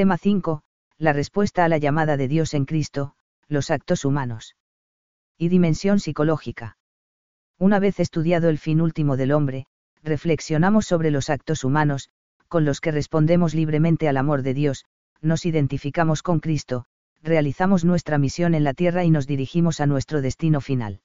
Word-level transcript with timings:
Tema 0.00 0.16
5. 0.16 0.62
La 0.96 1.12
respuesta 1.12 1.62
a 1.62 1.68
la 1.68 1.76
llamada 1.76 2.16
de 2.16 2.26
Dios 2.26 2.54
en 2.54 2.64
Cristo, 2.64 3.12
los 3.48 3.70
actos 3.70 4.06
humanos. 4.06 4.56
Y 5.36 5.50
dimensión 5.50 6.00
psicológica. 6.00 6.78
Una 7.58 7.78
vez 7.80 8.00
estudiado 8.00 8.48
el 8.48 8.56
fin 8.56 8.80
último 8.80 9.18
del 9.18 9.30
hombre, 9.30 9.66
reflexionamos 10.02 10.86
sobre 10.86 11.10
los 11.10 11.28
actos 11.28 11.64
humanos, 11.64 12.08
con 12.48 12.64
los 12.64 12.80
que 12.80 12.92
respondemos 12.92 13.52
libremente 13.52 14.08
al 14.08 14.16
amor 14.16 14.40
de 14.40 14.54
Dios, 14.54 14.86
nos 15.20 15.44
identificamos 15.44 16.22
con 16.22 16.40
Cristo, 16.40 16.86
realizamos 17.22 17.84
nuestra 17.84 18.16
misión 18.16 18.54
en 18.54 18.64
la 18.64 18.72
tierra 18.72 19.04
y 19.04 19.10
nos 19.10 19.26
dirigimos 19.26 19.82
a 19.82 19.86
nuestro 19.86 20.22
destino 20.22 20.62
final. 20.62 21.02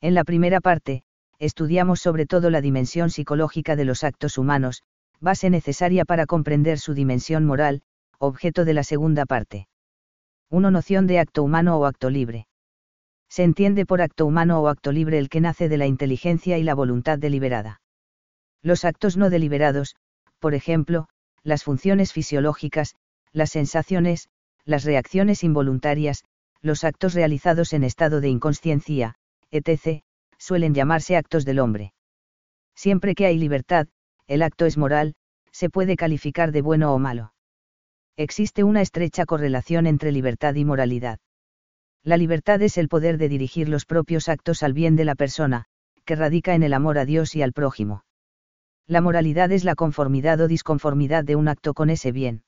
En 0.00 0.14
la 0.14 0.24
primera 0.24 0.62
parte, 0.62 1.02
estudiamos 1.38 2.00
sobre 2.00 2.24
todo 2.24 2.48
la 2.48 2.62
dimensión 2.62 3.10
psicológica 3.10 3.76
de 3.76 3.84
los 3.84 4.04
actos 4.04 4.38
humanos, 4.38 4.84
base 5.20 5.50
necesaria 5.50 6.06
para 6.06 6.24
comprender 6.24 6.78
su 6.78 6.94
dimensión 6.94 7.44
moral, 7.44 7.82
objeto 8.18 8.64
de 8.64 8.74
la 8.74 8.84
segunda 8.84 9.26
parte. 9.26 9.68
1. 10.50 10.70
Noción 10.70 11.06
de 11.06 11.18
acto 11.18 11.42
humano 11.42 11.78
o 11.78 11.86
acto 11.86 12.10
libre. 12.10 12.46
Se 13.28 13.42
entiende 13.42 13.84
por 13.84 14.00
acto 14.00 14.26
humano 14.26 14.60
o 14.60 14.68
acto 14.68 14.92
libre 14.92 15.18
el 15.18 15.28
que 15.28 15.40
nace 15.40 15.68
de 15.68 15.76
la 15.76 15.86
inteligencia 15.86 16.58
y 16.58 16.62
la 16.62 16.74
voluntad 16.74 17.18
deliberada. 17.18 17.80
Los 18.62 18.84
actos 18.84 19.16
no 19.16 19.30
deliberados, 19.30 19.96
por 20.38 20.54
ejemplo, 20.54 21.08
las 21.42 21.64
funciones 21.64 22.12
fisiológicas, 22.12 22.94
las 23.32 23.50
sensaciones, 23.50 24.28
las 24.64 24.84
reacciones 24.84 25.44
involuntarias, 25.44 26.24
los 26.62 26.84
actos 26.84 27.14
realizados 27.14 27.72
en 27.72 27.84
estado 27.84 28.20
de 28.20 28.28
inconsciencia, 28.28 29.14
etc., 29.50 30.02
suelen 30.38 30.74
llamarse 30.74 31.16
actos 31.16 31.44
del 31.44 31.58
hombre. 31.58 31.92
Siempre 32.74 33.14
que 33.14 33.26
hay 33.26 33.38
libertad, 33.38 33.86
el 34.26 34.42
acto 34.42 34.66
es 34.66 34.76
moral, 34.76 35.14
se 35.50 35.70
puede 35.70 35.96
calificar 35.96 36.52
de 36.52 36.62
bueno 36.62 36.92
o 36.92 36.98
malo. 36.98 37.32
Existe 38.18 38.64
una 38.64 38.80
estrecha 38.80 39.26
correlación 39.26 39.86
entre 39.86 40.10
libertad 40.10 40.54
y 40.54 40.64
moralidad. 40.64 41.18
La 42.02 42.16
libertad 42.16 42.62
es 42.62 42.78
el 42.78 42.88
poder 42.88 43.18
de 43.18 43.28
dirigir 43.28 43.68
los 43.68 43.84
propios 43.84 44.30
actos 44.30 44.62
al 44.62 44.72
bien 44.72 44.96
de 44.96 45.04
la 45.04 45.14
persona, 45.14 45.66
que 46.06 46.16
radica 46.16 46.54
en 46.54 46.62
el 46.62 46.72
amor 46.72 46.96
a 46.96 47.04
Dios 47.04 47.36
y 47.36 47.42
al 47.42 47.52
prójimo. 47.52 48.04
La 48.86 49.02
moralidad 49.02 49.52
es 49.52 49.64
la 49.64 49.74
conformidad 49.74 50.40
o 50.40 50.48
disconformidad 50.48 51.24
de 51.24 51.36
un 51.36 51.48
acto 51.48 51.74
con 51.74 51.90
ese 51.90 52.10
bien. 52.10 52.42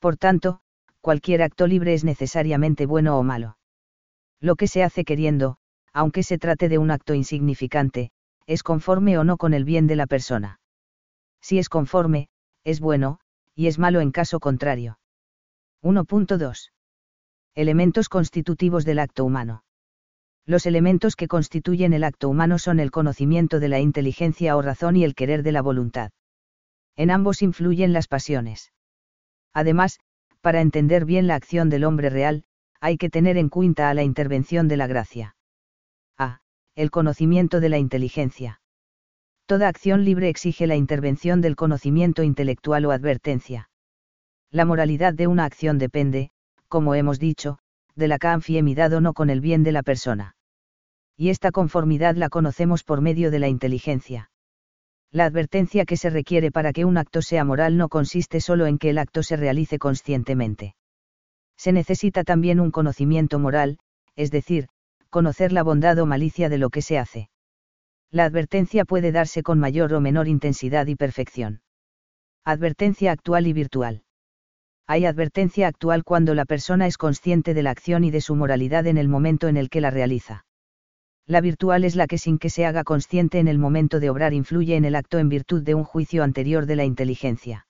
Por 0.00 0.18
tanto, 0.18 0.60
cualquier 1.00 1.42
acto 1.42 1.66
libre 1.66 1.94
es 1.94 2.04
necesariamente 2.04 2.84
bueno 2.84 3.18
o 3.18 3.22
malo. 3.22 3.56
Lo 4.38 4.56
que 4.56 4.66
se 4.66 4.82
hace 4.82 5.04
queriendo, 5.04 5.56
aunque 5.94 6.22
se 6.22 6.36
trate 6.36 6.68
de 6.68 6.76
un 6.76 6.90
acto 6.90 7.14
insignificante, 7.14 8.10
es 8.46 8.62
conforme 8.62 9.16
o 9.16 9.24
no 9.24 9.38
con 9.38 9.54
el 9.54 9.64
bien 9.64 9.86
de 9.86 9.96
la 9.96 10.06
persona. 10.06 10.60
Si 11.40 11.58
es 11.58 11.70
conforme, 11.70 12.28
es 12.64 12.80
bueno, 12.80 13.20
y 13.54 13.66
es 13.66 13.78
malo 13.78 14.00
en 14.00 14.10
caso 14.10 14.40
contrario. 14.40 14.98
1.2. 15.82 16.70
Elementos 17.54 18.08
constitutivos 18.08 18.84
del 18.84 18.98
acto 18.98 19.24
humano. 19.24 19.64
Los 20.46 20.66
elementos 20.66 21.16
que 21.16 21.28
constituyen 21.28 21.92
el 21.92 22.04
acto 22.04 22.28
humano 22.28 22.58
son 22.58 22.80
el 22.80 22.90
conocimiento 22.90 23.60
de 23.60 23.68
la 23.68 23.80
inteligencia 23.80 24.56
o 24.56 24.62
razón 24.62 24.96
y 24.96 25.04
el 25.04 25.14
querer 25.14 25.42
de 25.42 25.52
la 25.52 25.62
voluntad. 25.62 26.10
En 26.96 27.10
ambos 27.10 27.42
influyen 27.42 27.92
las 27.92 28.08
pasiones. 28.08 28.72
Además, 29.52 30.00
para 30.40 30.60
entender 30.60 31.04
bien 31.04 31.26
la 31.26 31.36
acción 31.36 31.70
del 31.70 31.84
hombre 31.84 32.10
real, 32.10 32.44
hay 32.80 32.98
que 32.98 33.08
tener 33.08 33.38
en 33.38 33.48
cuenta 33.48 33.88
a 33.88 33.94
la 33.94 34.02
intervención 34.02 34.68
de 34.68 34.76
la 34.76 34.86
gracia. 34.86 35.36
A. 36.18 36.40
El 36.74 36.90
conocimiento 36.90 37.60
de 37.60 37.68
la 37.70 37.78
inteligencia. 37.78 38.60
Toda 39.46 39.68
acción 39.68 40.04
libre 40.04 40.30
exige 40.30 40.66
la 40.66 40.74
intervención 40.74 41.42
del 41.42 41.54
conocimiento 41.54 42.22
intelectual 42.22 42.86
o 42.86 42.92
advertencia. 42.92 43.68
La 44.50 44.64
moralidad 44.64 45.12
de 45.12 45.26
una 45.26 45.44
acción 45.44 45.76
depende, 45.78 46.30
como 46.68 46.94
hemos 46.94 47.18
dicho, 47.18 47.58
de 47.94 48.08
la 48.08 48.18
confiemidad 48.18 48.92
o 48.94 49.02
no 49.02 49.12
con 49.12 49.28
el 49.28 49.42
bien 49.42 49.62
de 49.62 49.72
la 49.72 49.82
persona. 49.82 50.34
Y 51.16 51.28
esta 51.28 51.52
conformidad 51.52 52.16
la 52.16 52.30
conocemos 52.30 52.84
por 52.84 53.02
medio 53.02 53.30
de 53.30 53.38
la 53.38 53.48
inteligencia. 53.48 54.30
La 55.12 55.26
advertencia 55.26 55.84
que 55.84 55.98
se 55.98 56.08
requiere 56.08 56.50
para 56.50 56.72
que 56.72 56.86
un 56.86 56.96
acto 56.96 57.20
sea 57.20 57.44
moral 57.44 57.76
no 57.76 57.88
consiste 57.88 58.40
solo 58.40 58.66
en 58.66 58.78
que 58.78 58.90
el 58.90 58.98
acto 58.98 59.22
se 59.22 59.36
realice 59.36 59.78
conscientemente. 59.78 60.74
Se 61.56 61.70
necesita 61.70 62.24
también 62.24 62.60
un 62.60 62.70
conocimiento 62.70 63.38
moral, 63.38 63.78
es 64.16 64.30
decir, 64.30 64.68
conocer 65.10 65.52
la 65.52 65.62
bondad 65.62 65.98
o 65.98 66.06
malicia 66.06 66.48
de 66.48 66.58
lo 66.58 66.70
que 66.70 66.82
se 66.82 66.98
hace. 66.98 67.28
La 68.14 68.26
advertencia 68.26 68.84
puede 68.84 69.10
darse 69.10 69.42
con 69.42 69.58
mayor 69.58 69.92
o 69.92 70.00
menor 70.00 70.28
intensidad 70.28 70.86
y 70.86 70.94
perfección. 70.94 71.62
Advertencia 72.44 73.10
actual 73.10 73.48
y 73.48 73.52
virtual. 73.52 74.04
Hay 74.86 75.04
advertencia 75.04 75.66
actual 75.66 76.04
cuando 76.04 76.32
la 76.32 76.44
persona 76.44 76.86
es 76.86 76.96
consciente 76.96 77.54
de 77.54 77.64
la 77.64 77.72
acción 77.72 78.04
y 78.04 78.12
de 78.12 78.20
su 78.20 78.36
moralidad 78.36 78.86
en 78.86 78.98
el 78.98 79.08
momento 79.08 79.48
en 79.48 79.56
el 79.56 79.68
que 79.68 79.80
la 79.80 79.90
realiza. 79.90 80.46
La 81.26 81.40
virtual 81.40 81.82
es 81.82 81.96
la 81.96 82.06
que 82.06 82.18
sin 82.18 82.38
que 82.38 82.50
se 82.50 82.64
haga 82.66 82.84
consciente 82.84 83.40
en 83.40 83.48
el 83.48 83.58
momento 83.58 83.98
de 83.98 84.10
obrar 84.10 84.32
influye 84.32 84.76
en 84.76 84.84
el 84.84 84.94
acto 84.94 85.18
en 85.18 85.28
virtud 85.28 85.64
de 85.64 85.74
un 85.74 85.82
juicio 85.82 86.22
anterior 86.22 86.66
de 86.66 86.76
la 86.76 86.84
inteligencia. 86.84 87.66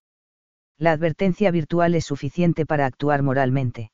La 0.77 0.93
advertencia 0.93 1.53
virtual 1.53 1.95
es 1.95 2.05
suficiente 2.05 2.67
para 2.67 2.85
actuar 2.85 3.23
moralmente. 3.23 3.93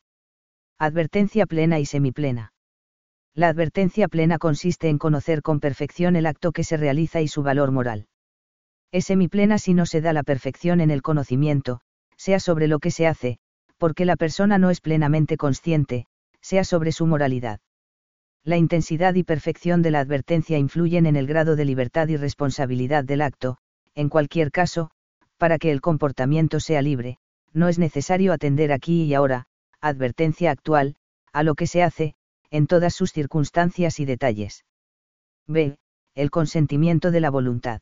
Advertencia 0.81 1.47
plena 1.47 1.79
y 1.79 1.87
semiplena. 1.87 2.55
La 3.35 3.49
advertencia 3.49 4.09
plena 4.09 4.39
consiste 4.39 4.89
en 4.89 4.99
conocer 4.99 5.43
con 5.43 5.61
perfección 5.61 6.17
el 6.17 6.27
acto 6.27 6.53
que 6.53 6.65
se 6.65 6.77
realiza 6.77 7.21
y 7.21 7.29
su 7.29 7.43
valor 7.43 7.71
moral. 7.71 8.09
Es 8.93 9.07
semiplena 9.07 9.59
si 9.59 9.73
no 9.73 9.87
se 9.87 10.01
da 10.01 10.13
la 10.13 10.25
perfección 10.25 10.81
en 10.81 10.91
el 10.91 11.01
conocimiento, 11.01 11.81
sea 12.17 12.41
sobre 12.41 12.67
lo 12.67 12.81
que 12.81 12.91
se 12.91 13.07
hace, 13.07 13.39
porque 13.79 14.05
la 14.05 14.17
persona 14.17 14.59
no 14.59 14.71
es 14.71 14.81
plenamente 14.81 15.37
consciente, 15.37 16.07
sea 16.41 16.65
sobre 16.65 16.91
su 16.91 17.07
moralidad. 17.07 17.61
La 18.43 18.57
intensidad 18.57 19.15
y 19.15 19.23
perfección 19.23 19.81
de 19.81 19.93
la 19.93 20.01
advertencia 20.01 20.59
influyen 20.59 21.07
en 21.07 21.15
el 21.15 21.27
grado 21.27 21.57
de 21.57 21.65
libertad 21.65 22.09
y 22.09 22.17
responsabilidad 22.17 23.05
del 23.05 23.23
acto, 23.23 23.59
en 23.95 24.09
cualquier 24.09 24.51
caso, 24.51 24.91
para 25.37 25.59
que 25.59 25.71
el 25.71 25.81
comportamiento 25.81 26.59
sea 26.59 26.83
libre, 26.83 27.19
no 27.53 27.69
es 27.69 27.79
necesario 27.79 28.33
atender 28.33 28.73
aquí 28.73 29.05
y 29.05 29.15
ahora, 29.15 29.47
advertencia 29.81 30.51
actual, 30.51 30.97
a 31.33 31.43
lo 31.43 31.55
que 31.55 31.67
se 31.67 31.83
hace, 31.83 32.15
en 32.51 32.67
todas 32.67 32.95
sus 32.95 33.13
circunstancias 33.13 34.01
y 34.01 34.05
detalles. 34.05 34.65
B. 35.47 35.77
El 36.15 36.31
consentimiento 36.31 37.11
de 37.11 37.21
la 37.21 37.31
voluntad. 37.31 37.81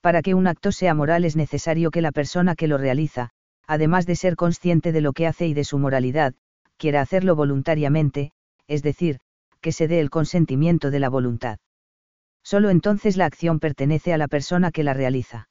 Para 0.00 0.22
que 0.22 0.34
un 0.34 0.46
acto 0.46 0.72
sea 0.72 0.94
moral 0.94 1.24
es 1.24 1.36
necesario 1.36 1.90
que 1.90 2.02
la 2.02 2.12
persona 2.12 2.54
que 2.54 2.68
lo 2.68 2.78
realiza, 2.78 3.30
además 3.66 4.06
de 4.06 4.16
ser 4.16 4.36
consciente 4.36 4.92
de 4.92 5.00
lo 5.00 5.12
que 5.12 5.26
hace 5.26 5.46
y 5.46 5.54
de 5.54 5.64
su 5.64 5.78
moralidad, 5.78 6.34
quiera 6.76 7.00
hacerlo 7.00 7.36
voluntariamente, 7.36 8.32
es 8.66 8.82
decir, 8.82 9.18
que 9.60 9.72
se 9.72 9.88
dé 9.88 10.00
el 10.00 10.10
consentimiento 10.10 10.90
de 10.90 10.98
la 10.98 11.08
voluntad. 11.08 11.58
Solo 12.42 12.70
entonces 12.70 13.16
la 13.16 13.26
acción 13.26 13.60
pertenece 13.60 14.12
a 14.12 14.18
la 14.18 14.26
persona 14.28 14.72
que 14.72 14.82
la 14.82 14.94
realiza. 14.94 15.48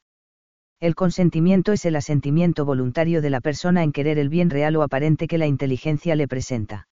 El 0.80 0.94
consentimiento 0.94 1.72
es 1.72 1.84
el 1.86 1.96
asentimiento 1.96 2.64
voluntario 2.64 3.22
de 3.22 3.30
la 3.30 3.40
persona 3.40 3.82
en 3.82 3.92
querer 3.92 4.18
el 4.18 4.28
bien 4.28 4.50
real 4.50 4.76
o 4.76 4.82
aparente 4.82 5.28
que 5.28 5.38
la 5.38 5.46
inteligencia 5.46 6.16
le 6.16 6.28
presenta. 6.28 6.88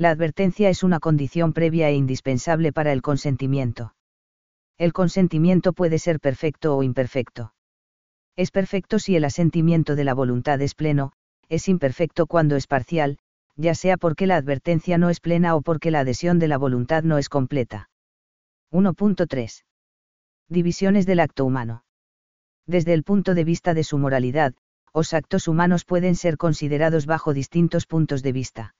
La 0.00 0.08
advertencia 0.08 0.70
es 0.70 0.82
una 0.82 0.98
condición 0.98 1.52
previa 1.52 1.90
e 1.90 1.94
indispensable 1.94 2.72
para 2.72 2.90
el 2.94 3.02
consentimiento. 3.02 3.94
El 4.78 4.94
consentimiento 4.94 5.74
puede 5.74 5.98
ser 5.98 6.20
perfecto 6.20 6.74
o 6.74 6.82
imperfecto. 6.82 7.52
Es 8.34 8.50
perfecto 8.50 8.98
si 8.98 9.16
el 9.16 9.26
asentimiento 9.26 9.96
de 9.96 10.04
la 10.04 10.14
voluntad 10.14 10.58
es 10.62 10.74
pleno, 10.74 11.12
es 11.50 11.68
imperfecto 11.68 12.26
cuando 12.26 12.56
es 12.56 12.66
parcial, 12.66 13.18
ya 13.56 13.74
sea 13.74 13.98
porque 13.98 14.26
la 14.26 14.36
advertencia 14.36 14.96
no 14.96 15.10
es 15.10 15.20
plena 15.20 15.54
o 15.54 15.60
porque 15.60 15.90
la 15.90 16.00
adhesión 16.00 16.38
de 16.38 16.48
la 16.48 16.56
voluntad 16.56 17.02
no 17.02 17.18
es 17.18 17.28
completa. 17.28 17.90
1.3. 18.72 19.64
Divisiones 20.48 21.04
del 21.04 21.20
acto 21.20 21.44
humano. 21.44 21.84
Desde 22.66 22.94
el 22.94 23.04
punto 23.04 23.34
de 23.34 23.44
vista 23.44 23.74
de 23.74 23.84
su 23.84 23.98
moralidad, 23.98 24.54
los 24.94 25.12
actos 25.12 25.46
humanos 25.46 25.84
pueden 25.84 26.16
ser 26.16 26.38
considerados 26.38 27.04
bajo 27.04 27.34
distintos 27.34 27.84
puntos 27.84 28.22
de 28.22 28.32
vista. 28.32 28.74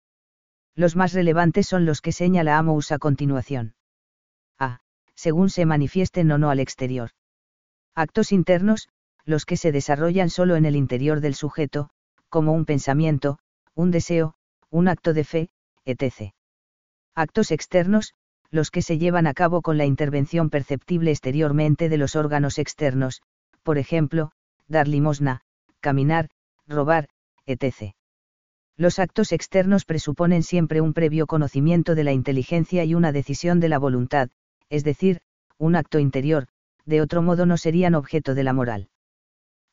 Los 0.75 0.97
más 0.97 1.13
relevantes 1.13 1.67
son 1.67 1.85
los 1.85 2.01
que 2.01 2.13
señala 2.13 2.59
Amos 2.59 2.93
a 2.93 2.99
continuación. 2.99 3.75
A. 4.59 4.81
Según 5.15 5.51
se 5.51 5.67
manifiesten 5.67 6.31
o 6.33 6.39
no 6.39 6.51
al 6.51 6.61
exterior. 6.61 7.11
Actos 7.95 8.33
internos, 8.33 8.89
los 9.25 9.45
que 9.45 9.57
se 9.57 9.73
desarrollan 9.73 10.31
solo 10.31 10.57
en 10.57 10.65
el 10.65 10.77
interior 10.77 11.21
del 11.21 11.35
sujeto, 11.35 11.91
como 12.29 12.53
un 12.53 12.65
pensamiento, 12.65 13.39
un 13.75 13.91
deseo, 13.91 14.35
un 14.71 14.89
acto 14.89 15.13
de 15.13 15.25
fe, 15.25 15.51
etc. 15.85 16.33
Actos 17.15 17.51
externos, 17.51 18.15
los 18.51 18.71
que 18.71 18.83
se 18.83 18.99
llevan 18.99 19.27
a 19.27 19.35
cabo 19.35 19.63
con 19.63 19.79
la 19.79 19.85
intervención 19.85 20.51
perceptible 20.51 21.11
exteriormente 21.11 21.89
de 21.89 21.99
los 21.99 22.17
órganos 22.17 22.59
externos, 22.59 23.23
por 23.63 23.79
ejemplo, 23.79 24.33
dar 24.69 24.89
limosna, 24.89 25.43
caminar, 25.81 26.31
robar, 26.67 27.09
etc. 27.47 27.95
Los 28.81 28.99
actos 28.99 29.33
externos 29.33 29.85
presuponen 29.85 30.43
siempre 30.43 30.81
un 30.81 30.95
previo 30.95 31.27
conocimiento 31.27 31.95
de 31.95 32.03
la 32.03 32.13
inteligencia 32.13 32.83
y 32.83 32.95
una 32.95 33.13
decisión 33.13 33.61
de 33.61 33.69
la 33.69 33.79
voluntad, 33.79 34.31
es 34.71 34.85
decir, 34.85 35.21
un 35.59 35.77
acto 35.77 35.99
interior, 35.99 36.47
de 36.87 37.03
otro 37.03 37.21
modo 37.21 37.45
no 37.45 37.59
serían 37.59 37.95
objeto 37.95 38.35
de 38.35 38.43
la 38.43 38.55
moral. 38.55 38.89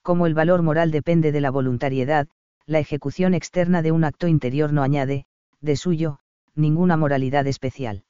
Como 0.02 0.28
el 0.28 0.34
valor 0.34 0.62
moral 0.62 0.92
depende 0.92 1.32
de 1.32 1.40
la 1.40 1.52
voluntariedad, 1.52 2.28
la 2.66 2.80
ejecución 2.80 3.34
externa 3.34 3.82
de 3.82 3.94
un 3.94 4.04
acto 4.04 4.28
interior 4.28 4.74
no 4.74 4.84
añade, 4.84 5.26
de 5.62 5.78
suyo, 5.78 6.20
ninguna 6.54 6.98
moralidad 6.98 7.48
especial. 7.48 8.04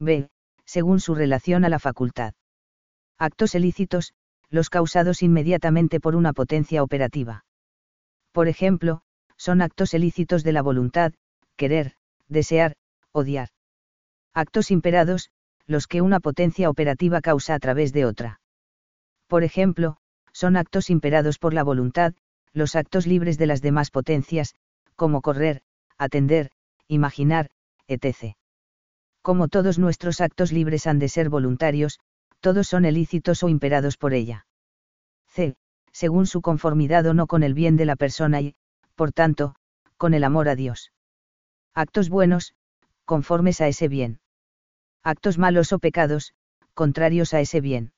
B. 0.00 0.30
Según 0.64 0.98
su 0.98 1.14
relación 1.14 1.64
a 1.64 1.68
la 1.68 1.78
facultad. 1.78 2.34
Actos 3.18 3.54
ilícitos, 3.54 4.14
los 4.50 4.68
causados 4.68 5.22
inmediatamente 5.22 6.00
por 6.00 6.16
una 6.16 6.32
potencia 6.32 6.82
operativa. 6.82 7.44
Por 8.32 8.48
ejemplo, 8.48 9.02
son 9.38 9.62
actos 9.62 9.94
ilícitos 9.94 10.44
de 10.44 10.52
la 10.52 10.62
voluntad, 10.62 11.14
querer, 11.56 11.94
desear, 12.28 12.74
odiar. 13.12 13.48
Actos 14.34 14.70
imperados, 14.70 15.30
los 15.66 15.86
que 15.86 16.02
una 16.02 16.20
potencia 16.20 16.68
operativa 16.68 17.20
causa 17.20 17.54
a 17.54 17.58
través 17.58 17.92
de 17.92 18.04
otra. 18.04 18.40
Por 19.26 19.44
ejemplo, 19.44 19.96
son 20.32 20.56
actos 20.56 20.90
imperados 20.90 21.38
por 21.38 21.54
la 21.54 21.62
voluntad, 21.62 22.14
los 22.52 22.76
actos 22.76 23.06
libres 23.06 23.38
de 23.38 23.46
las 23.46 23.62
demás 23.62 23.90
potencias, 23.90 24.54
como 24.96 25.20
correr, 25.20 25.62
atender, 25.96 26.50
imaginar, 26.88 27.50
etc. 27.86 28.34
Como 29.22 29.48
todos 29.48 29.78
nuestros 29.78 30.20
actos 30.20 30.52
libres 30.52 30.86
han 30.86 30.98
de 30.98 31.08
ser 31.08 31.28
voluntarios, 31.28 32.00
todos 32.40 32.68
son 32.68 32.84
ilícitos 32.84 33.42
o 33.42 33.48
imperados 33.48 33.96
por 33.96 34.14
ella. 34.14 34.46
C. 35.26 35.56
Según 35.92 36.26
su 36.26 36.40
conformidad 36.40 37.06
o 37.06 37.14
no 37.14 37.26
con 37.26 37.42
el 37.42 37.54
bien 37.54 37.76
de 37.76 37.84
la 37.84 37.96
persona 37.96 38.40
y, 38.40 38.54
por 38.98 39.12
tanto, 39.12 39.54
con 39.96 40.12
el 40.12 40.24
amor 40.24 40.48
a 40.48 40.56
Dios. 40.56 40.90
Actos 41.72 42.08
buenos, 42.08 42.54
conformes 43.04 43.60
a 43.60 43.68
ese 43.68 43.86
bien. 43.86 44.18
Actos 45.04 45.38
malos 45.38 45.72
o 45.72 45.78
pecados, 45.78 46.34
contrarios 46.74 47.32
a 47.32 47.40
ese 47.40 47.60
bien. 47.60 47.92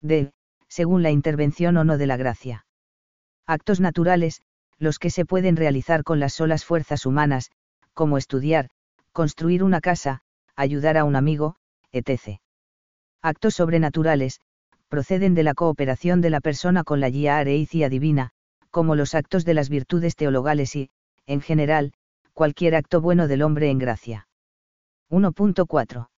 D. 0.00 0.32
Según 0.66 1.02
la 1.02 1.10
intervención 1.10 1.76
o 1.76 1.84
no 1.84 1.98
de 1.98 2.06
la 2.06 2.16
gracia. 2.16 2.64
Actos 3.46 3.80
naturales, 3.80 4.40
los 4.78 4.98
que 4.98 5.10
se 5.10 5.26
pueden 5.26 5.56
realizar 5.56 6.04
con 6.04 6.20
las 6.20 6.32
solas 6.32 6.64
fuerzas 6.64 7.04
humanas, 7.04 7.50
como 7.92 8.16
estudiar, 8.16 8.70
construir 9.12 9.62
una 9.62 9.82
casa, 9.82 10.22
ayudar 10.56 10.96
a 10.96 11.04
un 11.04 11.16
amigo, 11.16 11.56
etc. 11.92 12.40
Actos 13.20 13.56
sobrenaturales, 13.56 14.40
proceden 14.88 15.34
de 15.34 15.42
la 15.42 15.52
cooperación 15.52 16.22
de 16.22 16.30
la 16.30 16.40
persona 16.40 16.82
con 16.82 17.00
la 17.00 17.10
guía 17.10 17.36
areicia 17.36 17.90
divina, 17.90 18.30
como 18.74 18.96
los 18.96 19.14
actos 19.14 19.44
de 19.44 19.54
las 19.54 19.68
virtudes 19.68 20.16
teologales 20.16 20.74
y, 20.74 20.90
en 21.26 21.40
general, 21.40 21.92
cualquier 22.32 22.74
acto 22.74 23.00
bueno 23.00 23.28
del 23.28 23.42
hombre 23.42 23.70
en 23.70 23.78
gracia. 23.78 24.26
1.4. 25.10 26.08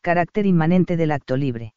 Carácter 0.00 0.46
inmanente 0.46 0.96
del 0.96 1.12
acto 1.12 1.36
libre. 1.36 1.74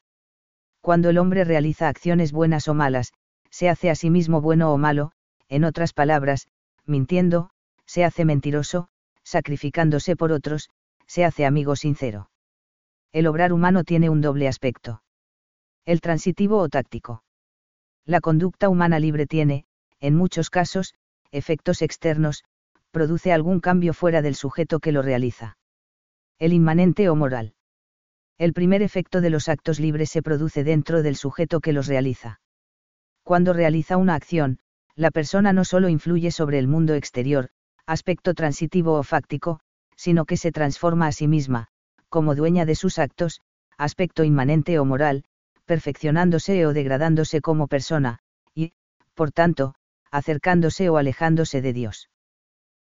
Cuando 0.80 1.10
el 1.10 1.18
hombre 1.18 1.44
realiza 1.44 1.90
acciones 1.90 2.32
buenas 2.32 2.70
o 2.70 2.74
malas, 2.74 3.12
se 3.50 3.68
hace 3.68 3.90
a 3.90 3.96
sí 3.96 4.10
mismo 4.10 4.40
bueno 4.40 4.72
o 4.72 4.78
malo, 4.78 5.12
en 5.50 5.66
otras 5.66 5.92
palabras, 5.92 6.48
mintiendo, 6.86 7.50
se 7.86 8.06
hace 8.06 8.24
mentiroso, 8.24 8.88
sacrificándose 9.24 10.16
por 10.16 10.32
otros, 10.32 10.70
se 11.06 11.26
hace 11.26 11.46
amigo 11.46 11.76
sincero. 11.76 12.32
El 13.12 13.28
obrar 13.28 13.52
humano 13.52 13.84
tiene 13.84 14.10
un 14.10 14.22
doble 14.22 14.48
aspecto. 14.48 15.04
El 15.84 16.00
transitivo 16.00 16.60
o 16.60 16.70
táctico. 16.70 17.26
La 18.06 18.22
conducta 18.22 18.70
humana 18.70 18.98
libre 18.98 19.28
tiene, 19.28 19.66
en 20.02 20.16
muchos 20.16 20.50
casos, 20.50 20.96
efectos 21.32 21.82
externos, 21.82 22.44
produce 22.92 23.32
algún 23.32 23.62
cambio 23.62 23.94
fuera 23.94 24.22
del 24.22 24.36
sujeto 24.36 24.80
que 24.80 24.92
lo 24.92 25.02
realiza. 25.02 25.58
El 26.40 26.54
inmanente 26.54 27.08
o 27.08 27.16
moral. 27.16 27.54
El 28.38 28.54
primer 28.54 28.82
efecto 28.82 29.22
de 29.22 29.30
los 29.30 29.48
actos 29.48 29.80
libres 29.80 30.10
se 30.10 30.22
produce 30.22 30.64
dentro 30.64 31.04
del 31.04 31.16
sujeto 31.16 31.62
que 31.62 31.74
los 31.74 31.88
realiza. 31.88 32.42
Cuando 33.24 33.54
realiza 33.54 33.98
una 33.98 34.16
acción, 34.16 34.60
la 34.96 35.12
persona 35.12 35.54
no 35.54 35.64
solo 35.64 35.88
influye 35.88 36.32
sobre 36.32 36.60
el 36.60 36.68
mundo 36.68 36.96
exterior, 36.96 37.50
aspecto 37.86 38.34
transitivo 38.34 38.94
o 38.94 39.04
fáctico, 39.04 39.60
sino 39.96 40.26
que 40.26 40.38
se 40.38 40.52
transforma 40.52 41.08
a 41.08 41.12
sí 41.12 41.28
misma, 41.28 41.68
como 42.10 42.36
dueña 42.36 42.66
de 42.66 42.76
sus 42.76 42.98
actos, 42.98 43.42
aspecto 43.78 44.24
inmanente 44.24 44.80
o 44.80 44.86
moral, 44.86 45.24
perfeccionándose 45.66 46.66
o 46.66 46.74
degradándose 46.74 47.40
como 47.42 47.68
persona, 47.68 48.20
y, 48.56 48.74
por 49.14 49.32
tanto, 49.32 49.76
acercándose 50.12 50.90
o 50.90 50.98
alejándose 50.98 51.62
de 51.62 51.74
Dios. 51.74 52.10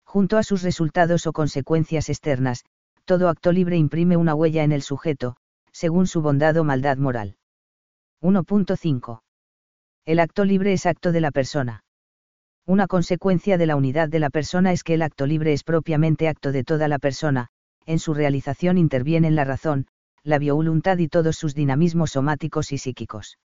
Junto 0.05 0.37
a 0.37 0.43
sus 0.43 0.61
resultados 0.61 1.27
o 1.27 1.33
consecuencias 1.33 2.09
externas, 2.09 2.63
todo 3.05 3.29
acto 3.29 3.51
libre 3.51 3.77
imprime 3.77 4.17
una 4.17 4.33
huella 4.33 4.63
en 4.63 4.71
el 4.71 4.81
sujeto, 4.81 5.35
según 5.71 6.07
su 6.07 6.21
bondad 6.21 6.55
o 6.57 6.63
maldad 6.63 6.97
moral. 6.97 7.35
1.5. 8.21 9.21
El 10.05 10.19
acto 10.19 10.45
libre 10.45 10.73
es 10.73 10.85
acto 10.85 11.11
de 11.11 11.21
la 11.21 11.31
persona. 11.31 11.83
Una 12.65 12.87
consecuencia 12.87 13.57
de 13.57 13.65
la 13.65 13.75
unidad 13.75 14.09
de 14.09 14.19
la 14.19 14.29
persona 14.29 14.71
es 14.71 14.83
que 14.83 14.95
el 14.95 15.01
acto 15.01 15.25
libre 15.25 15.53
es 15.53 15.63
propiamente 15.63 16.27
acto 16.27 16.51
de 16.51 16.63
toda 16.63 16.87
la 16.87 16.97
persona, 16.97 17.49
en 17.85 17.99
su 17.99 18.13
realización 18.13 18.77
intervienen 18.77 19.35
la 19.35 19.43
razón, 19.43 19.87
la 20.23 20.39
biovoluntad 20.39 20.97
y 20.97 21.07
todos 21.07 21.35
sus 21.35 21.53
dinamismos 21.53 22.11
somáticos 22.11 22.71
y 22.71 22.79
psíquicos. 22.79 23.37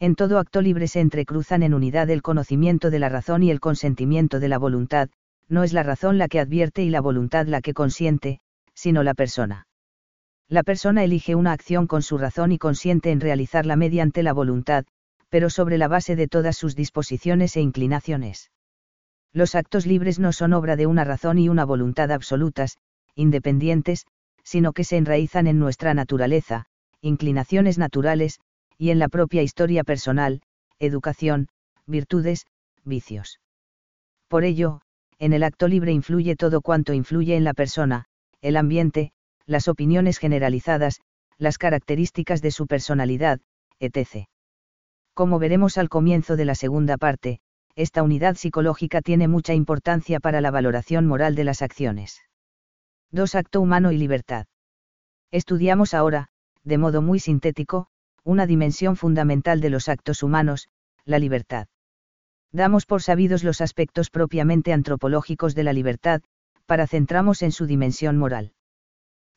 En 0.00 0.16
todo 0.16 0.38
acto 0.38 0.60
libre 0.60 0.88
se 0.88 1.00
entrecruzan 1.00 1.62
en 1.62 1.74
unidad 1.74 2.10
el 2.10 2.22
conocimiento 2.22 2.90
de 2.90 2.98
la 2.98 3.08
razón 3.08 3.42
y 3.42 3.50
el 3.50 3.60
consentimiento 3.60 4.40
de 4.40 4.48
la 4.48 4.58
voluntad, 4.58 5.08
no 5.48 5.62
es 5.62 5.72
la 5.72 5.82
razón 5.82 6.18
la 6.18 6.28
que 6.28 6.40
advierte 6.40 6.82
y 6.82 6.90
la 6.90 7.00
voluntad 7.00 7.46
la 7.46 7.60
que 7.60 7.74
consiente, 7.74 8.40
sino 8.74 9.02
la 9.02 9.14
persona. 9.14 9.66
La 10.48 10.62
persona 10.62 11.04
elige 11.04 11.34
una 11.34 11.52
acción 11.52 11.86
con 11.86 12.02
su 12.02 12.18
razón 12.18 12.52
y 12.52 12.58
consiente 12.58 13.10
en 13.10 13.20
realizarla 13.20 13.76
mediante 13.76 14.22
la 14.22 14.32
voluntad, 14.32 14.84
pero 15.28 15.48
sobre 15.50 15.78
la 15.78 15.88
base 15.88 16.16
de 16.16 16.28
todas 16.28 16.56
sus 16.56 16.76
disposiciones 16.76 17.56
e 17.56 17.60
inclinaciones. 17.60 18.50
Los 19.32 19.54
actos 19.54 19.86
libres 19.86 20.18
no 20.18 20.32
son 20.32 20.52
obra 20.52 20.76
de 20.76 20.86
una 20.86 21.04
razón 21.04 21.38
y 21.38 21.48
una 21.48 21.64
voluntad 21.64 22.12
absolutas, 22.12 22.78
independientes, 23.14 24.06
sino 24.44 24.72
que 24.72 24.84
se 24.84 24.96
enraizan 24.96 25.46
en 25.46 25.58
nuestra 25.58 25.94
naturaleza, 25.94 26.66
inclinaciones 27.00 27.78
naturales, 27.78 28.38
y 28.78 28.90
en 28.90 28.98
la 28.98 29.08
propia 29.08 29.42
historia 29.42 29.84
personal, 29.84 30.42
educación, 30.78 31.48
virtudes, 31.86 32.46
vicios. 32.84 33.40
Por 34.28 34.44
ello, 34.44 34.80
en 35.18 35.32
el 35.32 35.42
acto 35.42 35.68
libre 35.68 35.92
influye 35.92 36.36
todo 36.36 36.60
cuanto 36.60 36.92
influye 36.92 37.36
en 37.36 37.44
la 37.44 37.54
persona, 37.54 38.06
el 38.40 38.56
ambiente, 38.56 39.12
las 39.46 39.68
opiniones 39.68 40.18
generalizadas, 40.18 41.00
las 41.38 41.58
características 41.58 42.42
de 42.42 42.50
su 42.50 42.66
personalidad, 42.66 43.40
etc. 43.78 44.26
Como 45.14 45.38
veremos 45.38 45.78
al 45.78 45.88
comienzo 45.88 46.36
de 46.36 46.44
la 46.44 46.54
segunda 46.54 46.96
parte, 46.96 47.40
esta 47.76 48.02
unidad 48.02 48.36
psicológica 48.36 49.00
tiene 49.00 49.28
mucha 49.28 49.54
importancia 49.54 50.20
para 50.20 50.40
la 50.40 50.50
valoración 50.50 51.06
moral 51.06 51.34
de 51.34 51.44
las 51.44 51.62
acciones. 51.62 52.22
2. 53.10 53.34
Acto 53.34 53.60
humano 53.60 53.92
y 53.92 53.98
libertad. 53.98 54.46
Estudiamos 55.30 55.94
ahora, 55.94 56.28
de 56.62 56.78
modo 56.78 57.02
muy 57.02 57.18
sintético, 57.18 57.88
una 58.24 58.46
dimensión 58.46 58.96
fundamental 58.96 59.60
de 59.60 59.70
los 59.70 59.88
actos 59.88 60.22
humanos, 60.22 60.68
la 61.04 61.18
libertad. 61.18 61.68
Damos 62.50 62.86
por 62.86 63.02
sabidos 63.02 63.44
los 63.44 63.60
aspectos 63.60 64.10
propiamente 64.10 64.72
antropológicos 64.72 65.54
de 65.54 65.64
la 65.64 65.72
libertad, 65.72 66.22
para 66.66 66.86
centramos 66.86 67.42
en 67.42 67.52
su 67.52 67.66
dimensión 67.66 68.16
moral. 68.16 68.52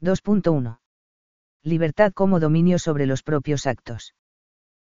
2.1. 0.01 0.79
Libertad 1.63 2.13
como 2.13 2.39
dominio 2.39 2.79
sobre 2.79 3.05
los 3.05 3.23
propios 3.23 3.67
actos. 3.67 4.15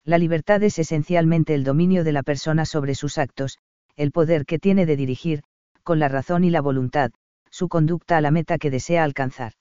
La 0.03 0.17
libertad 0.17 0.61
es 0.63 0.77
esencialmente 0.77 1.55
el 1.55 1.63
dominio 1.63 2.03
de 2.03 2.11
la 2.11 2.23
persona 2.23 2.65
sobre 2.65 2.95
sus 2.95 3.17
actos, 3.17 3.59
el 3.95 4.11
poder 4.11 4.45
que 4.45 4.59
tiene 4.59 4.85
de 4.85 4.97
dirigir, 4.97 5.43
con 5.83 5.99
la 5.99 6.09
razón 6.09 6.43
y 6.43 6.49
la 6.49 6.61
voluntad, 6.61 7.11
su 7.49 7.69
conducta 7.69 8.17
a 8.17 8.21
la 8.21 8.31
meta 8.31 8.57
que 8.57 8.71
desea 8.71 9.03
alcanzar. 9.03 9.53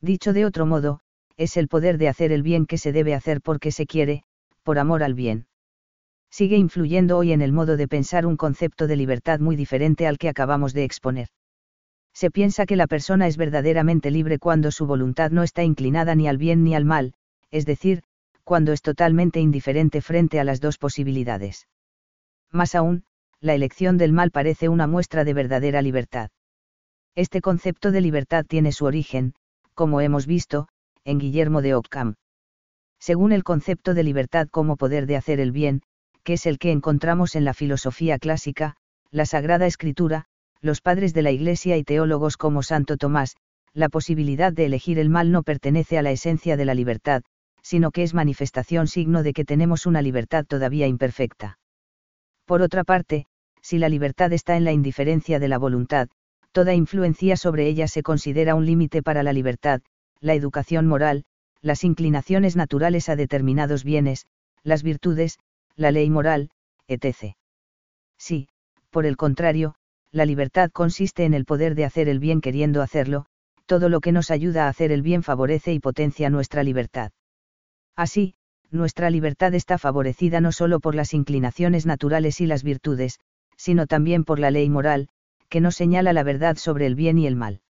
Dicho 0.00 0.32
de 0.32 0.44
otro 0.44 0.66
modo, 0.66 1.00
es 1.38 1.56
el 1.56 1.68
poder 1.68 1.96
de 1.96 2.08
hacer 2.08 2.32
el 2.32 2.42
bien 2.42 2.66
que 2.66 2.76
se 2.76 2.92
debe 2.92 3.14
hacer 3.14 3.40
porque 3.40 3.70
se 3.70 3.86
quiere, 3.86 4.24
por 4.64 4.78
amor 4.78 5.02
al 5.02 5.14
bien. 5.14 5.46
Sigue 6.30 6.56
influyendo 6.56 7.16
hoy 7.16 7.32
en 7.32 7.40
el 7.40 7.52
modo 7.52 7.76
de 7.76 7.88
pensar 7.88 8.26
un 8.26 8.36
concepto 8.36 8.86
de 8.86 8.96
libertad 8.96 9.38
muy 9.38 9.56
diferente 9.56 10.06
al 10.06 10.18
que 10.18 10.28
acabamos 10.28 10.74
de 10.74 10.84
exponer. 10.84 11.28
Se 12.12 12.32
piensa 12.32 12.66
que 12.66 12.76
la 12.76 12.88
persona 12.88 13.28
es 13.28 13.36
verdaderamente 13.36 14.10
libre 14.10 14.40
cuando 14.40 14.72
su 14.72 14.86
voluntad 14.86 15.30
no 15.30 15.44
está 15.44 15.62
inclinada 15.62 16.16
ni 16.16 16.26
al 16.26 16.36
bien 16.36 16.64
ni 16.64 16.74
al 16.74 16.84
mal, 16.84 17.14
es 17.52 17.64
decir, 17.64 18.02
cuando 18.42 18.72
es 18.72 18.82
totalmente 18.82 19.40
indiferente 19.40 20.00
frente 20.02 20.40
a 20.40 20.44
las 20.44 20.60
dos 20.60 20.76
posibilidades. 20.76 21.68
Más 22.50 22.74
aún, 22.74 23.04
la 23.40 23.54
elección 23.54 23.96
del 23.96 24.12
mal 24.12 24.32
parece 24.32 24.68
una 24.68 24.88
muestra 24.88 25.24
de 25.24 25.34
verdadera 25.34 25.82
libertad. 25.82 26.30
Este 27.14 27.40
concepto 27.40 27.92
de 27.92 28.00
libertad 28.00 28.44
tiene 28.44 28.72
su 28.72 28.86
origen, 28.86 29.34
como 29.74 30.00
hemos 30.00 30.26
visto, 30.26 30.68
en 31.08 31.18
Guillermo 31.18 31.62
de 31.62 31.74
Ockham. 31.74 32.16
Según 33.00 33.32
el 33.32 33.42
concepto 33.42 33.94
de 33.94 34.02
libertad 34.02 34.46
como 34.50 34.76
poder 34.76 35.06
de 35.06 35.16
hacer 35.16 35.40
el 35.40 35.52
bien, 35.52 35.80
que 36.22 36.34
es 36.34 36.44
el 36.44 36.58
que 36.58 36.70
encontramos 36.70 37.34
en 37.34 37.46
la 37.46 37.54
filosofía 37.54 38.18
clásica, 38.18 38.76
la 39.10 39.24
Sagrada 39.24 39.66
Escritura, 39.66 40.26
los 40.60 40.82
padres 40.82 41.14
de 41.14 41.22
la 41.22 41.30
Iglesia 41.30 41.78
y 41.78 41.84
teólogos 41.84 42.36
como 42.36 42.62
Santo 42.62 42.98
Tomás, 42.98 43.36
la 43.72 43.88
posibilidad 43.88 44.52
de 44.52 44.66
elegir 44.66 44.98
el 44.98 45.08
mal 45.08 45.32
no 45.32 45.42
pertenece 45.42 45.96
a 45.96 46.02
la 46.02 46.10
esencia 46.10 46.58
de 46.58 46.66
la 46.66 46.74
libertad, 46.74 47.22
sino 47.62 47.90
que 47.90 48.02
es 48.02 48.12
manifestación 48.12 48.86
signo 48.86 49.22
de 49.22 49.32
que 49.32 49.46
tenemos 49.46 49.86
una 49.86 50.02
libertad 50.02 50.44
todavía 50.46 50.86
imperfecta. 50.86 51.58
Por 52.44 52.60
otra 52.60 52.84
parte, 52.84 53.24
si 53.62 53.78
la 53.78 53.88
libertad 53.88 54.32
está 54.34 54.58
en 54.58 54.64
la 54.64 54.72
indiferencia 54.72 55.38
de 55.38 55.48
la 55.48 55.56
voluntad, 55.56 56.08
toda 56.52 56.74
influencia 56.74 57.38
sobre 57.38 57.66
ella 57.66 57.88
se 57.88 58.02
considera 58.02 58.54
un 58.54 58.66
límite 58.66 59.02
para 59.02 59.22
la 59.22 59.32
libertad, 59.32 59.80
la 60.20 60.34
educación 60.34 60.86
moral, 60.86 61.24
las 61.60 61.84
inclinaciones 61.84 62.56
naturales 62.56 63.08
a 63.08 63.16
determinados 63.16 63.84
bienes, 63.84 64.26
las 64.62 64.82
virtudes, 64.82 65.38
la 65.76 65.90
ley 65.90 66.10
moral, 66.10 66.50
etc. 66.86 67.34
Si, 68.16 68.48
por 68.90 69.06
el 69.06 69.16
contrario, 69.16 69.74
la 70.10 70.24
libertad 70.24 70.70
consiste 70.70 71.24
en 71.24 71.34
el 71.34 71.44
poder 71.44 71.74
de 71.74 71.84
hacer 71.84 72.08
el 72.08 72.18
bien 72.18 72.40
queriendo 72.40 72.82
hacerlo, 72.82 73.26
todo 73.66 73.88
lo 73.88 74.00
que 74.00 74.12
nos 74.12 74.30
ayuda 74.30 74.64
a 74.64 74.68
hacer 74.68 74.92
el 74.92 75.02
bien 75.02 75.22
favorece 75.22 75.72
y 75.72 75.80
potencia 75.80 76.30
nuestra 76.30 76.62
libertad. 76.62 77.12
Así, 77.94 78.34
nuestra 78.70 79.10
libertad 79.10 79.54
está 79.54 79.78
favorecida 79.78 80.40
no 80.40 80.52
solo 80.52 80.80
por 80.80 80.94
las 80.94 81.14
inclinaciones 81.14 81.86
naturales 81.86 82.40
y 82.40 82.46
las 82.46 82.62
virtudes, 82.62 83.18
sino 83.56 83.86
también 83.86 84.24
por 84.24 84.38
la 84.38 84.50
ley 84.50 84.70
moral, 84.70 85.08
que 85.48 85.60
nos 85.60 85.76
señala 85.76 86.12
la 86.12 86.22
verdad 86.22 86.56
sobre 86.56 86.86
el 86.86 86.94
bien 86.94 87.18
y 87.18 87.26
el 87.26 87.36
mal. 87.36 87.60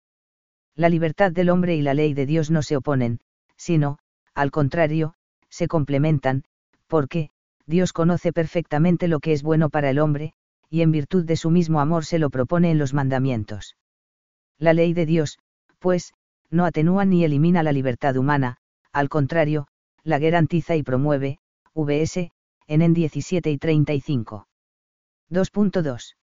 La 0.79 0.89
libertad 0.89 1.33
del 1.33 1.51
hombre 1.51 1.75
y 1.75 1.83
la 1.83 1.93
ley 1.93 2.15
de 2.15 2.25
Dios 2.25 2.53
no 2.53 2.63
se 2.63 2.77
oponen, 2.77 3.19
sino, 3.57 3.99
al 4.33 4.53
contrario, 4.53 5.15
se 5.49 5.67
complementan, 5.67 6.45
porque, 6.87 7.31
Dios 7.67 7.93
conoce 7.93 8.33
perfectamente 8.33 9.09
lo 9.09 9.19
que 9.19 9.33
es 9.33 9.43
bueno 9.43 9.71
para 9.71 9.91
el 9.91 9.99
hombre, 9.99 10.35
y 10.71 10.83
en 10.83 10.93
virtud 10.93 11.25
de 11.25 11.35
su 11.35 11.51
mismo 11.51 11.81
amor 11.81 12.05
se 12.05 12.21
lo 12.21 12.31
propone 12.31 12.71
en 12.71 12.79
los 12.79 12.95
mandamientos. 12.95 13.77
La 14.57 14.73
ley 14.73 14.93
de 14.93 15.05
Dios, 15.05 15.41
pues, 15.81 16.15
no 16.49 16.65
atenúa 16.65 17.05
ni 17.05 17.25
elimina 17.25 17.65
la 17.65 17.73
libertad 17.73 18.17
humana, 18.17 18.59
al 18.93 19.09
contrario, 19.09 19.67
la 20.05 20.21
garantiza 20.21 20.77
y 20.77 20.85
promueve, 20.85 21.41
vs. 21.75 22.31
en 22.69 22.83
en 22.83 22.95
17 22.95 23.51
y 23.51 23.59
35. 23.59 24.47
2.2. 25.29 26.15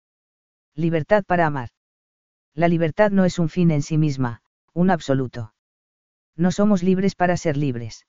Libertad 0.76 1.24
para 1.24 1.46
amar. 1.46 1.70
La 2.54 2.68
libertad 2.68 3.10
no 3.10 3.24
es 3.24 3.40
un 3.40 3.48
fin 3.48 3.72
en 3.72 3.82
sí 3.82 3.98
misma, 3.98 4.42
un 4.74 4.90
absoluto. 4.90 5.54
No 6.36 6.50
somos 6.50 6.82
libres 6.82 7.14
para 7.14 7.36
ser 7.36 7.56
libres. 7.56 8.06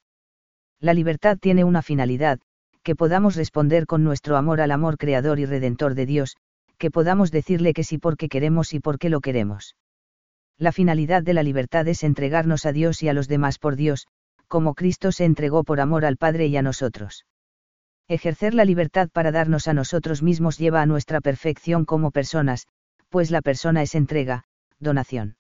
La 0.80 0.94
libertad 0.94 1.38
tiene 1.40 1.64
una 1.64 1.82
finalidad, 1.82 2.40
que 2.84 2.96
podamos 2.96 3.36
responder 3.36 3.86
con 3.86 4.04
nuestro 4.04 4.36
amor 4.36 4.62
al 4.62 4.72
amor 4.72 4.98
creador 4.98 5.40
y 5.40 5.46
redentor 5.46 5.96
de 5.96 6.06
Dios, 6.06 6.38
que 6.78 6.92
podamos 6.92 7.32
decirle 7.32 7.74
que 7.74 7.84
sí 7.84 7.98
porque 7.98 8.30
queremos 8.30 8.74
y 8.74 8.80
porque 8.80 9.10
lo 9.10 9.22
queremos. 9.22 9.76
La 10.58 10.72
finalidad 10.72 11.22
de 11.24 11.34
la 11.34 11.44
libertad 11.44 11.88
es 11.88 12.04
entregarnos 12.04 12.66
a 12.66 12.72
Dios 12.72 13.04
y 13.04 13.10
a 13.10 13.14
los 13.14 13.28
demás 13.28 13.60
por 13.60 13.76
Dios, 13.76 14.08
como 14.48 14.74
Cristo 14.74 15.12
se 15.12 15.26
entregó 15.26 15.64
por 15.64 15.80
amor 15.80 16.06
al 16.06 16.18
Padre 16.18 16.48
y 16.48 16.58
a 16.58 16.62
nosotros. 16.62 17.26
Ejercer 18.08 18.54
la 18.54 18.66
libertad 18.66 19.10
para 19.10 19.32
darnos 19.32 19.68
a 19.68 19.74
nosotros 19.74 20.22
mismos 20.22 20.58
lleva 20.58 20.82
a 20.82 20.86
nuestra 20.86 21.22
perfección 21.22 21.86
como 21.86 22.12
personas, 22.12 22.68
pues 23.10 23.32
la 23.32 23.42
persona 23.42 23.82
es 23.82 23.96
entrega, 23.96 24.44
donación. 24.80 25.38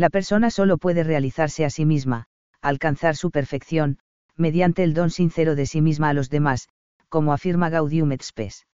La 0.00 0.08
persona 0.08 0.50
solo 0.50 0.78
puede 0.78 1.04
realizarse 1.04 1.66
a 1.66 1.68
sí 1.68 1.84
misma, 1.84 2.24
alcanzar 2.62 3.16
su 3.16 3.30
perfección, 3.30 3.98
mediante 4.34 4.82
el 4.82 4.94
don 4.94 5.10
sincero 5.10 5.54
de 5.54 5.66
sí 5.66 5.82
misma 5.82 6.08
a 6.08 6.14
los 6.14 6.30
demás, 6.30 6.70
como 7.10 7.34
afirma 7.34 7.68
Gaudium 7.68 8.10
et 8.12 8.22
Spes. 8.22 8.66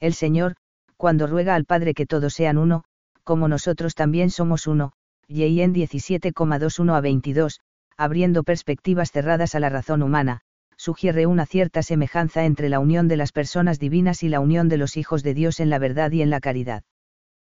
El 0.00 0.12
Señor, 0.12 0.56
cuando 0.96 1.28
ruega 1.28 1.54
al 1.54 1.66
Padre 1.66 1.94
que 1.94 2.04
todos 2.04 2.34
sean 2.34 2.58
uno, 2.58 2.82
como 3.22 3.46
nosotros 3.46 3.94
también 3.94 4.30
somos 4.30 4.66
uno, 4.66 4.90
y 5.28 5.60
en 5.60 5.72
17,21 5.72 6.96
a 6.96 7.00
22, 7.00 7.60
abriendo 7.96 8.42
perspectivas 8.42 9.12
cerradas 9.12 9.54
a 9.54 9.60
la 9.60 9.68
razón 9.68 10.02
humana, 10.02 10.40
sugiere 10.76 11.26
una 11.26 11.46
cierta 11.46 11.84
semejanza 11.84 12.44
entre 12.44 12.68
la 12.68 12.80
unión 12.80 13.06
de 13.06 13.16
las 13.16 13.30
personas 13.30 13.78
divinas 13.78 14.24
y 14.24 14.28
la 14.28 14.40
unión 14.40 14.68
de 14.68 14.78
los 14.78 14.96
hijos 14.96 15.22
de 15.22 15.32
Dios 15.32 15.60
en 15.60 15.70
la 15.70 15.78
verdad 15.78 16.10
y 16.10 16.22
en 16.22 16.30
la 16.30 16.40
caridad. 16.40 16.82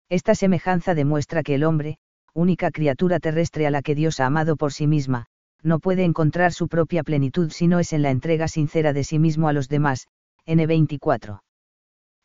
Esta 0.10 0.36
semejanza 0.36 0.94
demuestra 0.94 1.42
que 1.42 1.56
el 1.56 1.64
hombre, 1.64 1.98
única 2.34 2.72
criatura 2.72 3.20
terrestre 3.20 3.68
a 3.68 3.72
la 3.72 3.82
que 3.82 3.96
Dios 3.96 4.20
ha 4.20 4.26
amado 4.26 4.56
por 4.56 4.74
sí 4.74 4.88
misma, 4.88 5.26
no 5.64 5.80
puede 5.80 6.04
encontrar 6.04 6.54
su 6.54 6.68
propia 6.68 7.04
plenitud 7.04 7.52
si 7.52 7.68
no 7.68 7.80
es 7.80 7.94
en 7.94 8.02
la 8.02 8.12
entrega 8.12 8.48
sincera 8.48 8.94
de 8.94 9.04
sí 9.04 9.20
mismo 9.20 9.48
a 9.48 9.54
los 9.54 9.70
demás. 9.70 10.08
N24. 10.48 11.42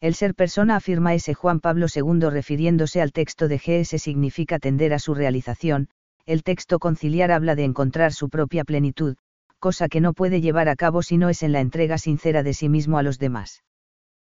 El 0.01 0.15
ser 0.15 0.35
persona 0.35 0.77
afirma 0.77 1.15
ese 1.15 1.35
Juan 1.35 1.61
Pablo 1.61 1.87
II 1.95 2.29
refiriéndose 2.31 3.01
al 3.01 3.13
texto 3.13 3.49
de 3.49 3.59
GS 3.59 3.99
significa 3.99 4.59
tender 4.59 4.93
a 4.93 4.99
su 4.99 5.15
realización, 5.15 5.89
el 6.27 6.43
texto 6.43 6.79
conciliar 6.79 7.31
habla 7.31 7.55
de 7.55 7.65
encontrar 7.65 8.13
su 8.13 8.29
propia 8.29 8.65
plenitud, 8.65 9.17
cosa 9.59 9.89
que 9.89 10.01
no 10.01 10.13
puede 10.13 10.41
llevar 10.41 10.69
a 10.69 10.77
cabo 10.77 11.03
si 11.03 11.17
no 11.17 11.29
es 11.29 11.43
en 11.43 11.53
la 11.53 11.61
entrega 11.61 11.99
sincera 11.99 12.43
de 12.43 12.53
sí 12.53 12.69
mismo 12.69 12.99
a 12.99 13.03
los 13.03 13.19
demás. 13.19 13.65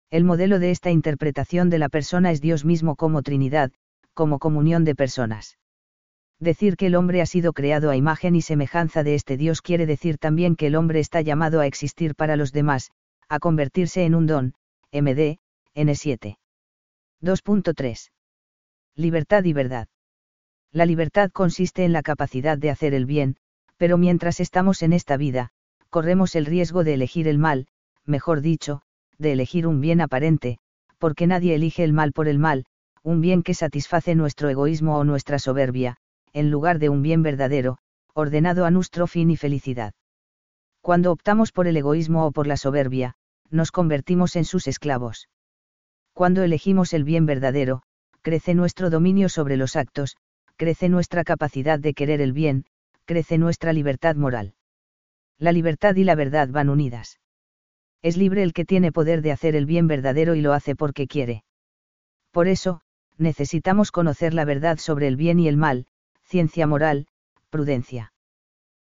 El 0.09 0.23
modelo 0.23 0.59
de 0.59 0.71
esta 0.71 0.91
interpretación 0.91 1.69
de 1.69 1.79
la 1.79 1.89
persona 1.89 2.31
es 2.31 2.41
Dios 2.41 2.65
mismo 2.65 2.95
como 2.95 3.21
Trinidad, 3.21 3.71
como 4.13 4.39
comunión 4.39 4.83
de 4.83 4.95
personas. 4.95 5.57
Decir 6.41 6.75
que 6.75 6.87
el 6.87 6.95
hombre 6.95 7.21
ha 7.21 7.27
sido 7.27 7.53
creado 7.53 7.91
a 7.91 7.95
imagen 7.95 8.35
y 8.35 8.41
semejanza 8.41 9.03
de 9.03 9.13
este 9.13 9.37
Dios 9.37 9.61
quiere 9.61 9.85
decir 9.85 10.17
también 10.17 10.55
que 10.55 10.65
el 10.65 10.75
hombre 10.75 10.99
está 10.99 11.21
llamado 11.21 11.59
a 11.59 11.67
existir 11.67 12.15
para 12.15 12.35
los 12.35 12.51
demás, 12.51 12.89
a 13.29 13.37
convertirse 13.37 14.05
en 14.05 14.15
un 14.15 14.25
don, 14.25 14.55
MD, 14.91 15.37
N7. 15.75 16.37
2.3. 17.21 18.09
Libertad 18.95 19.43
y 19.43 19.53
verdad. 19.53 19.87
La 20.71 20.87
libertad 20.87 21.29
consiste 21.31 21.85
en 21.85 21.93
la 21.93 22.01
capacidad 22.01 22.57
de 22.57 22.71
hacer 22.71 22.95
el 22.95 23.05
bien, 23.05 23.35
pero 23.77 23.99
mientras 23.99 24.39
estamos 24.39 24.81
en 24.81 24.93
esta 24.93 25.17
vida, 25.17 25.51
corremos 25.91 26.35
el 26.35 26.47
riesgo 26.47 26.83
de 26.83 26.95
elegir 26.95 27.27
el 27.27 27.37
mal, 27.37 27.67
mejor 28.03 28.41
dicho, 28.41 28.81
de 29.19 29.33
elegir 29.33 29.67
un 29.67 29.79
bien 29.79 30.01
aparente, 30.01 30.57
porque 30.97 31.27
nadie 31.27 31.53
elige 31.53 31.83
el 31.83 31.93
mal 31.93 32.13
por 32.13 32.27
el 32.27 32.39
mal, 32.39 32.65
un 33.03 33.21
bien 33.21 33.43
que 33.43 33.53
satisface 33.53 34.15
nuestro 34.15 34.49
egoísmo 34.49 34.97
o 34.97 35.03
nuestra 35.03 35.37
soberbia, 35.37 35.97
en 36.33 36.51
lugar 36.51 36.79
de 36.79 36.89
un 36.89 37.01
bien 37.01 37.23
verdadero, 37.23 37.77
ordenado 38.13 38.65
a 38.65 38.71
nuestro 38.71 39.07
fin 39.07 39.29
y 39.29 39.37
felicidad. 39.37 39.93
Cuando 40.81 41.11
optamos 41.11 41.51
por 41.51 41.67
el 41.67 41.77
egoísmo 41.77 42.25
o 42.25 42.31
por 42.31 42.47
la 42.47 42.57
soberbia, 42.57 43.15
nos 43.49 43.71
convertimos 43.71 44.35
en 44.35 44.45
sus 44.45 44.67
esclavos. 44.67 45.29
Cuando 46.13 46.43
elegimos 46.43 46.93
el 46.93 47.03
bien 47.03 47.25
verdadero, 47.25 47.83
crece 48.21 48.53
nuestro 48.53 48.89
dominio 48.89 49.29
sobre 49.29 49.57
los 49.57 49.75
actos, 49.75 50.17
crece 50.55 50.89
nuestra 50.89 51.23
capacidad 51.23 51.79
de 51.79 51.93
querer 51.93 52.21
el 52.21 52.33
bien, 52.33 52.65
crece 53.05 53.37
nuestra 53.37 53.73
libertad 53.73 54.15
moral. 54.15 54.53
La 55.37 55.51
libertad 55.51 55.95
y 55.95 56.03
la 56.03 56.15
verdad 56.15 56.49
van 56.49 56.69
unidas. 56.69 57.19
Es 58.01 58.17
libre 58.17 58.43
el 58.43 58.53
que 58.53 58.65
tiene 58.65 58.91
poder 58.91 59.21
de 59.21 59.31
hacer 59.31 59.55
el 59.55 59.65
bien 59.65 59.87
verdadero 59.87 60.35
y 60.35 60.41
lo 60.41 60.53
hace 60.53 60.75
porque 60.75 61.07
quiere. 61.07 61.43
Por 62.31 62.47
eso, 62.47 62.81
necesitamos 63.17 63.91
conocer 63.91 64.33
la 64.33 64.45
verdad 64.45 64.77
sobre 64.77 65.07
el 65.07 65.15
bien 65.15 65.39
y 65.39 65.47
el 65.47 65.57
mal, 65.57 65.85
ciencia 66.31 66.65
moral, 66.65 67.07
prudencia. 67.49 68.13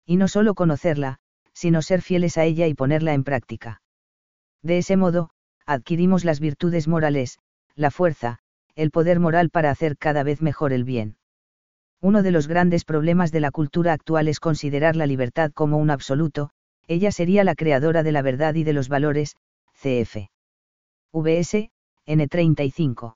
Y 0.06 0.16
no 0.16 0.30
solo 0.30 0.56
conocerla, 0.56 1.20
sino 1.54 1.82
ser 1.82 2.02
fieles 2.02 2.38
a 2.38 2.46
ella 2.46 2.68
y 2.68 2.74
ponerla 2.74 3.14
en 3.14 3.26
práctica. 3.26 3.82
De 4.62 4.78
ese 4.78 4.96
modo, 4.96 5.30
adquirimos 5.66 6.24
las 6.24 6.40
virtudes 6.40 6.88
morales, 6.88 7.40
la 7.76 7.92
fuerza, 7.92 8.40
el 8.76 8.92
poder 8.92 9.20
moral 9.20 9.50
para 9.50 9.72
hacer 9.72 9.98
cada 9.98 10.24
vez 10.24 10.42
mejor 10.42 10.72
el 10.72 10.86
bien. 10.86 11.18
Uno 12.02 12.24
de 12.24 12.32
los 12.32 12.48
grandes 12.48 12.86
problemas 12.86 13.34
de 13.34 13.42
la 13.42 13.52
cultura 13.52 13.92
actual 13.92 14.30
es 14.30 14.40
considerar 14.40 14.96
la 14.96 15.06
libertad 15.06 15.52
como 15.52 15.78
un 15.78 15.90
absoluto, 15.90 16.50
ella 16.88 17.12
sería 17.12 17.44
la 17.44 17.56
creadora 17.56 18.04
de 18.04 18.14
la 18.14 18.22
verdad 18.22 18.56
y 18.56 18.64
de 18.64 18.74
los 18.74 18.88
valores, 18.88 19.36
cf. 19.74 20.30
VS, 21.12 21.72
N35. 22.08 23.16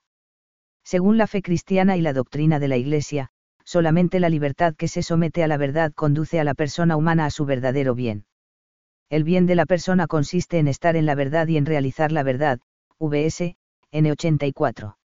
Según 0.84 1.16
la 1.16 1.26
fe 1.26 1.40
cristiana 1.40 1.96
y 1.96 2.02
la 2.02 2.12
doctrina 2.12 2.58
de 2.58 2.68
la 2.68 2.76
Iglesia, 2.76 3.30
solamente 3.68 4.18
la 4.18 4.30
libertad 4.30 4.74
que 4.74 4.88
se 4.88 5.02
somete 5.02 5.44
a 5.44 5.46
la 5.46 5.58
verdad 5.58 5.92
conduce 5.92 6.40
a 6.40 6.44
la 6.44 6.54
persona 6.54 6.96
humana 6.96 7.26
a 7.26 7.30
su 7.30 7.44
verdadero 7.44 7.94
bien. 7.94 8.24
El 9.10 9.24
bien 9.24 9.44
de 9.44 9.56
la 9.56 9.66
persona 9.66 10.06
consiste 10.06 10.58
en 10.58 10.68
estar 10.68 10.96
en 10.96 11.04
la 11.04 11.14
verdad 11.14 11.46
y 11.48 11.58
en 11.58 11.66
realizar 11.66 12.10
la 12.10 12.22
verdad, 12.22 12.60
vs. 12.98 13.56
N84. 13.92 14.96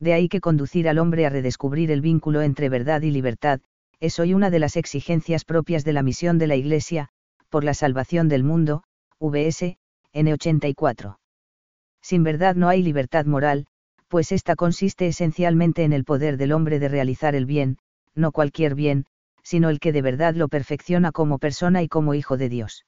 De 0.00 0.12
ahí 0.12 0.28
que 0.28 0.42
conducir 0.42 0.86
al 0.86 0.98
hombre 0.98 1.24
a 1.24 1.30
redescubrir 1.30 1.90
el 1.90 2.02
vínculo 2.02 2.42
entre 2.42 2.68
verdad 2.68 3.00
y 3.00 3.10
libertad, 3.10 3.62
es 4.00 4.18
hoy 4.18 4.34
una 4.34 4.50
de 4.50 4.58
las 4.58 4.76
exigencias 4.76 5.46
propias 5.46 5.82
de 5.82 5.94
la 5.94 6.02
misión 6.02 6.36
de 6.36 6.46
la 6.46 6.56
Iglesia, 6.56 7.08
por 7.48 7.64
la 7.64 7.72
salvación 7.72 8.28
del 8.28 8.44
mundo, 8.44 8.82
vs. 9.18 9.78
N84. 10.12 11.16
Sin 12.02 12.22
verdad 12.22 12.54
no 12.54 12.68
hay 12.68 12.82
libertad 12.82 13.24
moral, 13.24 13.66
pues 14.08 14.32
esta 14.32 14.56
consiste 14.56 15.06
esencialmente 15.06 15.84
en 15.84 15.92
el 15.92 16.04
poder 16.04 16.36
del 16.36 16.52
hombre 16.52 16.78
de 16.78 16.88
realizar 16.88 17.34
el 17.34 17.46
bien, 17.46 17.78
no 18.14 18.32
cualquier 18.32 18.74
bien, 18.74 19.06
sino 19.42 19.70
el 19.70 19.80
que 19.80 19.92
de 19.92 20.02
verdad 20.02 20.34
lo 20.34 20.48
perfecciona 20.48 21.12
como 21.12 21.38
persona 21.38 21.82
y 21.82 21.88
como 21.88 22.14
hijo 22.14 22.36
de 22.36 22.48
Dios. 22.48 22.84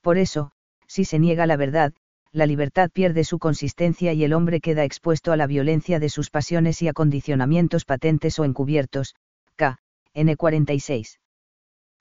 Por 0.00 0.18
eso, 0.18 0.52
si 0.86 1.04
se 1.04 1.18
niega 1.18 1.46
la 1.46 1.56
verdad, 1.56 1.92
la 2.32 2.46
libertad 2.46 2.90
pierde 2.90 3.24
su 3.24 3.38
consistencia 3.38 4.12
y 4.12 4.22
el 4.24 4.32
hombre 4.32 4.60
queda 4.60 4.84
expuesto 4.84 5.32
a 5.32 5.36
la 5.36 5.46
violencia 5.46 5.98
de 5.98 6.08
sus 6.08 6.30
pasiones 6.30 6.82
y 6.82 6.88
a 6.88 6.92
condicionamientos 6.92 7.84
patentes 7.84 8.38
o 8.38 8.44
encubiertos. 8.44 9.14
K. 9.56 9.78
N46. 10.14 11.18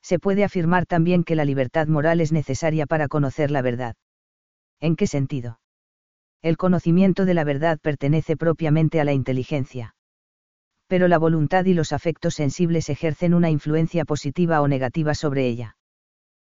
Se 0.02 0.20
puede 0.20 0.44
afirmar 0.44 0.86
también 0.86 1.24
que 1.24 1.36
la 1.36 1.46
libertad 1.46 1.88
moral 1.88 2.22
es 2.22 2.32
necesaria 2.32 2.86
para 2.86 3.08
conocer 3.08 3.50
la 3.50 3.62
verdad. 3.62 3.96
¿En 4.80 4.96
qué 4.96 5.08
sentido? 5.08 5.60
El 6.46 6.58
conocimiento 6.58 7.26
de 7.26 7.34
la 7.34 7.44
verdad 7.44 7.80
pertenece 7.80 8.38
propiamente 8.38 9.02
a 9.02 9.04
la 9.04 9.14
inteligencia. 9.14 9.96
Pero 10.86 11.08
la 11.08 11.18
voluntad 11.18 11.66
y 11.66 11.74
los 11.74 11.92
afectos 11.92 12.36
sensibles 12.36 12.88
ejercen 12.90 13.34
una 13.34 13.50
influencia 13.50 14.06
positiva 14.06 14.62
o 14.62 14.68
negativa 14.68 15.16
sobre 15.16 15.48
ella. 15.48 15.76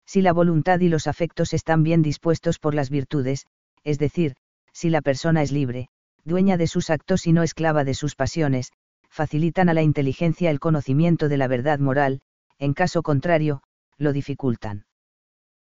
Si 0.04 0.24
la 0.24 0.34
voluntad 0.34 0.80
y 0.80 0.90
los 0.90 1.06
afectos 1.06 1.54
están 1.54 1.84
bien 1.84 2.02
dispuestos 2.02 2.58
por 2.58 2.74
las 2.74 2.90
virtudes, 2.90 3.46
es 3.84 4.00
decir, 4.00 4.34
si 4.72 4.90
la 4.90 5.04
persona 5.04 5.44
es 5.44 5.52
libre, 5.52 5.90
dueña 6.24 6.58
de 6.58 6.66
sus 6.66 6.90
actos 6.90 7.28
y 7.28 7.32
no 7.32 7.44
esclava 7.44 7.84
de 7.84 7.94
sus 7.94 8.16
pasiones, 8.16 8.72
facilitan 9.12 9.70
a 9.70 9.76
la 9.76 9.84
inteligencia 9.84 10.50
el 10.50 10.60
conocimiento 10.60 11.30
de 11.30 11.38
la 11.38 11.48
verdad 11.48 11.78
moral, 11.78 12.22
en 12.58 12.74
caso 12.74 13.04
contrario, 13.04 13.62
lo 14.00 14.12
dificultan. 14.12 14.88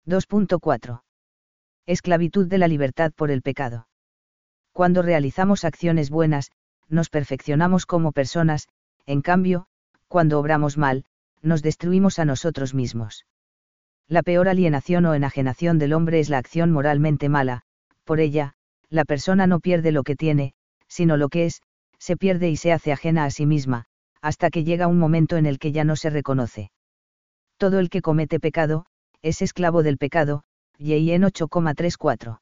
2.4. 0.06 1.02
Esclavitud 1.88 2.46
de 2.46 2.60
la 2.60 2.68
libertad 2.68 3.12
por 3.12 3.32
el 3.32 3.42
pecado. 3.42 3.89
Cuando 4.80 5.02
realizamos 5.02 5.66
acciones 5.66 6.10
buenas, 6.10 6.54
nos 6.88 7.10
perfeccionamos 7.10 7.86
como 7.86 8.14
personas, 8.14 8.70
en 9.06 9.22
cambio, 9.22 9.66
cuando 10.08 10.40
obramos 10.40 10.78
mal, 10.78 11.04
nos 11.42 11.62
destruimos 11.62 12.18
a 12.18 12.24
nosotros 12.24 12.74
mismos. 12.74 13.26
La 14.08 14.24
peor 14.24 14.48
alienación 14.48 15.06
o 15.06 15.16
enajenación 15.16 15.80
del 15.80 15.92
hombre 15.92 16.22
es 16.22 16.30
la 16.30 16.38
acción 16.38 16.72
moralmente 16.72 17.28
mala, 17.28 17.64
por 18.06 18.22
ella, 18.22 18.54
la 18.90 19.04
persona 19.04 19.48
no 19.48 19.60
pierde 19.60 19.92
lo 19.92 20.04
que 20.04 20.16
tiene, 20.16 20.54
sino 20.88 21.18
lo 21.18 21.28
que 21.28 21.48
es, 21.48 21.62
se 21.98 22.16
pierde 22.16 22.50
y 22.50 22.56
se 22.56 22.72
hace 22.72 22.94
ajena 22.94 23.26
a 23.26 23.32
sí 23.32 23.46
misma, 23.46 23.84
hasta 24.22 24.50
que 24.50 24.64
llega 24.64 24.88
un 24.88 24.98
momento 24.98 25.36
en 25.36 25.46
el 25.46 25.60
que 25.60 25.74
ya 25.74 25.84
no 25.84 25.98
se 25.98 26.10
reconoce. 26.10 26.72
Todo 27.58 27.80
el 27.80 27.90
que 27.90 28.02
comete 28.02 28.40
pecado, 28.40 28.86
es 29.22 29.42
esclavo 29.42 29.84
del 29.84 29.98
pecado, 29.98 30.44
en 30.78 31.24
8,34. 31.24 32.40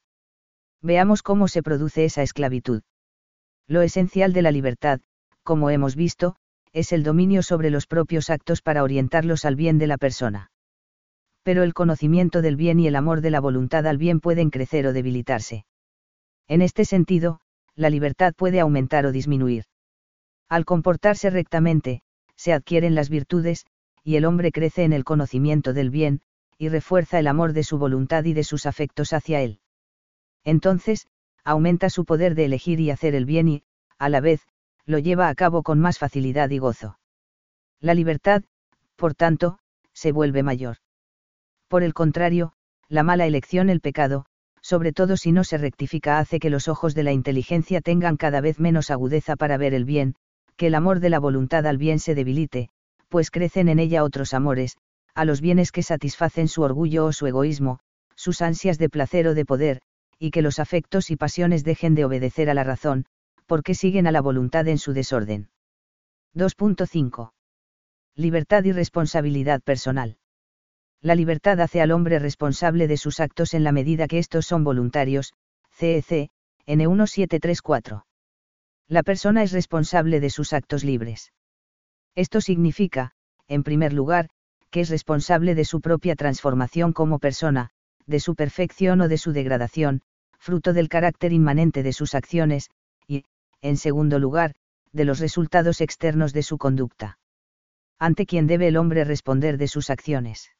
Veamos 0.81 1.23
cómo 1.23 1.47
se 1.47 1.63
produce 1.63 2.05
esa 2.05 2.21
esclavitud. 2.21 2.81
Lo 3.67 3.81
esencial 3.81 4.33
de 4.33 4.41
la 4.41 4.51
libertad, 4.51 5.01
como 5.43 5.69
hemos 5.69 5.95
visto, 5.95 6.35
es 6.73 6.91
el 6.91 7.03
dominio 7.03 7.41
sobre 7.41 7.69
los 7.69 7.87
propios 7.87 8.29
actos 8.29 8.61
para 8.61 8.83
orientarlos 8.83 9.45
al 9.45 9.55
bien 9.55 9.77
de 9.77 9.87
la 9.87 9.97
persona. 9.97 10.51
Pero 11.43 11.63
el 11.63 11.73
conocimiento 11.73 12.41
del 12.41 12.55
bien 12.55 12.79
y 12.79 12.87
el 12.87 12.95
amor 12.95 13.21
de 13.21 13.31
la 13.31 13.39
voluntad 13.39 13.87
al 13.87 13.97
bien 13.97 14.19
pueden 14.19 14.49
crecer 14.49 14.85
o 14.85 14.93
debilitarse. 14.93 15.65
En 16.47 16.61
este 16.61 16.85
sentido, 16.85 17.39
la 17.75 17.89
libertad 17.89 18.33
puede 18.35 18.59
aumentar 18.59 19.05
o 19.05 19.11
disminuir. 19.11 19.65
Al 20.49 20.65
comportarse 20.65 21.29
rectamente, 21.29 22.01
se 22.35 22.53
adquieren 22.53 22.95
las 22.95 23.09
virtudes, 23.09 23.65
y 24.03 24.15
el 24.15 24.25
hombre 24.25 24.51
crece 24.51 24.83
en 24.83 24.93
el 24.93 25.03
conocimiento 25.03 25.73
del 25.73 25.89
bien, 25.89 26.21
y 26.57 26.69
refuerza 26.69 27.19
el 27.19 27.27
amor 27.27 27.53
de 27.53 27.63
su 27.63 27.77
voluntad 27.77 28.23
y 28.25 28.33
de 28.33 28.43
sus 28.43 28.65
afectos 28.65 29.13
hacia 29.13 29.41
él. 29.41 29.59
Entonces, 30.47 31.07
aumenta 31.43 31.89
su 31.89 32.05
poder 32.05 32.33
de 32.33 32.45
elegir 32.45 32.79
y 32.79 32.89
hacer 32.89 33.15
el 33.15 33.25
bien 33.25 33.49
y, 33.49 33.63
a 33.99 34.07
la 34.07 34.21
vez, 34.21 34.47
lo 34.85 34.97
lleva 34.97 35.27
a 35.27 35.35
cabo 35.35 35.61
con 35.61 35.77
más 35.77 35.99
facilidad 35.99 36.49
y 36.51 36.57
gozo. 36.57 36.97
La 37.81 37.93
libertad, 37.93 38.43
por 38.95 39.13
tanto, 39.13 39.59
se 39.91 40.13
vuelve 40.13 40.43
mayor. 40.43 40.77
Por 41.67 41.83
el 41.83 41.93
contrario, 41.93 42.53
la 42.87 43.03
mala 43.03 43.25
elección, 43.25 43.69
el 43.69 43.81
pecado, 43.81 44.25
sobre 44.61 44.93
todo 44.93 45.17
si 45.17 45.33
no 45.33 45.43
se 45.43 45.57
rectifica, 45.57 46.17
hace 46.17 46.39
que 46.39 46.49
los 46.49 46.69
ojos 46.69 46.95
de 46.95 47.03
la 47.03 47.11
inteligencia 47.11 47.81
tengan 47.81 48.15
cada 48.15 48.39
vez 48.39 48.57
menos 48.57 48.89
agudeza 48.89 49.35
para 49.35 49.57
ver 49.57 49.73
el 49.73 49.83
bien, 49.83 50.15
que 50.55 50.67
el 50.67 50.75
amor 50.75 51.01
de 51.01 51.09
la 51.09 51.19
voluntad 51.19 51.67
al 51.67 51.77
bien 51.77 51.99
se 51.99 52.15
debilite, 52.15 52.69
pues 53.09 53.31
crecen 53.31 53.67
en 53.67 53.79
ella 53.79 54.05
otros 54.05 54.33
amores, 54.33 54.77
a 55.13 55.25
los 55.25 55.41
bienes 55.41 55.73
que 55.73 55.83
satisfacen 55.83 56.47
su 56.47 56.61
orgullo 56.61 57.07
o 57.07 57.11
su 57.11 57.27
egoísmo, 57.27 57.79
sus 58.15 58.41
ansias 58.41 58.77
de 58.77 58.87
placer 58.87 59.27
o 59.27 59.33
de 59.33 59.43
poder, 59.43 59.81
y 60.19 60.31
que 60.31 60.41
los 60.41 60.59
afectos 60.59 61.11
y 61.11 61.15
pasiones 61.15 61.63
dejen 61.63 61.95
de 61.95 62.05
obedecer 62.05 62.49
a 62.49 62.53
la 62.53 62.63
razón, 62.63 63.05
porque 63.45 63.75
siguen 63.75 64.07
a 64.07 64.11
la 64.11 64.21
voluntad 64.21 64.67
en 64.67 64.77
su 64.77 64.93
desorden. 64.93 65.49
2.5. 66.35 67.31
Libertad 68.15 68.63
y 68.63 68.71
responsabilidad 68.71 69.61
personal. 69.61 70.17
La 71.01 71.15
libertad 71.15 71.61
hace 71.61 71.81
al 71.81 71.91
hombre 71.91 72.19
responsable 72.19 72.87
de 72.87 72.97
sus 72.97 73.19
actos 73.19 73.53
en 73.53 73.63
la 73.63 73.71
medida 73.71 74.07
que 74.07 74.17
estos 74.17 74.45
son 74.45 74.63
voluntarios, 74.63 75.33
CEC, 75.71 76.29
N1734. 76.65 78.03
La 78.87 79.03
persona 79.03 79.43
es 79.43 79.51
responsable 79.51 80.19
de 80.19 80.29
sus 80.29 80.53
actos 80.53 80.83
libres. 80.83 81.31
Esto 82.15 82.41
significa, 82.41 83.11
en 83.47 83.63
primer 83.63 83.93
lugar, 83.93 84.29
que 84.71 84.81
es 84.81 84.89
responsable 84.89 85.55
de 85.55 85.65
su 85.65 85.81
propia 85.81 86.15
transformación 86.15 86.93
como 86.93 87.19
persona, 87.19 87.69
de 88.07 88.19
su 88.19 88.35
perfección 88.35 89.01
o 89.01 89.07
de 89.07 89.17
su 89.17 89.33
degradación, 89.33 90.01
fruto 90.39 90.73
del 90.73 90.89
carácter 90.89 91.33
inmanente 91.33 91.83
de 91.83 91.93
sus 91.93 92.15
acciones, 92.15 92.69
y, 93.07 93.25
en 93.61 93.77
segundo 93.77 94.17
lugar, 94.17 94.55
de 94.91 95.05
los 95.05 95.19
resultados 95.19 95.81
externos 95.81 96.33
de 96.33 96.43
su 96.43 96.57
conducta. 96.57 97.19
Ante 97.99 98.25
quien 98.25 98.47
debe 98.47 98.67
el 98.67 98.77
hombre 98.77 99.03
responder 99.03 99.57
de 99.57 99.67
sus 99.67 99.89
acciones. 99.89 100.51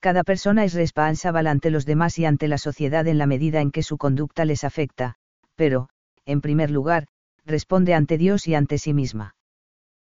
Cada 0.00 0.22
persona 0.22 0.64
es 0.64 0.74
responsable 0.74 1.48
ante 1.48 1.70
los 1.70 1.86
demás 1.86 2.18
y 2.18 2.26
ante 2.26 2.48
la 2.48 2.58
sociedad 2.58 3.06
en 3.06 3.18
la 3.18 3.26
medida 3.26 3.60
en 3.60 3.70
que 3.70 3.82
su 3.82 3.96
conducta 3.96 4.44
les 4.44 4.64
afecta, 4.64 5.16
pero, 5.54 5.88
en 6.26 6.40
primer 6.40 6.70
lugar, 6.70 7.06
responde 7.44 7.94
ante 7.94 8.18
Dios 8.18 8.46
y 8.46 8.54
ante 8.54 8.78
sí 8.78 8.92
misma. 8.94 9.34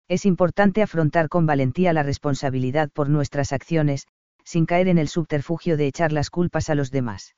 Es 0.07 0.25
importante 0.25 0.83
afrontar 0.83 1.29
con 1.29 1.45
valentía 1.45 1.93
la 1.93 2.03
responsabilidad 2.03 2.89
por 2.91 3.09
nuestras 3.09 3.51
acciones, 3.53 4.07
sin 4.45 4.65
caer 4.65 4.87
en 4.87 4.97
el 4.97 5.09
subterfugio 5.09 5.75
de 5.75 5.87
echar 5.87 6.13
las 6.13 6.29
culpas 6.29 6.69
a 6.69 6.75
los 6.75 6.91
demás. 6.91 7.35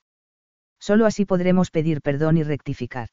Solo 0.80 1.08
así 1.08 1.26
podremos 1.26 1.72
pedir 1.72 2.02
perdón 2.02 2.38
y 2.38 2.44
rectificar. 2.44 3.10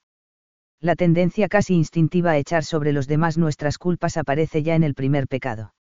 La 0.81 0.97
tendencia 0.97 1.49
casi 1.49 1.75
instintiva 1.75 2.33
a 2.33 2.37
echar 2.37 2.65
sobre 2.65 2.93
los 2.93 3.07
demás 3.07 3.39
nuestras 3.39 3.79
culpas 3.79 4.19
aparece 4.19 4.63
ya 4.63 4.75
en 4.75 4.83
el 4.83 4.95
primer 4.95 5.29
pecado. 5.29 5.73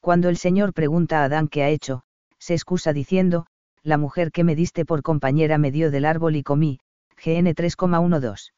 Cuando 0.00 0.28
el 0.28 0.36
Señor 0.36 0.72
pregunta 0.72 1.20
a 1.20 1.24
Adán 1.24 1.46
qué 1.46 1.62
ha 1.62 1.68
hecho, 1.68 2.02
se 2.38 2.54
excusa 2.54 2.92
diciendo, 2.92 3.46
la 3.82 3.98
mujer 3.98 4.32
que 4.32 4.42
me 4.42 4.56
diste 4.56 4.84
por 4.84 5.02
compañera 5.02 5.58
me 5.58 5.70
dio 5.70 5.90
del 5.90 6.04
árbol 6.06 6.34
y 6.34 6.42
comí, 6.42 6.80
GN 7.24 7.54
3,12. 7.54 8.52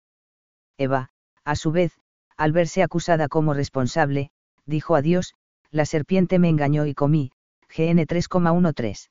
Eva, 0.79 1.11
a 1.45 1.55
su 1.55 1.71
vez, 1.71 1.93
al 2.37 2.53
verse 2.53 2.83
acusada 2.83 3.29
como 3.29 3.53
responsable, 3.53 4.31
dijo 4.65 4.95
a 4.95 5.03
Dios, 5.03 5.35
la 5.71 5.85
serpiente 5.85 6.39
me 6.39 6.49
engañó 6.49 6.87
y 6.87 6.95
comí, 6.95 7.33
GN 7.75 8.07
3,13. 8.07 9.09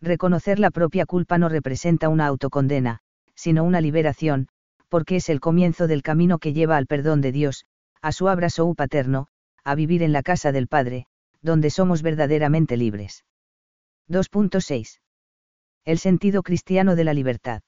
Reconocer 0.00 0.58
la 0.58 0.70
propia 0.70 1.06
culpa 1.06 1.38
no 1.38 1.48
representa 1.48 2.08
una 2.08 2.26
autocondena, 2.26 3.00
sino 3.34 3.64
una 3.64 3.80
liberación, 3.80 4.48
porque 4.88 5.16
es 5.16 5.28
el 5.28 5.40
comienzo 5.40 5.86
del 5.86 6.02
camino 6.02 6.38
que 6.38 6.52
lleva 6.52 6.76
al 6.76 6.86
perdón 6.86 7.20
de 7.20 7.32
Dios, 7.32 7.66
a 8.02 8.12
su 8.12 8.28
abrazo 8.28 8.72
paterno, 8.74 9.28
a 9.64 9.74
vivir 9.74 10.02
en 10.02 10.12
la 10.12 10.22
casa 10.22 10.52
del 10.52 10.68
Padre, 10.68 11.06
donde 11.42 11.70
somos 11.70 12.02
verdaderamente 12.02 12.76
libres. 12.76 13.24
2.6. 14.08 15.00
El 15.84 15.98
sentido 15.98 16.42
cristiano 16.42 16.96
de 16.96 17.04
la 17.04 17.14
libertad. 17.14 17.62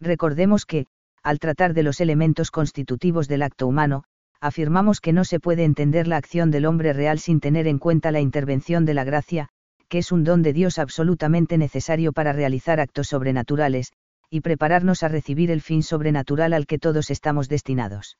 Recordemos 0.00 0.64
que, 0.64 0.86
al 1.22 1.38
tratar 1.38 1.74
de 1.74 1.82
los 1.82 2.00
elementos 2.00 2.50
constitutivos 2.50 3.28
del 3.28 3.42
acto 3.42 3.66
humano, 3.66 4.04
afirmamos 4.40 5.00
que 5.00 5.12
no 5.12 5.24
se 5.24 5.40
puede 5.40 5.64
entender 5.64 6.06
la 6.06 6.16
acción 6.16 6.50
del 6.50 6.66
hombre 6.66 6.92
real 6.92 7.18
sin 7.18 7.40
tener 7.40 7.66
en 7.66 7.78
cuenta 7.78 8.10
la 8.10 8.20
intervención 8.20 8.84
de 8.84 8.94
la 8.94 9.04
gracia, 9.04 9.48
que 9.88 9.98
es 9.98 10.12
un 10.12 10.24
don 10.24 10.42
de 10.42 10.52
Dios 10.52 10.78
absolutamente 10.78 11.58
necesario 11.58 12.12
para 12.12 12.32
realizar 12.32 12.80
actos 12.80 13.08
sobrenaturales, 13.08 13.92
y 14.30 14.40
prepararnos 14.40 15.02
a 15.02 15.08
recibir 15.08 15.50
el 15.50 15.60
fin 15.60 15.82
sobrenatural 15.82 16.52
al 16.52 16.66
que 16.66 16.78
todos 16.78 17.10
estamos 17.10 17.48
destinados. 17.48 18.16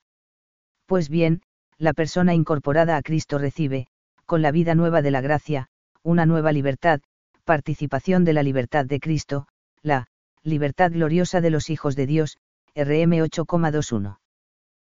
Pues 0.87 1.09
bien, 1.09 1.42
la 1.78 1.92
persona 1.92 2.35
incorporada 2.35 2.96
a 2.96 3.02
Cristo 3.02 3.38
recibe, 3.38 3.87
con 4.26 4.42
la 4.42 4.50
vida 4.50 4.74
nueva 4.74 5.02
de 5.02 5.12
la 5.12 5.20
gracia, 5.20 5.68
una 6.02 6.26
nueva 6.26 6.52
libertad, 6.52 7.00
participación 7.44 8.24
de 8.24 8.33
la 8.33 8.42
libertad 8.42 8.85
de 8.85 9.00
Cristo, 9.00 9.46
la 9.83 10.09
libertad 10.42 10.90
gloriosa 10.90 11.40
de 11.40 11.50
los 11.50 11.70
hijos 11.70 11.96
de 11.96 12.06
Dios, 12.06 12.37
RM 12.74 13.12
8,21. 13.12 14.18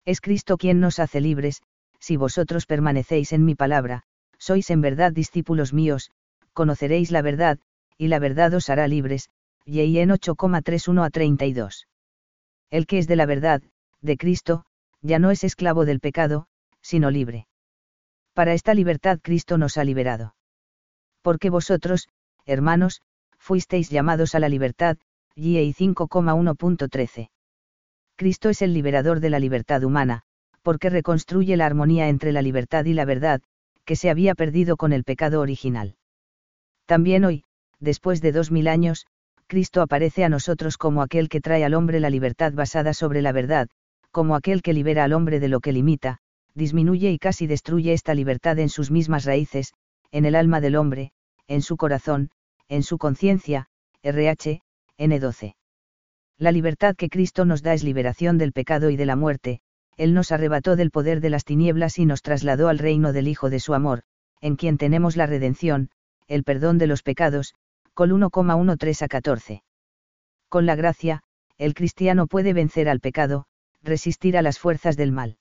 Es 0.05 0.21
Cristo 0.21 0.57
quien 0.57 0.79
nos 0.79 0.99
hace 0.99 1.21
libres, 1.21 1.61
si 1.99 2.17
vosotros 2.17 2.65
permanecéis 2.65 3.31
en 3.31 3.45
mi 3.45 3.55
palabra, 3.55 4.03
sois 4.37 4.69
en 4.69 4.81
verdad 4.81 5.13
discípulos 5.13 5.73
míos, 5.73 6.11
conoceréis 6.51 7.11
la 7.11 7.21
verdad, 7.21 7.59
y 7.97 8.07
la 8.07 8.19
verdad 8.19 8.53
os 8.53 8.69
hará 8.69 8.87
libres, 8.87 9.29
y 9.65 9.97
en 9.99 10.09
8,31 10.09 11.05
a 11.05 11.09
32. 11.09 11.87
El 12.69 12.85
que 12.85 12.97
es 12.97 13.07
de 13.07 13.15
la 13.15 13.25
verdad, 13.25 13.61
de 14.01 14.17
Cristo, 14.17 14.65
ya 15.01 15.19
no 15.19 15.31
es 15.31 15.43
esclavo 15.43 15.85
del 15.85 15.99
pecado, 15.99 16.47
sino 16.81 17.09
libre. 17.09 17.47
Para 18.33 18.53
esta 18.53 18.73
libertad 18.73 19.19
Cristo 19.21 19.57
nos 19.57 19.77
ha 19.77 19.83
liberado. 19.83 20.35
Porque 21.21 21.49
vosotros, 21.49 22.09
hermanos, 22.45 23.01
fuisteis 23.37 23.89
llamados 23.89 24.35
a 24.35 24.39
la 24.39 24.49
libertad, 24.49 24.97
y 25.35 25.55
5,1.13. 25.55 27.29
Cristo 28.23 28.47
es 28.47 28.61
el 28.61 28.73
liberador 28.73 29.19
de 29.19 29.29
la 29.29 29.37
libertad 29.37 29.83
humana, 29.83 30.21
porque 30.61 30.89
reconstruye 30.89 31.57
la 31.57 31.65
armonía 31.65 32.07
entre 32.07 32.31
la 32.31 32.41
libertad 32.41 32.85
y 32.85 32.93
la 32.93 33.03
verdad, 33.03 33.41
que 33.83 33.97
se 33.97 34.09
había 34.09 34.33
perdido 34.33 34.77
con 34.77 34.93
el 34.93 35.03
pecado 35.03 35.41
original. 35.41 35.97
También 36.85 37.25
hoy, 37.25 37.43
después 37.81 38.21
de 38.21 38.31
dos 38.31 38.49
mil 38.49 38.69
años, 38.69 39.07
Cristo 39.47 39.81
aparece 39.81 40.23
a 40.23 40.29
nosotros 40.29 40.77
como 40.77 41.01
aquel 41.01 41.27
que 41.27 41.41
trae 41.41 41.65
al 41.65 41.73
hombre 41.73 41.99
la 41.99 42.09
libertad 42.09 42.53
basada 42.53 42.93
sobre 42.93 43.21
la 43.21 43.33
verdad, 43.33 43.67
como 44.11 44.35
aquel 44.35 44.61
que 44.61 44.71
libera 44.71 45.03
al 45.03 45.11
hombre 45.11 45.41
de 45.41 45.49
lo 45.49 45.59
que 45.59 45.73
limita, 45.73 46.19
disminuye 46.55 47.11
y 47.11 47.19
casi 47.19 47.45
destruye 47.45 47.91
esta 47.91 48.13
libertad 48.13 48.57
en 48.57 48.69
sus 48.69 48.89
mismas 48.89 49.25
raíces, 49.25 49.73
en 50.13 50.23
el 50.23 50.35
alma 50.35 50.61
del 50.61 50.77
hombre, 50.77 51.11
en 51.49 51.61
su 51.61 51.75
corazón, 51.75 52.29
en 52.69 52.83
su 52.83 52.97
conciencia, 52.97 53.67
RH, 54.01 54.61
N12. 54.97 55.55
La 56.37 56.51
libertad 56.51 56.95
que 56.95 57.09
Cristo 57.09 57.45
nos 57.45 57.61
da 57.61 57.73
es 57.73 57.83
liberación 57.83 58.37
del 58.37 58.53
pecado 58.53 58.89
y 58.89 58.95
de 58.95 59.05
la 59.05 59.15
muerte, 59.15 59.61
Él 59.97 60.13
nos 60.13 60.31
arrebató 60.31 60.75
del 60.75 60.91
poder 60.91 61.21
de 61.21 61.29
las 61.29 61.45
tinieblas 61.45 61.99
y 61.99 62.05
nos 62.05 62.21
trasladó 62.21 62.69
al 62.69 62.79
reino 62.79 63.13
del 63.13 63.27
Hijo 63.27 63.49
de 63.49 63.59
su 63.59 63.73
amor, 63.73 64.03
en 64.41 64.55
quien 64.55 64.77
tenemos 64.77 65.15
la 65.15 65.27
redención, 65.27 65.89
el 66.27 66.43
perdón 66.43 66.77
de 66.77 66.87
los 66.87 67.03
pecados, 67.03 67.53
col 67.93 68.11
1,13 68.11 69.03
a 69.03 69.07
14. 69.07 69.63
Con 70.49 70.65
la 70.65 70.75
gracia, 70.75 71.21
el 71.57 71.73
cristiano 71.73 72.27
puede 72.27 72.53
vencer 72.53 72.89
al 72.89 72.99
pecado, 72.99 73.45
resistir 73.83 74.37
a 74.37 74.41
las 74.41 74.57
fuerzas 74.57 74.97
del 74.97 75.11
mal. 75.11 75.37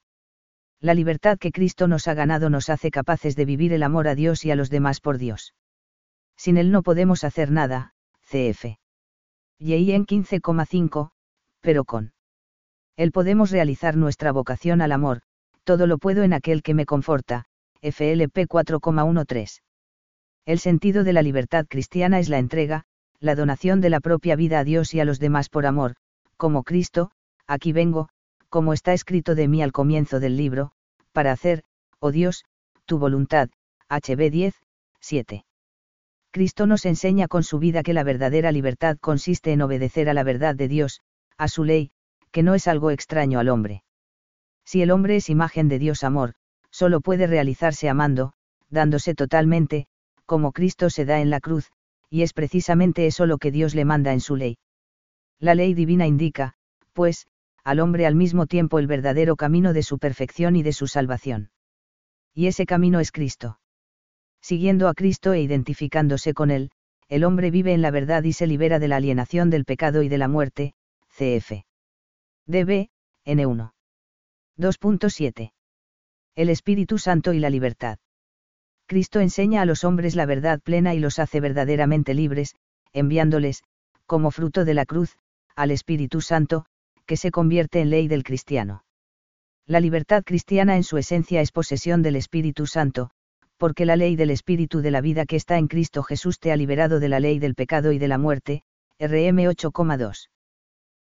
La 0.81 0.95
libertad 0.95 1.39
que 1.39 1.53
Cristo 1.53 1.89
nos 1.89 2.09
ha 2.09 2.15
ganado 2.15 2.51
nos 2.51 2.69
hace 2.69 2.91
capaces 2.91 3.37
de 3.37 3.45
vivir 3.45 3.73
el 3.73 3.83
amor 3.83 4.09
a 4.09 4.15
Dios 4.15 4.45
y 4.45 4.51
a 4.51 4.57
los 4.57 4.69
demás 4.69 5.01
por 5.01 5.17
Dios. 5.17 5.55
Sin 6.37 6.57
Él 6.57 6.71
no 6.71 6.83
podemos 6.83 7.25
hacer 7.25 7.51
nada, 7.51 7.95
cf. 8.23 8.82
Y 9.65 9.93
en 9.93 10.07
15,5, 10.07 11.11
pero 11.61 11.85
con 11.85 12.13
Él 12.97 13.13
podemos 13.13 13.53
realizar 13.53 13.97
nuestra 13.97 14.33
vocación 14.33 14.81
al 14.81 14.91
amor, 14.91 15.21
todo 15.63 15.87
lo 15.87 15.99
puedo 15.99 16.25
en 16.25 16.33
aquel 16.33 16.65
que 16.65 16.75
me 16.75 16.85
conforta, 16.85 17.45
FLP 17.81 18.49
4,13. 18.49 19.61
El 20.47 20.59
sentido 20.59 21.05
de 21.05 21.13
la 21.13 21.23
libertad 21.23 21.67
cristiana 21.69 22.19
es 22.19 22.29
la 22.29 22.39
entrega, 22.39 22.83
la 23.21 23.37
donación 23.37 23.81
de 23.81 23.91
la 23.91 24.01
propia 24.01 24.35
vida 24.35 24.59
a 24.59 24.65
Dios 24.65 24.95
y 24.95 25.01
a 25.01 25.05
los 25.05 25.21
demás 25.21 25.49
por 25.49 25.65
amor, 25.65 25.95
como 26.37 26.65
Cristo, 26.65 27.13
aquí 27.47 27.73
vengo, 27.73 28.09
como 28.49 28.73
está 28.73 28.93
escrito 28.93 29.37
de 29.37 29.47
mí 29.47 29.63
al 29.63 29.71
comienzo 29.71 30.19
del 30.19 30.37
libro, 30.37 30.73
para 31.13 31.31
hacer, 31.31 31.63
oh 32.01 32.11
Dios, 32.11 32.45
tu 32.85 32.99
voluntad, 32.99 33.49
HB 33.89 34.29
10, 34.29 34.55
7. 34.99 35.45
Cristo 36.33 36.67
nos 36.67 36.87
enseña 36.87 37.29
con 37.29 37.45
su 37.45 37.59
vida 37.59 37.83
que 37.83 37.93
la 37.93 38.05
verdadera 38.05 38.53
libertad 38.53 38.97
consiste 38.99 39.53
en 39.53 39.61
obedecer 39.61 40.09
a 40.09 40.15
la 40.15 40.25
verdad 40.25 40.55
de 40.55 40.67
Dios, 40.67 41.03
a 41.37 41.47
su 41.47 41.63
ley, 41.63 41.91
que 42.31 42.43
no 42.43 42.55
es 42.55 42.67
algo 42.69 42.91
extraño 42.91 43.39
al 43.39 43.51
hombre. 43.51 43.85
Si 44.65 44.81
el 44.81 44.91
hombre 44.91 45.17
es 45.17 45.29
imagen 45.29 45.69
de 45.69 45.79
Dios 45.79 46.03
amor, 46.03 46.33
solo 46.71 47.03
puede 47.03 47.27
realizarse 47.27 47.91
amando, 47.91 48.33
dándose 48.71 49.15
totalmente, 49.15 49.87
como 50.25 50.53
Cristo 50.53 50.89
se 50.89 51.05
da 51.05 51.21
en 51.21 51.29
la 51.29 51.39
cruz, 51.39 51.71
y 52.09 52.23
es 52.23 52.33
precisamente 52.33 53.07
eso 53.07 53.27
lo 53.27 53.37
que 53.37 53.51
Dios 53.51 53.75
le 53.75 53.85
manda 53.85 54.15
en 54.15 54.21
su 54.21 54.35
ley. 54.35 54.57
La 55.39 55.55
ley 55.55 55.75
divina 55.75 56.07
indica, 56.07 56.55
pues, 56.95 57.27
al 57.63 57.79
hombre 57.79 58.07
al 58.07 58.15
mismo 58.15 58.47
tiempo 58.47 58.79
el 58.79 58.87
verdadero 58.87 59.37
camino 59.37 59.75
de 59.75 59.83
su 59.83 59.99
perfección 59.99 60.57
y 60.57 60.63
de 60.63 60.73
su 60.73 60.87
salvación. 60.87 61.51
Y 62.33 62.47
ese 62.47 62.65
camino 62.65 63.01
es 63.01 63.13
Cristo. 63.13 63.59
Siguiendo 64.43 64.89
a 64.89 64.95
Cristo 64.95 65.33
e 65.33 65.41
identificándose 65.41 66.35
con 66.35 66.51
Él, 66.51 66.71
el 67.09 67.25
hombre 67.25 67.51
vive 67.51 67.73
en 67.73 67.81
la 67.81 67.91
verdad 67.91 68.25
y 68.25 68.33
se 68.33 68.47
libera 68.47 68.79
de 68.79 68.89
la 68.89 68.97
alienación 68.97 69.51
del 69.51 69.65
pecado 69.65 70.03
y 70.03 70.09
de 70.09 70.19
la 70.19 70.29
muerte, 70.29 70.75
cf. 71.11 71.65
DB, 72.47 72.89
N1. 73.25 73.73
2.7. 74.59 75.53
El 76.35 76.49
Espíritu 76.49 76.99
Santo 76.99 77.33
y 77.33 77.39
la 77.39 77.51
libertad. 77.51 77.99
Cristo 78.87 79.21
enseña 79.21 79.63
a 79.63 79.65
los 79.65 79.85
hombres 79.85 80.17
la 80.17 80.27
verdad 80.27 80.61
plena 80.61 80.95
y 80.95 80.99
los 80.99 81.19
hace 81.19 81.41
verdaderamente 81.41 82.15
libres, 82.15 82.57
enviándoles, 82.93 83.63
como 84.07 84.31
fruto 84.31 84.65
de 84.65 84.75
la 84.75 84.87
cruz, 84.87 85.17
al 85.55 85.71
Espíritu 85.71 86.21
Santo, 86.21 86.67
que 87.07 87.17
se 87.17 87.31
convierte 87.31 87.81
en 87.81 87.91
ley 87.91 88.09
del 88.09 88.25
cristiano. 88.25 88.85
La 89.67 89.81
libertad 89.81 90.25
cristiana 90.25 90.77
en 90.77 90.83
su 90.83 90.99
esencia 90.99 91.41
es 91.41 91.53
posesión 91.53 92.03
del 92.03 92.17
Espíritu 92.17 92.67
Santo, 92.67 93.11
porque 93.63 93.87
la 93.87 93.95
ley 93.95 94.17
del 94.17 94.31
Espíritu 94.31 94.81
de 94.81 94.91
la 94.91 95.01
vida 95.01 95.25
que 95.25 95.37
está 95.37 95.57
en 95.57 95.69
Cristo 95.69 96.03
Jesús 96.03 96.41
te 96.41 96.51
ha 96.51 96.57
liberado 96.57 96.99
de 96.99 97.09
la 97.09 97.21
ley 97.21 97.39
del 97.39 97.55
pecado 97.55 97.93
y 97.93 98.01
de 98.01 98.09
la 98.09 98.19
muerte, 98.19 98.65
RM 98.99 99.39
8,2. 99.39 100.31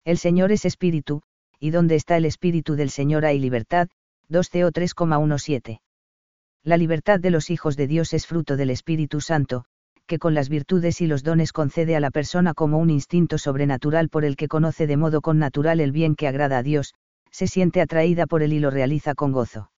El 0.05 0.19
Señor 0.19 0.53
es 0.53 0.65
Espíritu, 0.65 1.23
y 1.59 1.71
donde 1.71 1.97
está 1.97 2.17
el 2.17 2.25
Espíritu 2.25 2.77
del 2.77 2.91
Señor 2.91 3.25
hay 3.25 3.41
libertad, 3.41 3.89
2 4.29 4.49
CO 4.51 4.71
3,17. 4.71 5.81
La 6.63 6.77
libertad 6.77 7.19
de 7.19 7.31
los 7.33 7.51
hijos 7.51 7.77
de 7.77 7.89
Dios 7.89 8.13
es 8.13 8.25
fruto 8.25 8.57
del 8.57 8.71
Espíritu 8.71 9.21
Santo, 9.21 9.65
que 10.07 10.21
con 10.21 10.35
las 10.35 10.49
virtudes 10.49 11.01
y 11.01 11.09
los 11.09 11.25
dones 11.25 11.51
concede 11.51 11.97
a 11.97 12.01
la 12.01 12.13
persona 12.13 12.55
como 12.55 12.79
un 12.79 12.91
instinto 12.91 13.37
sobrenatural 13.37 14.09
por 14.09 14.25
el 14.25 14.37
que 14.37 14.47
conoce 14.47 14.87
de 14.87 14.97
modo 14.97 15.23
connatural 15.23 15.81
el 15.81 15.91
bien 15.91 16.15
que 16.15 16.29
agrada 16.29 16.59
a 16.59 16.63
Dios, 16.63 16.95
se 17.33 17.49
siente 17.49 17.81
atraída 17.81 18.29
por 18.29 18.45
él 18.45 18.53
y 18.53 18.61
lo 18.61 18.71
realiza 18.71 19.17
con 19.17 19.33
gozo. 19.33 19.73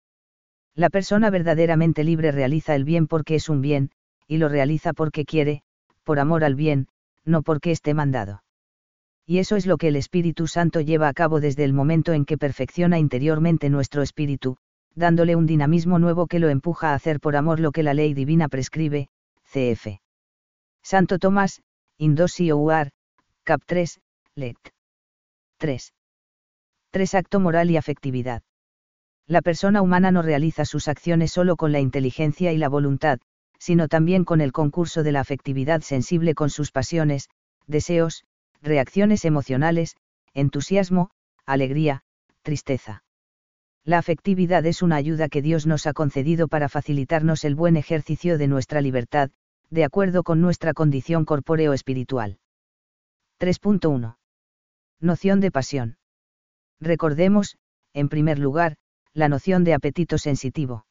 La 0.76 0.90
persona 0.90 1.30
verdaderamente 1.30 2.04
libre 2.04 2.30
realiza 2.32 2.74
el 2.74 2.84
bien 2.84 3.06
porque 3.06 3.34
es 3.34 3.48
un 3.48 3.62
bien, 3.62 3.90
y 4.28 4.36
lo 4.36 4.50
realiza 4.50 4.92
porque 4.92 5.24
quiere, 5.24 5.62
por 6.04 6.20
amor 6.20 6.44
al 6.44 6.54
bien, 6.54 6.88
no 7.24 7.42
porque 7.42 7.70
esté 7.70 7.94
mandado. 7.94 8.42
Y 9.24 9.38
eso 9.38 9.56
es 9.56 9.66
lo 9.66 9.78
que 9.78 9.88
el 9.88 9.96
Espíritu 9.96 10.46
Santo 10.46 10.82
lleva 10.82 11.08
a 11.08 11.14
cabo 11.14 11.40
desde 11.40 11.64
el 11.64 11.72
momento 11.72 12.12
en 12.12 12.26
que 12.26 12.36
perfecciona 12.36 12.98
interiormente 12.98 13.70
nuestro 13.70 14.02
espíritu, 14.02 14.58
dándole 14.94 15.34
un 15.34 15.46
dinamismo 15.46 15.98
nuevo 15.98 16.26
que 16.26 16.38
lo 16.38 16.50
empuja 16.50 16.90
a 16.90 16.94
hacer 16.94 17.20
por 17.20 17.36
amor 17.36 17.58
lo 17.58 17.72
que 17.72 17.82
la 17.82 17.94
ley 17.94 18.12
divina 18.12 18.48
prescribe, 18.48 19.08
cf. 19.44 20.00
Santo 20.82 21.18
Tomás, 21.18 21.62
Indosio 21.96 22.58
UAR, 22.58 22.90
Cap 23.44 23.62
3, 23.64 24.00
Let. 24.36 24.56
3. 25.56 25.92
3. 26.90 27.14
Acto 27.14 27.40
moral 27.40 27.70
y 27.70 27.78
afectividad. 27.78 28.42
La 29.28 29.42
persona 29.42 29.82
humana 29.82 30.12
no 30.12 30.22
realiza 30.22 30.64
sus 30.64 30.86
acciones 30.86 31.32
solo 31.32 31.56
con 31.56 31.72
la 31.72 31.80
inteligencia 31.80 32.52
y 32.52 32.58
la 32.58 32.68
voluntad, 32.68 33.18
sino 33.58 33.88
también 33.88 34.24
con 34.24 34.40
el 34.40 34.52
concurso 34.52 35.02
de 35.02 35.12
la 35.12 35.20
afectividad 35.20 35.80
sensible 35.80 36.34
con 36.34 36.48
sus 36.50 36.70
pasiones, 36.70 37.28
deseos, 37.66 38.24
reacciones 38.62 39.24
emocionales, 39.24 39.96
entusiasmo, 40.32 41.10
alegría, 41.44 42.02
tristeza. 42.42 43.02
La 43.84 43.98
afectividad 43.98 44.64
es 44.66 44.82
una 44.82 44.96
ayuda 44.96 45.28
que 45.28 45.42
Dios 45.42 45.66
nos 45.66 45.86
ha 45.86 45.92
concedido 45.92 46.48
para 46.48 46.68
facilitarnos 46.68 47.44
el 47.44 47.54
buen 47.54 47.76
ejercicio 47.76 48.38
de 48.38 48.48
nuestra 48.48 48.80
libertad, 48.80 49.30
de 49.70 49.84
acuerdo 49.84 50.22
con 50.22 50.40
nuestra 50.40 50.72
condición 50.72 51.24
corpóreo-espiritual. 51.24 52.38
3.1. 53.40 54.16
Noción 55.00 55.40
de 55.40 55.50
pasión. 55.50 55.98
Recordemos, 56.80 57.56
en 57.92 58.08
primer 58.08 58.38
lugar, 58.38 58.76
la 59.16 59.31
noción 59.31 59.64
de 59.64 59.72
apetito 59.72 60.18
sensitivo. 60.18 60.85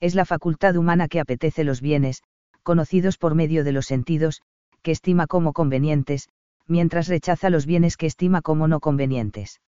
Es 0.00 0.14
la 0.14 0.26
facultad 0.26 0.76
humana 0.76 1.08
que 1.08 1.18
apetece 1.18 1.64
los 1.64 1.80
bienes, 1.80 2.22
conocidos 2.62 3.16
por 3.16 3.34
medio 3.34 3.64
de 3.64 3.72
los 3.72 3.86
sentidos, 3.86 4.42
que 4.82 4.90
estima 4.90 5.26
como 5.26 5.54
convenientes, 5.54 6.28
mientras 6.66 7.08
rechaza 7.08 7.48
los 7.48 7.64
bienes 7.64 7.96
que 7.96 8.04
estima 8.04 8.42
como 8.42 8.68
no 8.68 8.80
convenientes. 8.80 9.62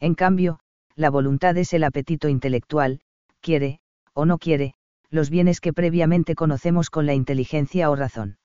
En 0.00 0.14
cambio, 0.14 0.60
la 0.96 1.10
voluntad 1.10 1.58
es 1.58 1.74
el 1.74 1.84
apetito 1.84 2.30
intelectual, 2.30 3.00
quiere, 3.42 3.80
o 4.14 4.24
no 4.24 4.38
quiere, 4.38 4.72
los 5.10 5.28
bienes 5.28 5.60
que 5.60 5.74
previamente 5.74 6.34
conocemos 6.34 6.88
con 6.88 7.04
la 7.04 7.12
inteligencia 7.12 7.90
o 7.90 7.96
razón. 7.96 8.38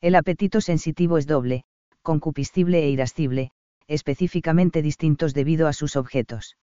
El 0.00 0.14
apetito 0.14 0.62
sensitivo 0.62 1.18
es 1.18 1.26
doble, 1.26 1.64
concupiscible 2.00 2.82
e 2.82 2.88
irascible, 2.88 3.50
específicamente 3.88 4.80
distintos 4.80 5.34
debido 5.34 5.68
a 5.68 5.74
sus 5.74 5.96
objetos. 5.96 6.56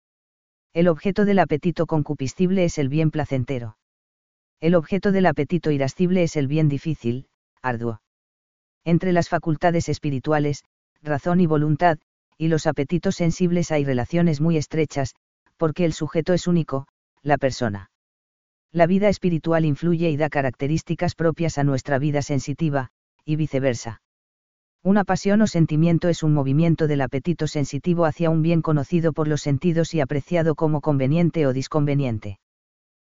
El 0.78 0.86
objeto 0.86 1.24
del 1.24 1.40
apetito 1.40 1.86
concupiscible 1.86 2.64
es 2.64 2.78
el 2.78 2.88
bien 2.88 3.10
placentero. 3.10 3.76
El 4.60 4.76
objeto 4.76 5.10
del 5.10 5.26
apetito 5.26 5.72
irascible 5.72 6.22
es 6.22 6.36
el 6.36 6.46
bien 6.46 6.68
difícil, 6.68 7.26
arduo. 7.62 8.00
Entre 8.84 9.12
las 9.12 9.28
facultades 9.28 9.88
espirituales, 9.88 10.62
razón 11.02 11.40
y 11.40 11.46
voluntad, 11.46 11.98
y 12.36 12.46
los 12.46 12.68
apetitos 12.68 13.16
sensibles 13.16 13.72
hay 13.72 13.84
relaciones 13.84 14.40
muy 14.40 14.56
estrechas, 14.56 15.16
porque 15.56 15.84
el 15.84 15.92
sujeto 15.92 16.32
es 16.32 16.46
único, 16.46 16.86
la 17.22 17.38
persona. 17.38 17.90
La 18.70 18.86
vida 18.86 19.08
espiritual 19.08 19.64
influye 19.64 20.10
y 20.10 20.16
da 20.16 20.28
características 20.28 21.16
propias 21.16 21.58
a 21.58 21.64
nuestra 21.64 21.98
vida 21.98 22.22
sensitiva, 22.22 22.90
y 23.24 23.34
viceversa. 23.34 24.00
Una 24.88 25.04
pasión 25.04 25.42
o 25.42 25.46
sentimiento 25.46 26.08
es 26.08 26.22
un 26.22 26.32
movimiento 26.32 26.86
del 26.86 27.02
apetito 27.02 27.46
sensitivo 27.46 28.06
hacia 28.06 28.30
un 28.30 28.40
bien 28.40 28.62
conocido 28.62 29.12
por 29.12 29.28
los 29.28 29.42
sentidos 29.42 29.92
y 29.92 30.00
apreciado 30.00 30.54
como 30.54 30.80
conveniente 30.80 31.46
o 31.46 31.52
disconveniente. 31.52 32.38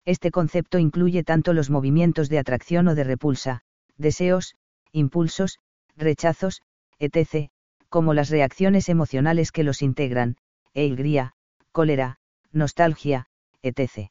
Este 0.04 0.30
concepto 0.30 0.78
incluye 0.78 1.24
tanto 1.24 1.54
los 1.54 1.70
movimientos 1.70 2.28
de 2.28 2.38
atracción 2.38 2.88
o 2.88 2.94
de 2.94 3.04
repulsa, 3.04 3.62
deseos, 3.96 4.54
impulsos, 4.92 5.60
rechazos, 5.96 6.60
etc., 6.98 7.48
como 7.88 8.12
las 8.12 8.28
reacciones 8.28 8.90
emocionales 8.90 9.50
que 9.50 9.64
los 9.64 9.80
integran, 9.80 10.36
alegría, 10.74 11.32
cólera, 11.72 12.18
nostalgia, 12.52 13.28
etc. 13.62 14.10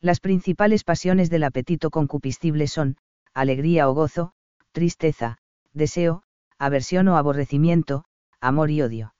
Las 0.00 0.20
principales 0.20 0.84
pasiones 0.84 1.28
del 1.28 1.44
apetito 1.44 1.90
concupiscible 1.90 2.66
son, 2.68 2.96
alegría 3.34 3.86
o 3.86 3.92
gozo, 3.92 4.32
tristeza, 4.72 5.36
deseo, 5.74 6.22
aversión 6.60 7.08
o 7.08 7.16
aborrecimiento, 7.16 8.04
amor 8.38 8.70
y 8.70 8.82
odio. 8.82 9.14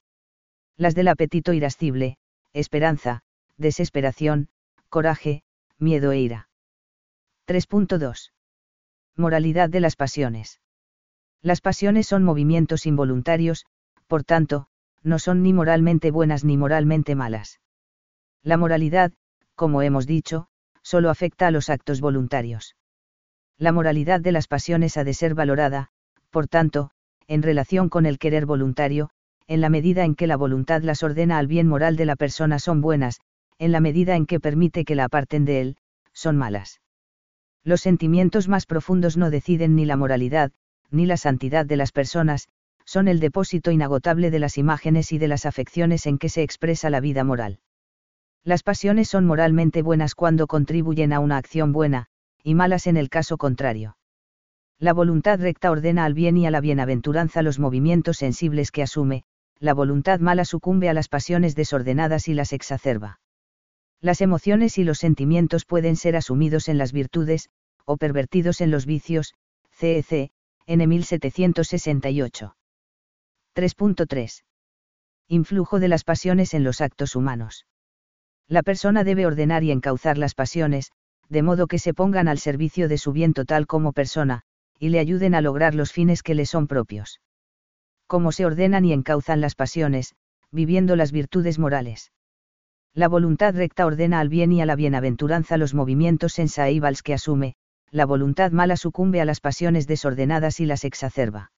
Las 0.77 0.93
del 0.93 1.07
apetito 1.07 1.53
irascible, 1.53 2.17
esperanza, 2.53 3.23
desesperación, 3.57 4.49
coraje, 4.89 5.43
miedo 5.79 6.11
e 6.11 6.19
ira. 6.19 6.49
3.2. 7.47 8.31
Moralidad 9.17 9.69
de 9.69 9.79
las 9.79 9.95
pasiones. 9.95 10.61
Las 11.41 11.61
pasiones 11.61 12.05
son 12.05 12.23
movimientos 12.23 12.85
involuntarios, 12.85 13.65
por 14.05 14.23
tanto, 14.23 14.67
no 15.01 15.17
son 15.17 15.41
ni 15.41 15.51
moralmente 15.51 16.11
buenas 16.11 16.43
ni 16.43 16.57
moralmente 16.57 17.15
malas. 17.15 17.59
La 18.43 18.57
moralidad, 18.57 19.13
como 19.55 19.81
hemos 19.81 20.05
dicho, 20.05 20.47
solo 20.83 21.09
afecta 21.09 21.47
a 21.47 21.51
los 21.51 21.71
actos 21.71 22.01
voluntarios. 22.01 22.75
La 23.57 23.71
moralidad 23.71 24.21
de 24.21 24.31
las 24.31 24.47
pasiones 24.47 24.95
ha 24.97 25.03
de 25.03 25.15
ser 25.15 25.33
valorada, 25.33 25.89
por 26.29 26.47
tanto, 26.47 26.91
en 27.31 27.43
relación 27.43 27.87
con 27.87 28.05
el 28.05 28.19
querer 28.19 28.45
voluntario, 28.45 29.09
en 29.47 29.61
la 29.61 29.69
medida 29.69 30.03
en 30.03 30.15
que 30.15 30.27
la 30.27 30.35
voluntad 30.35 30.81
las 30.81 31.01
ordena 31.01 31.37
al 31.37 31.47
bien 31.47 31.65
moral 31.65 31.95
de 31.95 32.03
la 32.03 32.17
persona 32.17 32.59
son 32.59 32.81
buenas, 32.81 33.21
en 33.57 33.71
la 33.71 33.79
medida 33.79 34.17
en 34.17 34.25
que 34.25 34.41
permite 34.41 34.83
que 34.83 34.95
la 34.95 35.05
aparten 35.05 35.45
de 35.45 35.61
él, 35.61 35.77
son 36.11 36.35
malas. 36.35 36.81
Los 37.63 37.79
sentimientos 37.79 38.49
más 38.49 38.65
profundos 38.65 39.15
no 39.15 39.29
deciden 39.29 39.75
ni 39.75 39.85
la 39.85 39.95
moralidad, 39.95 40.51
ni 40.89 41.05
la 41.05 41.15
santidad 41.15 41.65
de 41.65 41.77
las 41.77 41.93
personas, 41.93 42.49
son 42.83 43.07
el 43.07 43.21
depósito 43.21 43.71
inagotable 43.71 44.29
de 44.29 44.39
las 44.39 44.57
imágenes 44.57 45.13
y 45.13 45.17
de 45.17 45.29
las 45.29 45.45
afecciones 45.45 46.07
en 46.07 46.17
que 46.17 46.27
se 46.27 46.43
expresa 46.43 46.89
la 46.89 46.99
vida 46.99 47.23
moral. 47.23 47.59
Las 48.43 48.61
pasiones 48.61 49.07
son 49.07 49.25
moralmente 49.25 49.83
buenas 49.83 50.15
cuando 50.15 50.47
contribuyen 50.47 51.13
a 51.13 51.21
una 51.21 51.37
acción 51.37 51.71
buena, 51.71 52.07
y 52.43 52.55
malas 52.55 52.87
en 52.87 52.97
el 52.97 53.07
caso 53.07 53.37
contrario. 53.37 53.95
La 54.81 54.93
voluntad 54.93 55.39
recta 55.39 55.69
ordena 55.69 56.05
al 56.05 56.15
bien 56.15 56.37
y 56.37 56.47
a 56.47 56.49
la 56.49 56.59
bienaventuranza 56.59 57.43
los 57.43 57.59
movimientos 57.59 58.17
sensibles 58.17 58.71
que 58.71 58.81
asume, 58.81 59.25
la 59.59 59.75
voluntad 59.75 60.19
mala 60.19 60.43
sucumbe 60.43 60.89
a 60.89 60.93
las 60.95 61.07
pasiones 61.07 61.53
desordenadas 61.53 62.27
y 62.27 62.33
las 62.33 62.51
exacerba. 62.51 63.19
Las 63.99 64.21
emociones 64.21 64.79
y 64.79 64.83
los 64.83 64.97
sentimientos 64.97 65.65
pueden 65.65 65.95
ser 65.95 66.15
asumidos 66.15 66.67
en 66.67 66.79
las 66.79 66.93
virtudes, 66.93 67.49
o 67.85 67.97
pervertidos 67.97 68.59
en 68.59 68.71
los 68.71 68.87
vicios, 68.87 69.35
CEC, 69.69 70.31
N 70.65 70.87
1768. 70.87 72.55
3.3. 73.55 74.43
Influjo 75.27 75.79
de 75.79 75.87
las 75.89 76.03
pasiones 76.03 76.55
en 76.55 76.63
los 76.63 76.81
actos 76.81 77.15
humanos. 77.15 77.67
La 78.47 78.63
persona 78.63 79.03
debe 79.03 79.27
ordenar 79.27 79.63
y 79.63 79.69
encauzar 79.69 80.17
las 80.17 80.33
pasiones, 80.33 80.91
de 81.29 81.43
modo 81.43 81.67
que 81.67 81.77
se 81.77 81.93
pongan 81.93 82.27
al 82.27 82.39
servicio 82.39 82.87
de 82.87 82.97
su 82.97 83.11
bien 83.11 83.35
total 83.35 83.67
como 83.67 83.93
persona, 83.93 84.43
y 84.81 84.89
le 84.89 84.97
ayuden 84.97 85.35
a 85.35 85.41
lograr 85.41 85.75
los 85.75 85.91
fines 85.91 86.23
que 86.23 86.33
le 86.33 86.47
son 86.47 86.65
propios. 86.65 87.21
Cómo 88.07 88.31
se 88.31 88.47
ordenan 88.47 88.83
y 88.83 88.93
encauzan 88.93 89.39
las 89.39 89.53
pasiones, 89.53 90.15
viviendo 90.51 90.95
las 90.95 91.11
virtudes 91.11 91.59
morales. 91.59 92.11
La 92.95 93.07
voluntad 93.07 93.53
recta 93.53 93.85
ordena 93.85 94.19
al 94.19 94.27
bien 94.27 94.51
y 94.51 94.59
a 94.59 94.65
la 94.65 94.75
bienaventuranza 94.75 95.57
los 95.57 95.75
movimientos 95.75 96.33
sensaíbals 96.33 97.03
que 97.03 97.13
asume, 97.13 97.53
la 97.91 98.07
voluntad 98.07 98.51
mala 98.51 98.75
sucumbe 98.75 99.21
a 99.21 99.25
las 99.25 99.39
pasiones 99.39 99.85
desordenadas 99.85 100.59
y 100.59 100.65
las 100.65 100.83
exacerba. 100.83 101.51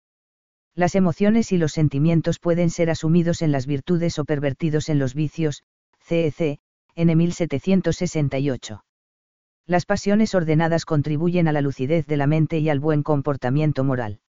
Las 0.75 0.93
emociones 0.93 1.53
y 1.53 1.57
los 1.57 1.71
sentimientos 1.71 2.39
pueden 2.39 2.69
ser 2.69 2.89
asumidos 2.89 3.41
en 3.41 3.53
las 3.53 3.67
virtudes 3.67 4.19
o 4.19 4.25
pervertidos 4.25 4.89
en 4.89 4.99
los 4.99 5.13
vicios, 5.13 5.63
CEC, 6.01 6.59
N 6.95 7.15
1768. 7.15 8.83
Las 9.65 9.85
pasiones 9.85 10.35
ordenadas 10.35 10.83
contribuyen 10.83 11.47
a 11.47 11.53
la 11.53 11.61
lucidez 11.61 12.05
de 12.05 12.17
la 12.17 12.27
mente 12.27 12.59
y 12.59 12.69
al 12.69 12.81
buen 12.81 13.01
comportamiento 13.01 13.85
moral. 13.85 14.19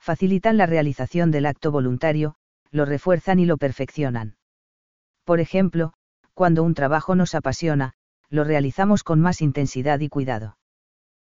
Facilitan 0.00 0.56
la 0.56 0.66
realización 0.66 1.30
del 1.30 1.46
acto 1.46 1.70
voluntario, 1.70 2.34
lo 2.72 2.84
refuerzan 2.84 3.38
y 3.38 3.46
lo 3.46 3.56
perfeccionan. 3.56 4.36
Por 5.24 5.38
ejemplo, 5.38 5.92
cuando 6.34 6.64
un 6.64 6.74
trabajo 6.74 7.14
nos 7.14 7.36
apasiona, 7.36 7.92
lo 8.30 8.42
realizamos 8.42 9.04
con 9.04 9.20
más 9.20 9.42
intensidad 9.42 10.00
y 10.00 10.08
cuidado. 10.08 10.58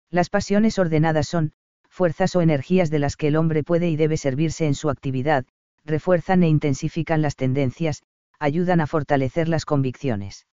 Las 0.09 0.29
pasiones 0.29 0.79
ordenadas 0.79 1.27
son, 1.27 1.53
fuerzas 1.87 2.35
o 2.35 2.41
energías 2.41 2.89
de 2.89 2.99
las 2.99 3.15
que 3.15 3.27
el 3.27 3.35
hombre 3.35 3.63
puede 3.63 3.89
y 3.89 3.95
debe 3.95 4.17
servirse 4.17 4.65
en 4.65 4.73
su 4.73 4.89
actividad, 4.89 5.45
refuerzan 5.85 6.41
e 6.41 6.47
intensifican 6.47 7.21
las 7.21 7.35
tendencias, 7.35 8.01
ayudan 8.39 8.81
a 8.81 8.87
fortalecer 8.87 9.47
las 9.47 9.65
convicciones 9.65 10.47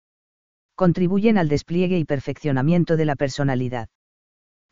contribuyen 0.75 1.39
al 1.39 1.49
despliegue 1.49 1.99
y 1.99 2.05
perfeccionamiento 2.05 2.97
de 2.97 3.05
la 3.05 3.17
personalidad. 3.17 3.89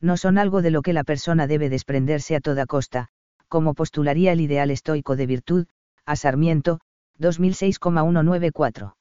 No 0.01 0.17
son 0.17 0.39
algo 0.39 0.63
de 0.63 0.71
lo 0.71 0.83
que 0.83 0.93
la 0.93 1.05
persona 1.05 1.47
debe 1.47 1.69
desprenderse 1.69 2.35
a 2.37 2.41
toda 2.41 2.67
costa, 2.67 3.09
como 3.49 3.75
postularía 3.75 4.33
el 4.33 4.41
ideal 4.41 4.71
estoico 4.71 5.17
de 5.17 5.27
virtud, 5.27 5.67
a 6.07 6.17
Sarmiento, 6.17 6.81
2006,194. 7.19 8.97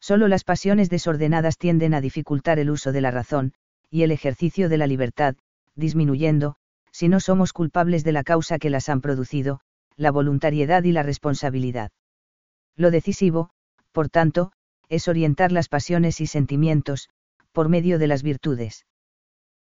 Solo 0.00 0.28
las 0.28 0.44
pasiones 0.44 0.90
desordenadas 0.90 1.58
tienden 1.58 1.94
a 1.94 2.00
dificultar 2.00 2.58
el 2.58 2.70
uso 2.70 2.92
de 2.92 3.00
la 3.00 3.10
razón, 3.10 3.54
y 3.90 4.02
el 4.02 4.10
ejercicio 4.10 4.68
de 4.68 4.78
la 4.78 4.86
libertad, 4.86 5.36
disminuyendo, 5.74 6.56
si 6.92 7.08
no 7.08 7.20
somos 7.20 7.52
culpables 7.52 8.04
de 8.04 8.12
la 8.12 8.22
causa 8.22 8.58
que 8.58 8.70
las 8.70 8.88
han 8.88 9.00
producido, 9.00 9.60
la 9.96 10.10
voluntariedad 10.10 10.82
y 10.84 10.92
la 10.92 11.02
responsabilidad. 11.02 11.90
Lo 12.76 12.90
decisivo, 12.90 13.50
por 13.92 14.08
tanto, 14.08 14.52
es 14.92 15.08
orientar 15.08 15.52
las 15.52 15.70
pasiones 15.70 16.20
y 16.20 16.26
sentimientos, 16.26 17.08
por 17.50 17.70
medio 17.70 17.98
de 17.98 18.06
las 18.06 18.22
virtudes. 18.22 18.84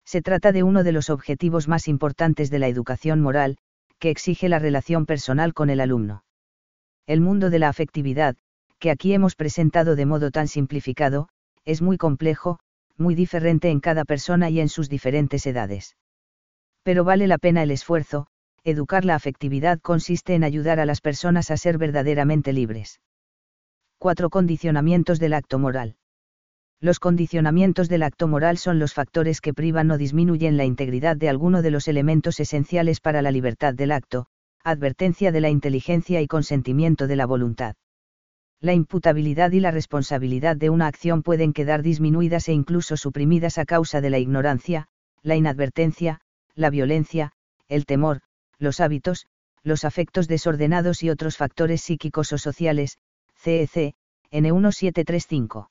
Se 0.03 0.23
trata 0.23 0.51
de 0.51 0.63
uno 0.63 0.83
de 0.83 0.91
los 0.91 1.11
objetivos 1.11 1.67
más 1.67 1.87
importantes 1.87 2.49
de 2.49 2.57
la 2.57 2.67
educación 2.67 3.21
moral, 3.21 3.59
que 3.99 4.09
exige 4.09 4.49
la 4.49 4.57
relación 4.57 5.05
personal 5.05 5.53
con 5.53 5.69
el 5.69 5.81
alumno. 5.81 6.23
El 7.05 7.21
mundo 7.21 7.51
de 7.51 7.59
la 7.59 7.69
afectividad, 7.69 8.37
que 8.79 8.89
aquí 8.89 9.13
hemos 9.13 9.35
presentado 9.35 9.95
de 9.95 10.07
modo 10.07 10.31
tan 10.31 10.47
simplificado, 10.47 11.29
es 11.63 11.83
muy 11.83 11.99
complejo, 11.99 12.57
muy 12.97 13.13
diferente 13.13 13.69
en 13.69 13.81
cada 13.81 14.05
persona 14.05 14.49
y 14.49 14.59
en 14.59 14.67
sus 14.67 14.89
diferentes 14.89 15.45
edades. 15.45 15.95
Pero 16.81 17.03
vale 17.03 17.27
la 17.27 17.37
pena 17.37 17.61
el 17.61 17.69
esfuerzo, 17.69 18.25
educar 18.63 19.05
la 19.05 19.13
afectividad 19.13 19.79
consiste 19.79 20.33
en 20.33 20.43
ayudar 20.43 20.79
a 20.79 20.87
las 20.87 21.01
personas 21.01 21.51
a 21.51 21.57
ser 21.57 21.77
verdaderamente 21.77 22.51
libres. 22.51 22.99
Cuatro 24.01 24.29
condicionamientos 24.29 25.19
del 25.19 25.33
acto 25.33 25.59
moral. 25.59 25.97
Los 26.79 27.01
condicionamientos 27.01 27.89
del 27.89 28.03
acto 28.03 28.29
moral 28.29 28.57
son 28.57 28.79
los 28.79 28.93
factores 28.93 29.41
que 29.41 29.53
privan 29.53 29.91
o 29.91 29.97
disminuyen 29.97 30.55
la 30.55 30.63
integridad 30.63 31.17
de 31.17 31.27
alguno 31.27 31.61
de 31.61 31.69
los 31.69 31.89
elementos 31.89 32.39
esenciales 32.39 33.01
para 33.01 33.21
la 33.21 33.29
libertad 33.29 33.73
del 33.73 33.91
acto, 33.91 34.27
advertencia 34.63 35.33
de 35.33 35.41
la 35.41 35.49
inteligencia 35.49 36.21
y 36.21 36.27
consentimiento 36.27 37.07
de 37.07 37.17
la 37.17 37.25
voluntad. 37.25 37.75
La 38.61 38.71
imputabilidad 38.71 39.51
y 39.51 39.59
la 39.59 39.71
responsabilidad 39.71 40.55
de 40.55 40.69
una 40.69 40.87
acción 40.87 41.21
pueden 41.21 41.51
quedar 41.51 41.81
disminuidas 41.81 42.47
e 42.47 42.53
incluso 42.53 42.95
suprimidas 42.95 43.57
a 43.57 43.65
causa 43.65 43.99
de 43.99 44.11
la 44.11 44.19
ignorancia, 44.19 44.87
la 45.23 45.35
inadvertencia, 45.35 46.21
la 46.55 46.69
violencia, 46.69 47.33
el 47.67 47.85
temor, 47.85 48.21
los 48.59 48.79
hábitos, 48.79 49.25
los 49.61 49.83
afectos 49.83 50.29
desordenados 50.29 51.03
y 51.03 51.09
otros 51.09 51.35
factores 51.35 51.81
psíquicos 51.81 52.31
o 52.31 52.37
sociales, 52.37 52.97
CEC, 53.41 53.93
N1735. 54.31 55.69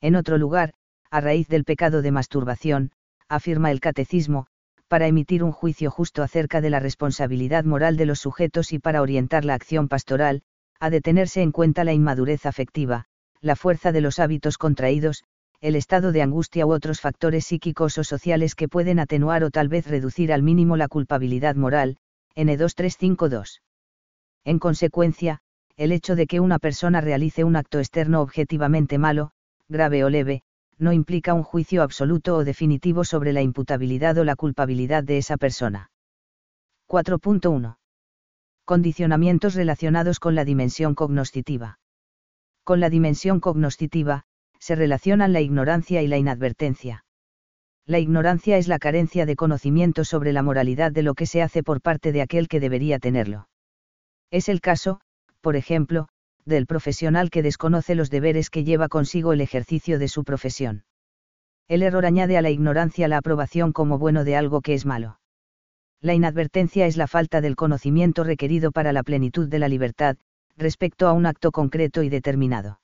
En 0.00 0.16
otro 0.16 0.38
lugar, 0.38 0.74
a 1.10 1.20
raíz 1.20 1.48
del 1.48 1.64
pecado 1.64 2.02
de 2.02 2.10
masturbación, 2.10 2.92
afirma 3.28 3.70
el 3.70 3.80
catecismo, 3.80 4.46
para 4.88 5.06
emitir 5.06 5.44
un 5.44 5.52
juicio 5.52 5.90
justo 5.90 6.22
acerca 6.22 6.60
de 6.60 6.70
la 6.70 6.80
responsabilidad 6.80 7.64
moral 7.64 7.96
de 7.96 8.06
los 8.06 8.20
sujetos 8.20 8.72
y 8.72 8.78
para 8.78 9.02
orientar 9.02 9.44
la 9.44 9.54
acción 9.54 9.88
pastoral, 9.88 10.42
ha 10.80 10.90
de 10.90 11.00
tenerse 11.00 11.42
en 11.42 11.52
cuenta 11.52 11.84
la 11.84 11.92
inmadurez 11.92 12.46
afectiva, 12.46 13.04
la 13.40 13.54
fuerza 13.54 13.92
de 13.92 14.00
los 14.00 14.18
hábitos 14.18 14.56
contraídos, 14.56 15.24
el 15.60 15.76
estado 15.76 16.12
de 16.12 16.22
angustia 16.22 16.66
u 16.66 16.72
otros 16.72 17.00
factores 17.00 17.44
psíquicos 17.44 17.98
o 17.98 18.04
sociales 18.04 18.54
que 18.54 18.68
pueden 18.68 18.98
atenuar 18.98 19.44
o 19.44 19.50
tal 19.50 19.68
vez 19.68 19.86
reducir 19.86 20.32
al 20.32 20.42
mínimo 20.42 20.76
la 20.76 20.88
culpabilidad 20.88 21.56
moral, 21.56 21.98
N2352. 22.36 23.60
En 24.44 24.58
consecuencia, 24.58 25.40
el 25.78 25.92
hecho 25.92 26.16
de 26.16 26.26
que 26.26 26.40
una 26.40 26.58
persona 26.58 27.00
realice 27.00 27.44
un 27.44 27.54
acto 27.54 27.78
externo 27.78 28.20
objetivamente 28.20 28.98
malo, 28.98 29.30
grave 29.68 30.02
o 30.02 30.10
leve, 30.10 30.42
no 30.76 30.92
implica 30.92 31.34
un 31.34 31.44
juicio 31.44 31.84
absoluto 31.84 32.34
o 32.36 32.44
definitivo 32.44 33.04
sobre 33.04 33.32
la 33.32 33.42
imputabilidad 33.42 34.18
o 34.18 34.24
la 34.24 34.34
culpabilidad 34.34 35.04
de 35.04 35.18
esa 35.18 35.36
persona. 35.36 35.90
4.1. 36.88 37.76
Condicionamientos 38.64 39.54
relacionados 39.54 40.18
con 40.18 40.34
la 40.34 40.44
dimensión 40.44 40.96
cognoscitiva. 40.96 41.78
Con 42.64 42.80
la 42.80 42.90
dimensión 42.90 43.38
cognoscitiva, 43.38 44.24
se 44.58 44.74
relacionan 44.74 45.32
la 45.32 45.40
ignorancia 45.40 46.02
y 46.02 46.08
la 46.08 46.18
inadvertencia. 46.18 47.04
La 47.86 48.00
ignorancia 48.00 48.58
es 48.58 48.66
la 48.66 48.80
carencia 48.80 49.26
de 49.26 49.36
conocimiento 49.36 50.04
sobre 50.04 50.32
la 50.32 50.42
moralidad 50.42 50.90
de 50.90 51.04
lo 51.04 51.14
que 51.14 51.26
se 51.26 51.40
hace 51.40 51.62
por 51.62 51.80
parte 51.80 52.10
de 52.10 52.20
aquel 52.20 52.48
que 52.48 52.58
debería 52.58 52.98
tenerlo. 52.98 53.48
Es 54.30 54.48
el 54.48 54.60
caso, 54.60 55.00
por 55.40 55.56
ejemplo, 55.56 56.08
del 56.44 56.66
profesional 56.66 57.30
que 57.30 57.42
desconoce 57.42 57.94
los 57.94 58.10
deberes 58.10 58.50
que 58.50 58.64
lleva 58.64 58.88
consigo 58.88 59.32
el 59.32 59.40
ejercicio 59.40 59.98
de 59.98 60.08
su 60.08 60.24
profesión. 60.24 60.84
El 61.68 61.82
error 61.82 62.06
añade 62.06 62.38
a 62.38 62.42
la 62.42 62.50
ignorancia 62.50 63.08
la 63.08 63.18
aprobación 63.18 63.72
como 63.72 63.98
bueno 63.98 64.24
de 64.24 64.36
algo 64.36 64.62
que 64.62 64.74
es 64.74 64.86
malo. 64.86 65.20
La 66.00 66.14
inadvertencia 66.14 66.86
es 66.86 66.96
la 66.96 67.06
falta 67.06 67.40
del 67.40 67.56
conocimiento 67.56 68.24
requerido 68.24 68.72
para 68.72 68.92
la 68.92 69.02
plenitud 69.02 69.48
de 69.48 69.58
la 69.58 69.68
libertad, 69.68 70.16
respecto 70.56 71.08
a 71.08 71.12
un 71.12 71.26
acto 71.26 71.52
concreto 71.52 72.02
y 72.02 72.08
determinado. 72.08 72.80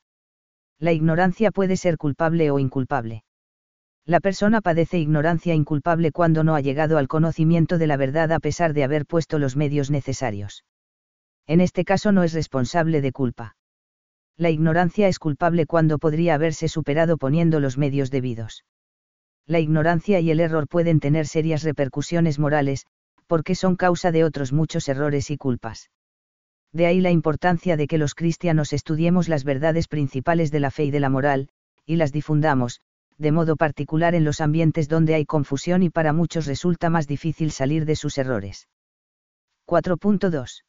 La 0.79 0.93
ignorancia 0.93 1.51
puede 1.51 1.77
ser 1.77 1.97
culpable 1.97 2.51
o 2.51 2.59
inculpable. 2.59 3.25
La 4.05 4.21
persona 4.21 4.61
padece 4.61 4.99
ignorancia 4.99 5.55
inculpable 5.55 6.13
cuando 6.13 6.45
no 6.45 6.55
ha 6.55 6.61
llegado 6.61 6.99
al 6.99 7.09
conocimiento 7.09 7.79
de 7.79 7.87
la 7.87 7.97
verdad 7.97 8.33
a 8.33 8.41
pesar 8.41 8.75
de 8.75 8.85
haber 8.85 9.07
puesto 9.07 9.39
los 9.39 9.57
medios 9.57 9.91
necesarios. 9.91 10.65
En 11.47 11.61
este 11.61 11.85
caso 11.85 12.13
no 12.13 12.23
es 12.23 12.33
responsable 12.33 13.01
de 13.01 13.13
culpa. 13.13 13.57
La 14.37 14.51
ignorancia 14.51 15.09
es 15.09 15.19
culpable 15.19 15.67
cuando 15.67 15.99
podría 15.99 16.35
haberse 16.35 16.69
superado 16.69 17.19
poniendo 17.19 17.61
los 17.61 17.79
medios 17.79 18.11
debidos. 18.11 18.65
La 19.47 19.61
ignorancia 19.61 20.21
y 20.21 20.31
el 20.31 20.41
error 20.41 20.67
pueden 20.69 21.01
tener 21.01 21.27
serias 21.27 21.63
repercusiones 21.63 22.39
morales, 22.39 22.87
porque 23.27 23.55
son 23.55 23.77
causa 23.77 24.11
de 24.11 24.25
otros 24.25 24.53
muchos 24.53 24.89
errores 24.89 25.31
y 25.31 25.37
culpas. 25.37 25.91
De 26.73 26.87
ahí 26.87 27.01
la 27.01 27.11
importancia 27.11 27.77
de 27.77 27.87
que 27.87 27.99
los 27.99 28.15
cristianos 28.15 28.73
estudiemos 28.73 29.29
las 29.29 29.45
verdades 29.45 29.87
principales 29.87 30.51
de 30.51 30.61
la 30.61 30.71
fe 30.71 30.87
y 30.87 30.91
de 30.91 31.01
la 31.01 31.11
moral, 31.11 31.49
y 31.87 31.97
las 31.97 32.11
difundamos, 32.11 32.81
de 33.19 33.33
modo 33.33 33.57
particular 33.57 34.15
en 34.15 34.25
los 34.25 34.41
ambientes 34.41 34.89
donde 34.89 35.15
hay 35.15 35.25
confusión 35.25 35.83
y 35.83 35.91
para 35.91 36.13
muchos 36.13 36.47
resulta 36.47 36.91
más 36.91 37.07
difícil 37.07 37.53
salir 37.53 37.85
de 37.85 37.97
sus 37.97 38.19
errores. 38.19 38.67
4.2. 39.67 40.65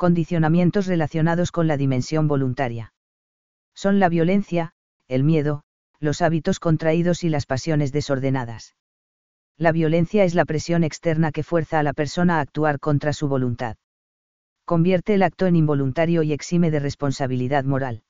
Condicionamientos 0.00 0.86
relacionados 0.86 1.52
con 1.52 1.66
la 1.66 1.76
dimensión 1.76 2.26
voluntaria. 2.26 2.94
Son 3.74 4.00
la 4.00 4.08
violencia, 4.08 4.72
el 5.08 5.24
miedo, 5.24 5.62
los 5.98 6.22
hábitos 6.22 6.58
contraídos 6.58 7.22
y 7.22 7.28
las 7.28 7.44
pasiones 7.44 7.92
desordenadas. 7.92 8.74
La 9.58 9.72
violencia 9.72 10.24
es 10.24 10.34
la 10.34 10.46
presión 10.46 10.84
externa 10.84 11.32
que 11.32 11.42
fuerza 11.42 11.78
a 11.78 11.82
la 11.82 11.92
persona 11.92 12.38
a 12.38 12.40
actuar 12.40 12.80
contra 12.80 13.12
su 13.12 13.28
voluntad. 13.28 13.76
Convierte 14.64 15.12
el 15.12 15.22
acto 15.22 15.46
en 15.46 15.56
involuntario 15.56 16.22
y 16.22 16.32
exime 16.32 16.70
de 16.70 16.80
responsabilidad 16.80 17.64
moral 17.64 18.02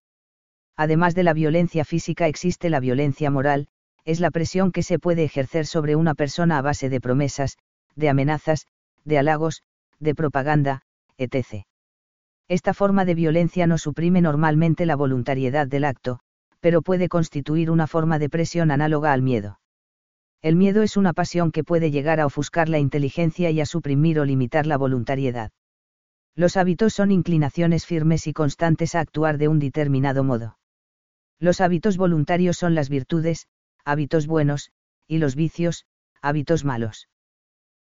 además 0.80 1.14
de 1.14 1.22
la 1.22 1.34
violencia 1.34 1.84
física 1.84 2.26
existe 2.26 2.70
la 2.70 2.80
violencia 2.80 3.30
moral, 3.30 3.68
es 4.06 4.18
la 4.18 4.30
presión 4.30 4.72
que 4.72 4.82
se 4.82 4.98
puede 4.98 5.24
ejercer 5.24 5.66
sobre 5.66 5.94
una 5.94 6.14
persona 6.14 6.56
a 6.56 6.62
base 6.62 6.88
de 6.88 7.02
promesas, 7.02 7.58
de 7.96 8.08
amenazas, 8.08 8.66
de 9.04 9.18
halagos, 9.18 9.62
de 9.98 10.14
propaganda, 10.14 10.80
etc. 11.18 11.66
Esta 12.50 12.74
forma 12.74 13.04
de 13.04 13.14
violencia 13.14 13.68
no 13.68 13.78
suprime 13.78 14.20
normalmente 14.20 14.84
la 14.84 14.96
voluntariedad 14.96 15.68
del 15.68 15.84
acto, 15.84 16.18
pero 16.58 16.82
puede 16.82 17.08
constituir 17.08 17.70
una 17.70 17.86
forma 17.86 18.18
de 18.18 18.28
presión 18.28 18.72
análoga 18.72 19.12
al 19.12 19.22
miedo. 19.22 19.60
El 20.42 20.56
miedo 20.56 20.82
es 20.82 20.96
una 20.96 21.12
pasión 21.12 21.52
que 21.52 21.62
puede 21.62 21.92
llegar 21.92 22.18
a 22.18 22.26
ofuscar 22.26 22.68
la 22.68 22.80
inteligencia 22.80 23.52
y 23.52 23.60
a 23.60 23.66
suprimir 23.66 24.18
o 24.18 24.24
limitar 24.24 24.66
la 24.66 24.76
voluntariedad. 24.76 25.52
Los 26.34 26.56
hábitos 26.56 26.92
son 26.92 27.12
inclinaciones 27.12 27.86
firmes 27.86 28.26
y 28.26 28.32
constantes 28.32 28.96
a 28.96 29.00
actuar 29.00 29.38
de 29.38 29.46
un 29.46 29.60
determinado 29.60 30.24
modo. 30.24 30.58
Los 31.38 31.60
hábitos 31.60 31.96
voluntarios 31.96 32.56
son 32.56 32.74
las 32.74 32.88
virtudes, 32.88 33.46
hábitos 33.84 34.26
buenos, 34.26 34.72
y 35.06 35.18
los 35.18 35.36
vicios, 35.36 35.84
hábitos 36.20 36.64
malos. 36.64 37.08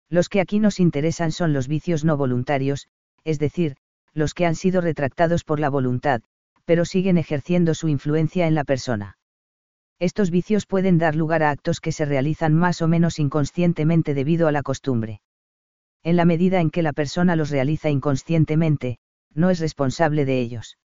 Los 0.10 0.30
que 0.30 0.42
aquí 0.42 0.60
nos 0.60 0.80
interesan 0.80 1.32
son 1.32 1.54
los 1.54 1.68
vicios 1.68 2.06
no 2.06 2.18
voluntarios, 2.18 2.88
es 3.24 3.40
decir, 3.40 3.76
los 4.20 4.36
que 4.36 4.46
han 4.46 4.56
sido 4.56 4.82
retractados 4.82 5.44
por 5.44 5.60
la 5.60 5.70
voluntad, 5.70 6.22
pero 6.66 6.86
siguen 6.86 7.18
ejerciendo 7.18 7.74
su 7.74 7.88
influencia 7.88 8.46
en 8.46 8.54
la 8.54 8.64
persona. 8.64 9.18
Estos 9.98 10.30
vicios 10.30 10.68
pueden 10.68 11.00
dar 11.00 11.16
lugar 11.16 11.42
a 11.42 11.50
actos 11.50 11.82
que 11.82 11.92
se 11.92 12.06
realizan 12.06 12.54
más 12.54 12.84
o 12.84 12.88
menos 12.88 13.18
inconscientemente 13.18 14.14
debido 14.14 14.48
a 14.48 14.52
la 14.52 14.62
costumbre. 14.62 15.22
En 16.04 16.16
la 16.16 16.26
medida 16.26 16.62
en 16.62 16.70
que 16.70 16.84
la 16.84 16.94
persona 16.94 17.36
los 17.36 17.50
realiza 17.50 17.90
inconscientemente, 17.90 19.00
no 19.34 19.50
es 19.50 19.60
responsable 19.60 20.26
de 20.26 20.40
ellos. 20.40 20.78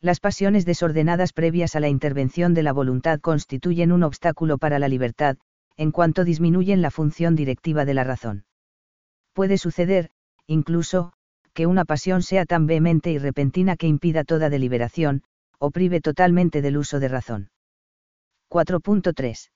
Las 0.00 0.20
pasiones 0.20 0.64
desordenadas 0.64 1.34
previas 1.34 1.76
a 1.76 1.80
la 1.80 1.88
intervención 1.88 2.54
de 2.54 2.62
la 2.62 2.72
voluntad 2.72 3.20
constituyen 3.20 3.92
un 3.92 4.02
obstáculo 4.02 4.56
para 4.56 4.78
la 4.78 4.88
libertad, 4.88 5.36
en 5.76 5.92
cuanto 5.92 6.24
disminuyen 6.24 6.80
la 6.80 6.90
función 6.90 7.36
directiva 7.36 7.84
de 7.84 7.94
la 7.94 8.04
razón. 8.04 8.44
Puede 9.34 9.58
suceder, 9.58 10.10
incluso, 10.46 11.12
que 11.52 11.66
una 11.66 11.84
pasión 11.84 12.22
sea 12.22 12.46
tan 12.46 12.66
vehemente 12.66 13.10
y 13.10 13.18
repentina 13.18 13.76
que 13.76 13.86
impida 13.86 14.24
toda 14.24 14.50
deliberación, 14.50 15.22
o 15.58 15.70
prive 15.70 16.00
totalmente 16.00 16.62
del 16.62 16.76
uso 16.76 17.00
de 17.00 17.08
razón. 17.08 17.50
4.3. 18.50 19.50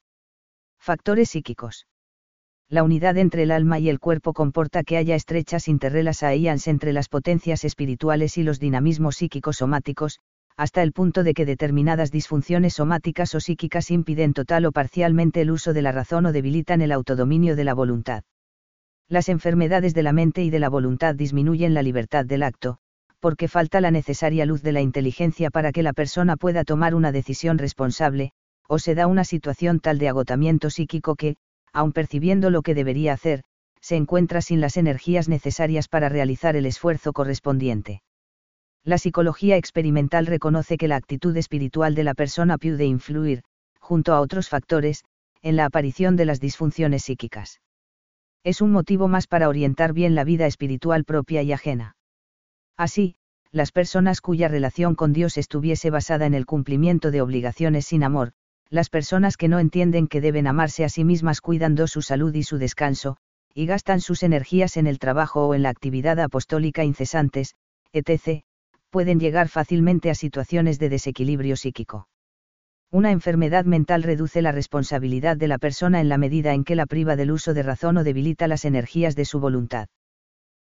Factores 0.79 1.31
psíquicos. 1.31 1.87
La 2.69 2.83
unidad 2.83 3.19
entre 3.19 3.43
el 3.43 3.51
alma 3.51 3.79
y 3.79 3.89
el 3.89 4.01
cuerpo 4.01 4.33
comporta 4.33 4.85
que 4.85 4.97
haya 4.97 5.15
estrechas 5.15 5.69
interrelaciones 5.69 6.67
entre 6.67 6.93
las 6.93 7.09
potencias 7.09 7.65
espirituales 7.65 8.39
y 8.39 8.43
los 8.43 8.59
dinamismos 8.59 9.17
psíquicos 9.17 9.57
somáticos, 9.57 10.21
hasta 10.57 10.83
el 10.83 10.93
punto 10.93 11.25
de 11.25 11.35
que 11.35 11.47
determinadas 11.47 12.11
disfunciones 12.11 12.75
somáticas 12.75 13.35
o 13.35 13.41
psíquicas 13.41 13.91
impiden 13.91 14.33
total 14.33 14.67
o 14.67 14.73
parcialmente 14.73 15.41
el 15.41 15.51
uso 15.51 15.73
de 15.73 15.83
la 15.83 15.93
razón 15.93 16.27
o 16.27 16.33
debilitan 16.33 16.81
el 16.81 16.93
autodominio 16.93 17.57
de 17.57 17.65
la 17.65 17.75
voluntad. 17.75 18.25
Las 19.09 19.29
enfermedades 19.29 19.93
de 19.95 20.03
la 20.03 20.13
mente 20.13 20.43
y 20.43 20.51
de 20.51 20.59
la 20.59 20.71
voluntad 20.71 21.15
disminuyen 21.15 21.75
la 21.75 21.83
libertad 21.83 22.25
del 22.25 22.43
acto, 22.43 22.79
porque 23.21 23.49
falta 23.49 23.81
la 23.81 23.91
necesaria 23.91 24.47
luz 24.47 24.63
de 24.63 24.73
la 24.73 24.81
inteligencia 24.81 25.51
para 25.51 25.73
que 25.73 25.83
la 25.83 25.93
persona 25.93 26.37
pueda 26.37 26.65
tomar 26.65 26.95
una 26.95 27.13
decisión 27.13 27.59
responsable, 27.59 28.33
o 28.67 28.79
se 28.79 28.95
da 28.95 29.07
una 29.07 29.25
situación 29.25 29.81
tal 29.81 29.99
de 29.99 30.09
agotamiento 30.09 30.71
psíquico 30.71 31.17
que, 31.17 31.37
aun 31.73 31.93
percibiendo 31.93 32.51
lo 32.51 32.63
que 32.63 32.75
debería 32.75 33.13
hacer, 33.13 33.43
se 33.81 33.97
encuentra 33.97 34.41
sin 34.41 34.63
las 34.63 34.79
energías 34.79 35.29
necesarias 35.29 35.89
para 35.89 36.09
realizar 36.09 36.57
el 36.57 36.65
esfuerzo 36.65 37.13
correspondiente. 37.13 38.03
La 38.85 38.97
psicología 38.97 39.57
experimental 39.59 40.27
reconoce 40.27 40.79
que 40.79 40.89
la 40.89 40.97
actitud 40.97 41.37
espiritual 41.37 41.95
de 41.95 42.05
la 42.05 42.15
persona 42.15 42.57
puede 42.57 42.87
influir, 42.87 43.43
junto 43.79 44.15
a 44.15 44.21
otros 44.21 44.49
factores, 44.49 45.05
en 45.43 45.57
la 45.57 45.67
aparición 45.67 46.17
de 46.17 46.25
las 46.25 46.41
disfunciones 46.41 47.05
psíquicas. 47.05 47.61
Es 48.45 48.61
un 48.61 48.71
motivo 48.71 49.09
más 49.09 49.27
para 49.27 49.49
orientar 49.49 49.95
bien 49.95 50.15
la 50.15 50.23
vida 50.23 50.47
espiritual 50.47 51.05
propia 51.05 51.43
y 51.43 51.53
ajena. 51.53 51.97
Así, 52.77 53.17
las 53.51 53.73
personas 53.73 54.21
cuya 54.21 54.49
relación 54.49 54.95
con 54.95 55.13
Dios 55.13 55.39
estuviese 55.39 55.89
basada 55.89 56.27
en 56.27 56.35
el 56.35 56.45
cumplimiento 56.45 57.11
de 57.11 57.23
obligaciones 57.23 57.87
sin 57.87 58.05
amor, 58.05 58.33
las 58.69 58.91
personas 58.91 59.37
que 59.37 59.49
no 59.49 59.61
entienden 59.61 60.09
que 60.09 60.21
deben 60.21 60.47
amarse 60.47 60.85
a 60.85 60.89
sí 60.89 61.05
mismas 61.05 61.41
cuidando 61.41 61.87
su 61.87 62.03
salud 62.03 62.35
y 62.35 62.43
su 62.43 62.59
descanso, 62.59 63.17
y 63.55 63.67
gastan 63.67 64.01
sus 64.01 64.23
energías 64.23 64.77
en 64.77 64.87
el 64.87 64.99
trabajo 64.99 65.47
o 65.47 65.55
en 65.55 65.63
la 65.63 65.71
actividad 65.71 66.19
apostólica 66.21 66.85
incesantes, 66.85 67.55
etc., 67.93 68.43
pueden 68.91 69.21
llegar 69.21 69.49
fácilmente 69.49 70.11
a 70.11 70.15
situaciones 70.15 70.79
de 70.79 70.89
desequilibrio 70.89 71.57
psíquico. 71.57 72.09
Una 72.95 73.11
enfermedad 73.11 73.65
mental 73.65 74.05
reduce 74.05 74.41
la 74.41 74.53
responsabilidad 74.53 75.37
de 75.37 75.49
la 75.49 75.59
persona 75.59 76.01
en 76.01 76.09
la 76.09 76.17
medida 76.17 76.55
en 76.55 76.63
que 76.63 76.77
la 76.77 76.87
priva 76.87 77.17
del 77.17 77.33
uso 77.33 77.53
de 77.53 77.65
razón 77.65 77.97
o 77.97 78.05
debilita 78.05 78.47
las 78.47 78.65
energías 78.65 79.17
de 79.17 79.25
su 79.25 79.41
voluntad. 79.41 79.89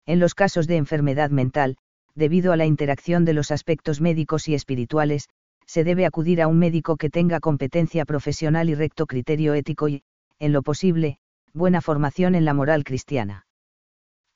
En 0.06 0.20
los 0.20 0.36
casos 0.36 0.68
de 0.68 0.76
enfermedad 0.76 1.30
mental, 1.30 1.78
debido 2.16 2.52
a 2.52 2.58
la 2.58 2.66
interacción 2.66 3.24
de 3.24 3.32
los 3.32 3.50
aspectos 3.50 4.02
médicos 4.02 4.50
y 4.50 4.56
espirituales, 4.56 5.30
se 5.66 5.86
debe 5.86 6.06
acudir 6.06 6.42
a 6.42 6.48
un 6.48 6.60
médico 6.60 6.98
que 6.98 7.10
tenga 7.10 7.40
competencia 7.40 8.04
profesional 8.04 8.68
y 8.68 8.76
recto 8.76 9.06
criterio 9.06 9.54
ético 9.54 9.88
y, 9.88 10.04
en 10.38 10.52
lo 10.52 10.64
posible, 10.64 11.20
buena 11.54 11.80
formación 11.80 12.36
en 12.36 12.44
la 12.44 12.54
moral 12.54 12.84
cristiana. 12.84 13.46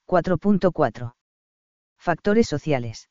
4.4. 0.08 1.12
Factores 1.98 2.48
sociales 2.48 3.10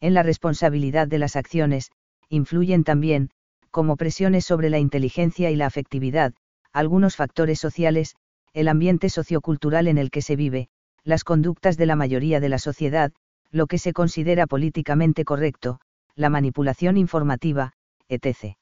en 0.00 0.14
la 0.14 0.22
responsabilidad 0.22 1.06
de 1.06 1.18
las 1.18 1.36
acciones, 1.36 1.90
influyen 2.30 2.82
también, 2.82 3.28
como 3.70 3.96
presiones 3.96 4.44
sobre 4.44 4.70
la 4.70 4.78
inteligencia 4.78 5.50
y 5.50 5.56
la 5.56 5.66
afectividad, 5.66 6.34
algunos 6.72 7.16
factores 7.16 7.58
sociales, 7.58 8.16
el 8.52 8.68
ambiente 8.68 9.08
sociocultural 9.08 9.88
en 9.88 9.98
el 9.98 10.10
que 10.10 10.22
se 10.22 10.36
vive, 10.36 10.68
las 11.04 11.24
conductas 11.24 11.76
de 11.76 11.86
la 11.86 11.96
mayoría 11.96 12.40
de 12.40 12.48
la 12.48 12.58
sociedad, 12.58 13.12
lo 13.50 13.66
que 13.66 13.78
se 13.78 13.92
considera 13.92 14.46
políticamente 14.46 15.24
correcto, 15.24 15.80
la 16.14 16.30
manipulación 16.30 16.96
informativa, 16.96 17.72
etc. 18.08 18.56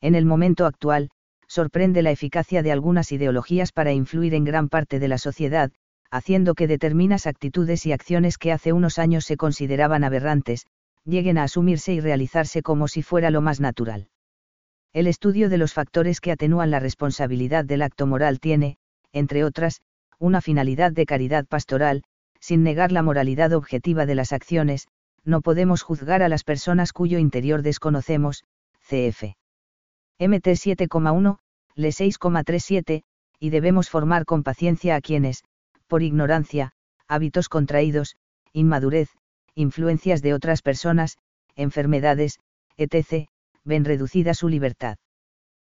En 0.00 0.14
el 0.14 0.24
momento 0.24 0.66
actual, 0.66 1.10
sorprende 1.46 2.02
la 2.02 2.10
eficacia 2.10 2.62
de 2.62 2.72
algunas 2.72 3.12
ideologías 3.12 3.72
para 3.72 3.92
influir 3.92 4.34
en 4.34 4.44
gran 4.44 4.68
parte 4.68 4.98
de 4.98 5.08
la 5.08 5.18
sociedad, 5.18 5.70
haciendo 6.10 6.54
que 6.54 6.66
determinas 6.66 7.26
actitudes 7.26 7.86
y 7.86 7.92
acciones 7.92 8.38
que 8.38 8.52
hace 8.52 8.72
unos 8.72 8.98
años 8.98 9.24
se 9.24 9.36
consideraban 9.36 10.04
aberrantes, 10.04 10.66
lleguen 11.04 11.38
a 11.38 11.44
asumirse 11.44 11.92
y 11.92 12.00
realizarse 12.00 12.62
como 12.62 12.88
si 12.88 13.02
fuera 13.02 13.30
lo 13.30 13.40
más 13.40 13.60
natural. 13.60 14.08
El 14.92 15.06
estudio 15.06 15.48
de 15.48 15.56
los 15.56 15.72
factores 15.72 16.20
que 16.20 16.32
atenúan 16.32 16.70
la 16.70 16.78
responsabilidad 16.78 17.64
del 17.64 17.80
acto 17.80 18.06
moral 18.06 18.40
tiene, 18.40 18.76
entre 19.12 19.42
otras, 19.42 19.80
una 20.18 20.42
finalidad 20.42 20.92
de 20.92 21.06
caridad 21.06 21.46
pastoral, 21.46 22.02
sin 22.40 22.62
negar 22.62 22.92
la 22.92 23.02
moralidad 23.02 23.52
objetiva 23.52 24.04
de 24.04 24.14
las 24.14 24.32
acciones, 24.32 24.88
no 25.24 25.40
podemos 25.40 25.82
juzgar 25.82 26.22
a 26.22 26.28
las 26.28 26.44
personas 26.44 26.92
cuyo 26.92 27.18
interior 27.18 27.62
desconocemos, 27.62 28.44
cf. 28.80 29.34
MT 30.18 30.46
7,1, 30.46 31.38
LE 31.74 31.88
6,37, 31.88 33.02
y 33.38 33.50
debemos 33.50 33.88
formar 33.88 34.26
con 34.26 34.42
paciencia 34.42 34.94
a 34.94 35.00
quienes, 35.00 35.42
por 35.86 36.02
ignorancia, 36.02 36.72
hábitos 37.08 37.48
contraídos, 37.48 38.16
inmadurez, 38.52 39.08
influencias 39.54 40.20
de 40.20 40.34
otras 40.34 40.60
personas, 40.60 41.16
enfermedades, 41.56 42.40
etc., 42.76 43.31
ven 43.64 43.84
reducida 43.84 44.34
su 44.34 44.48
libertad. 44.48 44.96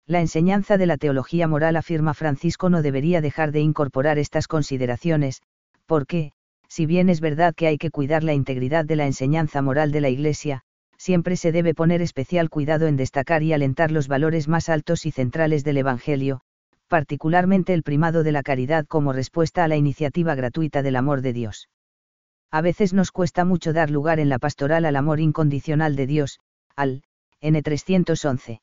La 0.06 0.20
enseñanza 0.20 0.76
de 0.78 0.86
la 0.86 0.96
teología 0.96 1.48
moral 1.48 1.76
afirma 1.76 2.14
Francisco 2.14 2.70
no 2.70 2.82
debería 2.82 3.20
dejar 3.20 3.50
de 3.52 3.60
incorporar 3.60 4.18
estas 4.18 4.46
consideraciones, 4.46 5.42
porque, 5.86 6.32
si 6.68 6.86
bien 6.86 7.08
es 7.08 7.20
verdad 7.20 7.54
que 7.54 7.66
hay 7.66 7.78
que 7.78 7.90
cuidar 7.90 8.22
la 8.22 8.34
integridad 8.34 8.84
de 8.84 8.96
la 8.96 9.06
enseñanza 9.06 9.62
moral 9.62 9.92
de 9.92 10.00
la 10.00 10.08
Iglesia, 10.08 10.62
siempre 10.96 11.36
se 11.36 11.52
debe 11.52 11.74
poner 11.74 12.02
especial 12.02 12.50
cuidado 12.50 12.86
en 12.86 12.96
destacar 12.96 13.42
y 13.42 13.52
alentar 13.52 13.90
los 13.90 14.08
valores 14.08 14.48
más 14.48 14.68
altos 14.68 15.06
y 15.06 15.10
centrales 15.10 15.64
del 15.64 15.78
Evangelio, 15.78 16.40
particularmente 16.88 17.74
el 17.74 17.82
primado 17.82 18.22
de 18.22 18.32
la 18.32 18.42
caridad 18.42 18.86
como 18.86 19.12
respuesta 19.12 19.64
a 19.64 19.68
la 19.68 19.76
iniciativa 19.76 20.34
gratuita 20.34 20.82
del 20.82 20.96
amor 20.96 21.20
de 21.20 21.32
Dios. 21.32 21.68
A 22.50 22.60
veces 22.60 22.92
nos 22.92 23.10
cuesta 23.10 23.44
mucho 23.44 23.72
dar 23.72 23.90
lugar 23.90 24.20
en 24.20 24.28
la 24.28 24.38
pastoral 24.38 24.84
al 24.84 24.96
amor 24.96 25.20
incondicional 25.20 25.96
de 25.96 26.06
Dios, 26.06 26.38
al 26.76 27.02
N311. 27.42 28.60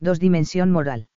2. 0.00 0.18
Dimensión 0.18 0.70
moral. 0.70 1.08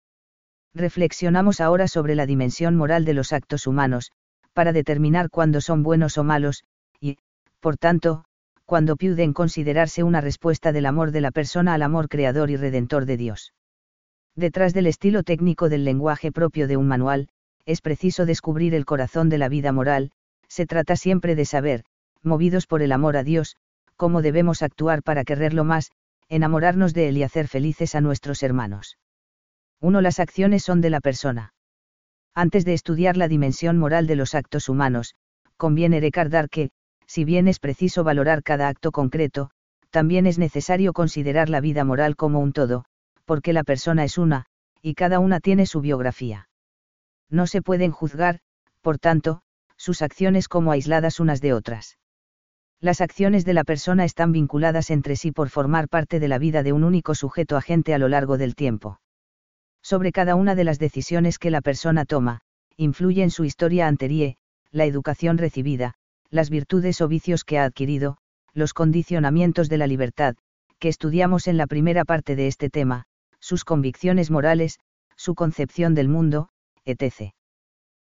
Reflexionamos 0.74 1.60
ahora 1.60 1.86
sobre 1.86 2.14
la 2.14 2.26
dimensión 2.26 2.76
moral 2.76 3.04
de 3.04 3.14
los 3.14 3.32
actos 3.32 3.66
humanos, 3.66 4.10
para 4.52 4.72
determinar 4.72 5.30
cuándo 5.30 5.60
son 5.60 5.82
buenos 5.82 6.18
o 6.18 6.24
malos, 6.24 6.64
y, 7.00 7.18
por 7.60 7.76
tanto, 7.76 8.24
cuándo 8.64 8.96
pueden 8.96 9.32
considerarse 9.32 10.02
una 10.02 10.20
respuesta 10.20 10.72
del 10.72 10.86
amor 10.86 11.12
de 11.12 11.20
la 11.20 11.30
persona 11.30 11.74
al 11.74 11.82
amor 11.82 12.08
creador 12.08 12.50
y 12.50 12.56
redentor 12.56 13.06
de 13.06 13.16
Dios. 13.16 13.52
Detrás 14.34 14.74
del 14.74 14.86
estilo 14.86 15.22
técnico 15.22 15.68
del 15.68 15.84
lenguaje 15.84 16.32
propio 16.32 16.66
de 16.66 16.76
un 16.76 16.88
manual, 16.88 17.28
es 17.66 17.80
preciso 17.80 18.26
descubrir 18.26 18.74
el 18.74 18.84
corazón 18.84 19.28
de 19.28 19.38
la 19.38 19.48
vida 19.48 19.70
moral, 19.70 20.10
se 20.48 20.66
trata 20.66 20.96
siempre 20.96 21.34
de 21.36 21.44
saber, 21.44 21.84
movidos 22.22 22.66
por 22.66 22.82
el 22.82 22.92
amor 22.92 23.16
a 23.16 23.22
Dios, 23.22 23.56
cómo 23.96 24.22
debemos 24.22 24.62
actuar 24.62 25.02
para 25.02 25.24
quererlo 25.24 25.64
más, 25.64 25.92
enamorarnos 26.28 26.94
de 26.94 27.08
Él 27.08 27.18
y 27.18 27.22
hacer 27.22 27.48
felices 27.48 27.94
a 27.94 28.00
nuestros 28.00 28.42
hermanos. 28.42 28.98
1. 29.80 30.00
Las 30.00 30.20
acciones 30.20 30.62
son 30.62 30.80
de 30.80 30.90
la 30.90 31.00
persona. 31.00 31.54
Antes 32.34 32.64
de 32.64 32.74
estudiar 32.74 33.16
la 33.16 33.28
dimensión 33.28 33.78
moral 33.78 34.06
de 34.06 34.16
los 34.16 34.34
actos 34.34 34.68
humanos, 34.68 35.14
conviene 35.56 36.00
recordar 36.00 36.48
que, 36.48 36.70
si 37.06 37.24
bien 37.24 37.48
es 37.48 37.60
preciso 37.60 38.02
valorar 38.02 38.42
cada 38.42 38.68
acto 38.68 38.92
concreto, 38.92 39.50
también 39.90 40.26
es 40.26 40.38
necesario 40.38 40.92
considerar 40.92 41.48
la 41.48 41.60
vida 41.60 41.84
moral 41.84 42.16
como 42.16 42.40
un 42.40 42.52
todo, 42.52 42.84
porque 43.24 43.52
la 43.52 43.62
persona 43.62 44.04
es 44.04 44.18
una, 44.18 44.46
y 44.82 44.94
cada 44.94 45.18
una 45.20 45.40
tiene 45.40 45.66
su 45.66 45.80
biografía. 45.80 46.48
No 47.30 47.46
se 47.46 47.62
pueden 47.62 47.92
juzgar, 47.92 48.40
por 48.80 48.98
tanto, 48.98 49.42
sus 49.76 50.02
acciones 50.02 50.48
como 50.48 50.72
aisladas 50.72 51.20
unas 51.20 51.40
de 51.40 51.52
otras. 51.52 51.98
Las 52.84 53.00
acciones 53.00 53.46
de 53.46 53.54
la 53.54 53.64
persona 53.64 54.04
están 54.04 54.30
vinculadas 54.30 54.90
entre 54.90 55.16
sí 55.16 55.32
por 55.32 55.48
formar 55.48 55.88
parte 55.88 56.20
de 56.20 56.28
la 56.28 56.36
vida 56.36 56.62
de 56.62 56.74
un 56.74 56.84
único 56.84 57.14
sujeto 57.14 57.56
agente 57.56 57.94
a 57.94 57.98
lo 57.98 58.08
largo 58.08 58.36
del 58.36 58.54
tiempo 58.54 59.00
sobre 59.82 60.12
cada 60.12 60.34
una 60.34 60.54
de 60.54 60.64
las 60.64 60.78
decisiones 60.78 61.38
que 61.38 61.50
la 61.50 61.62
persona 61.62 62.04
toma, 62.04 62.42
influye 62.76 63.22
en 63.22 63.30
su 63.30 63.44
historia 63.44 63.86
anterior, 63.86 64.34
la 64.70 64.84
educación 64.84 65.38
recibida, 65.38 65.94
las 66.28 66.50
virtudes 66.50 67.00
o 67.00 67.08
vicios 67.08 67.42
que 67.42 67.58
ha 67.58 67.64
adquirido, 67.64 68.18
los 68.52 68.74
condicionamientos 68.74 69.70
de 69.70 69.78
la 69.78 69.86
libertad, 69.86 70.36
que 70.78 70.90
estudiamos 70.90 71.48
en 71.48 71.56
la 71.56 71.66
primera 71.66 72.04
parte 72.04 72.36
de 72.36 72.48
este 72.48 72.68
tema, 72.68 73.06
sus 73.40 73.64
convicciones 73.64 74.30
morales, 74.30 74.78
su 75.16 75.34
concepción 75.34 75.94
del 75.94 76.08
mundo, 76.08 76.50
etc. 76.84 77.32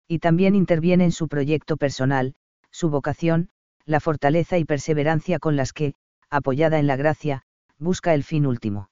Y 0.06 0.18
también 0.18 0.54
interviene 0.54 1.04
en 1.04 1.12
su 1.12 1.28
proyecto 1.28 1.78
personal, 1.78 2.34
su 2.70 2.90
vocación, 2.90 3.48
la 3.86 4.00
fortaleza 4.00 4.58
y 4.58 4.64
perseverancia 4.64 5.38
con 5.38 5.56
las 5.56 5.72
que, 5.72 5.94
apoyada 6.28 6.78
en 6.78 6.86
la 6.86 6.96
gracia, 6.96 7.42
busca 7.78 8.12
el 8.12 8.24
fin 8.24 8.46
último 8.46 8.90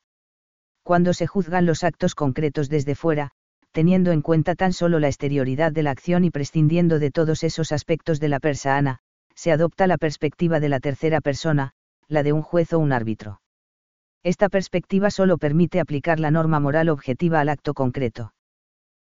cuando 0.85 1.15
se 1.15 1.27
juzgan 1.27 1.65
los 1.65 1.83
actos 1.83 2.15
concretos 2.15 2.69
desde 2.69 2.95
fuera, 2.95 3.31
teniendo 3.73 4.13
en 4.13 4.21
cuenta 4.21 4.55
tan 4.55 4.73
solo 4.73 5.01
la 5.01 5.09
exterioridad 5.09 5.73
de 5.73 5.83
la 5.83 5.91
acción 5.91 6.25
y 6.25 6.31
prescindiendo 6.31 6.99
de 6.99 7.11
todos 7.11 7.43
esos 7.43 7.73
aspectos 7.73 8.21
de 8.21 8.29
la 8.29 8.39
persona, 8.39 8.99
se 9.35 9.51
adopta 9.51 9.87
la 9.87 9.97
perspectiva 9.97 10.61
de 10.61 10.69
la 10.69 10.81
tercera 10.81 11.23
persona, 11.23 11.73
la 12.07 12.23
de 12.23 12.35
un 12.35 12.43
juez 12.43 12.73
o 12.75 12.79
un 12.79 12.93
árbitro. 12.93 13.41
Esta 14.23 14.51
perspectiva 14.51 15.11
solo 15.11 15.39
permite 15.39 15.81
aplicar 15.81 16.21
la 16.21 16.31
norma 16.31 16.61
moral 16.61 16.91
objetiva 16.91 17.41
al 17.41 17.49
acto 17.49 17.73
concreto. 17.73 18.35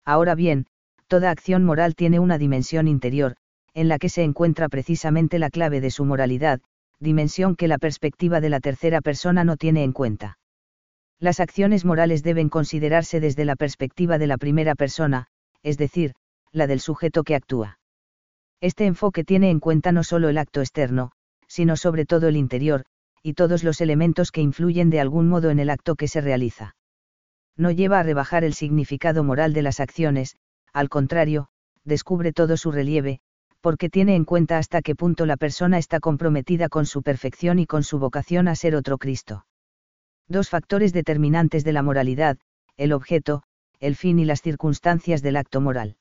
Ahora 0.05 0.35
bien, 0.35 0.67
toda 1.07 1.31
acción 1.31 1.63
moral 1.63 1.95
tiene 1.95 2.19
una 2.19 2.37
dimensión 2.37 2.87
interior, 2.87 3.35
en 3.73 3.87
la 3.87 3.99
que 3.99 4.09
se 4.09 4.23
encuentra 4.23 4.69
precisamente 4.69 5.39
la 5.39 5.49
clave 5.49 5.81
de 5.81 5.91
su 5.91 6.05
moralidad, 6.05 6.61
dimensión 6.99 7.55
que 7.55 7.67
la 7.67 7.77
perspectiva 7.77 8.41
de 8.41 8.49
la 8.49 8.59
tercera 8.59 9.01
persona 9.01 9.43
no 9.43 9.57
tiene 9.57 9.83
en 9.83 9.91
cuenta. 9.91 10.37
Las 11.19 11.39
acciones 11.39 11.85
morales 11.85 12.23
deben 12.23 12.49
considerarse 12.49 13.19
desde 13.19 13.45
la 13.45 13.55
perspectiva 13.55 14.17
de 14.17 14.27
la 14.27 14.37
primera 14.37 14.75
persona, 14.75 15.27
es 15.61 15.77
decir, 15.77 16.13
la 16.51 16.67
del 16.67 16.79
sujeto 16.79 17.23
que 17.23 17.35
actúa. 17.35 17.79
Este 18.61 18.85
enfoque 18.85 19.23
tiene 19.23 19.49
en 19.49 19.59
cuenta 19.59 19.91
no 19.91 20.03
solo 20.03 20.29
el 20.29 20.37
acto 20.37 20.61
externo, 20.61 21.11
sino 21.47 21.75
sobre 21.75 22.05
todo 22.05 22.27
el 22.27 22.37
interior, 22.37 22.85
y 23.21 23.33
todos 23.33 23.63
los 23.63 23.81
elementos 23.81 24.31
que 24.31 24.41
influyen 24.41 24.89
de 24.89 24.99
algún 24.99 25.29
modo 25.29 25.49
en 25.49 25.59
el 25.59 25.69
acto 25.69 25.95
que 25.95 26.07
se 26.07 26.21
realiza. 26.21 26.75
No 27.55 27.71
lleva 27.71 27.99
a 27.99 28.03
rebajar 28.03 28.43
el 28.43 28.53
significado 28.53 29.23
moral 29.23 29.53
de 29.53 29.61
las 29.61 29.79
acciones, 29.79 30.35
al 30.73 30.89
contrario, 30.89 31.47
descubre 31.83 32.33
todo 32.33 32.57
su 32.57 32.71
relieve, 32.71 33.19
porque 33.63 33.89
tiene 33.89 34.15
en 34.15 34.25
cuenta 34.25 34.57
hasta 34.57 34.81
qué 34.81 34.93
punto 34.93 35.25
la 35.25 35.37
persona 35.37 35.77
está 35.77 36.01
comprometida 36.01 36.67
con 36.67 36.85
su 36.85 37.01
perfección 37.01 37.59
y 37.59 37.65
con 37.65 37.83
su 37.83 37.97
vocación 37.97 38.49
a 38.49 38.55
ser 38.55 38.75
otro 38.75 38.97
Cristo. 38.97 39.45
Dos 40.27 40.49
factores 40.49 40.91
determinantes 40.91 41.63
de 41.63 41.71
la 41.71 41.81
moralidad, 41.81 42.37
el 42.75 42.91
objeto, 42.91 43.43
el 43.79 43.95
fin 43.95 44.19
y 44.19 44.25
las 44.25 44.41
circunstancias 44.41 45.21
del 45.21 45.37
acto 45.37 45.61
moral. 45.61 45.95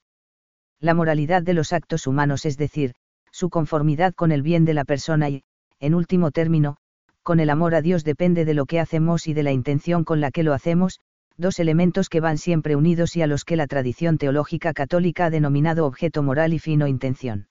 La 0.81 0.93
moralidad 0.93 1.45
de 1.45 1.55
los 1.55 1.73
actos 1.73 2.09
humanos 2.09 2.47
es 2.47 2.57
decir, 2.57 2.95
su 3.31 3.49
conformidad 3.49 4.13
con 4.13 4.33
el 4.33 4.43
bien 4.43 4.65
de 4.65 4.75
la 4.75 4.85
persona 4.85 5.31
y, 5.31 5.45
en 5.79 5.95
último 5.95 6.33
término, 6.33 6.79
con 7.23 7.39
el 7.39 7.49
amor 7.49 7.77
a 7.77 7.81
Dios 7.81 8.03
depende 8.03 8.45
de 8.45 8.55
lo 8.55 8.67
que 8.67 8.81
hacemos 8.81 9.29
y 9.29 9.35
de 9.35 9.45
la 9.45 9.53
intención 9.53 10.03
con 10.03 10.21
la 10.21 10.33
que 10.33 10.43
lo 10.43 10.53
hacemos, 10.53 10.99
dos 11.37 11.61
elementos 11.61 12.09
que 12.09 12.19
van 12.19 12.39
siempre 12.39 12.75
unidos 12.75 13.15
y 13.15 13.23
a 13.23 13.29
los 13.29 13.45
que 13.45 13.55
la 13.55 13.69
tradición 13.69 14.19
teológica 14.19 14.73
católica 14.73 15.27
ha 15.27 15.31
denominado 15.31 15.87
objeto 15.87 16.25
moral 16.25 16.55
y 16.55 16.59
fin 16.59 16.83
o 16.83 16.89
intención. 16.89 17.47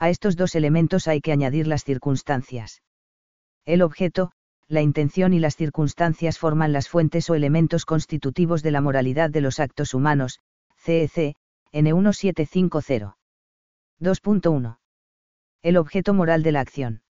A 0.00 0.08
estos 0.08 0.34
dos 0.34 0.54
elementos 0.54 1.06
hay 1.08 1.20
que 1.20 1.30
añadir 1.30 1.66
las 1.66 1.84
circunstancias. 1.84 2.82
El 3.66 3.82
objeto, 3.82 4.32
la 4.66 4.80
intención 4.80 5.34
y 5.34 5.40
las 5.40 5.56
circunstancias 5.56 6.38
forman 6.38 6.72
las 6.72 6.88
fuentes 6.88 7.28
o 7.28 7.34
elementos 7.34 7.84
constitutivos 7.84 8.62
de 8.62 8.70
la 8.70 8.80
moralidad 8.80 9.28
de 9.28 9.42
los 9.42 9.60
actos 9.60 9.92
humanos, 9.92 10.40
CEC, 10.76 11.36
N1750. 11.72 13.14
2.1. 14.00 14.78
El 15.62 15.76
objeto 15.76 16.14
moral 16.14 16.42
de 16.42 16.52
la 16.52 16.60
acción. 16.60 17.02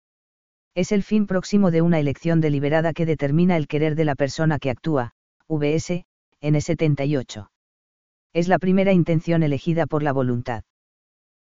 Es 0.74 0.92
el 0.92 1.04
fin 1.04 1.28
próximo 1.28 1.70
de 1.70 1.84
una 1.84 2.00
elección 2.00 2.42
deliberada 2.42 2.94
que 2.94 3.06
determina 3.06 3.56
el 3.56 3.68
querer 3.68 3.96
de 3.96 4.06
la 4.06 4.16
persona 4.16 4.58
que 4.58 4.72
actúa, 4.72 5.12
VS, 5.48 6.06
N78. 6.42 7.50
Es 8.34 8.48
la 8.48 8.58
primera 8.58 8.94
intención 8.94 9.44
elegida 9.44 9.86
por 9.86 10.02
la 10.02 10.12
voluntad. 10.12 10.64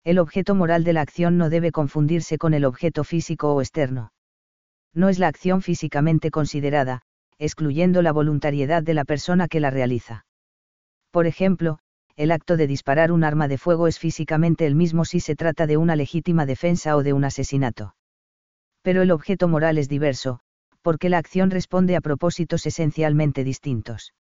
El 0.05 0.17
objeto 0.19 0.55
moral 0.55 0.85
de 0.85 0.93
la 0.93 1.01
acción 1.01 1.37
no 1.37 1.49
debe 1.49 1.73
confundirse 1.73 2.37
con 2.37 2.53
el 2.53 2.63
objeto 2.63 3.03
físico 3.03 3.53
o 3.53 3.59
externo 3.59 4.11
no 4.95 5.09
es 5.09 5.19
la 5.19 5.27
acción 5.27 5.61
físicamente 5.61 6.31
considerada, 6.31 7.01
excluyendo 7.37 8.01
la 8.01 8.13
voluntariedad 8.13 8.81
de 8.81 8.93
la 8.93 9.03
persona 9.03 9.47
que 9.47 9.59
la 9.59 9.69
realiza. 9.69 10.25
Por 11.11 11.27
ejemplo, 11.27 11.79
el 12.15 12.31
acto 12.31 12.55
de 12.55 12.65
disparar 12.65 13.11
un 13.11 13.25
arma 13.25 13.49
de 13.49 13.57
fuego 13.57 13.87
es 13.87 13.99
físicamente 13.99 14.65
el 14.65 14.73
mismo 14.73 15.03
si 15.03 15.19
se 15.19 15.35
trata 15.35 15.67
de 15.67 15.75
una 15.75 15.97
legítima 15.97 16.45
defensa 16.45 16.95
o 16.95 17.03
de 17.03 17.11
un 17.11 17.25
asesinato. 17.25 17.95
Pero 18.81 19.01
el 19.01 19.11
objeto 19.11 19.49
moral 19.49 19.77
es 19.77 19.89
diverso, 19.89 20.39
porque 20.81 21.09
la 21.09 21.17
acción 21.17 21.51
responde 21.51 21.97
a 21.97 22.01
propósitos 22.01 22.65
esencialmente 22.65 23.43
distintos. 23.43 24.13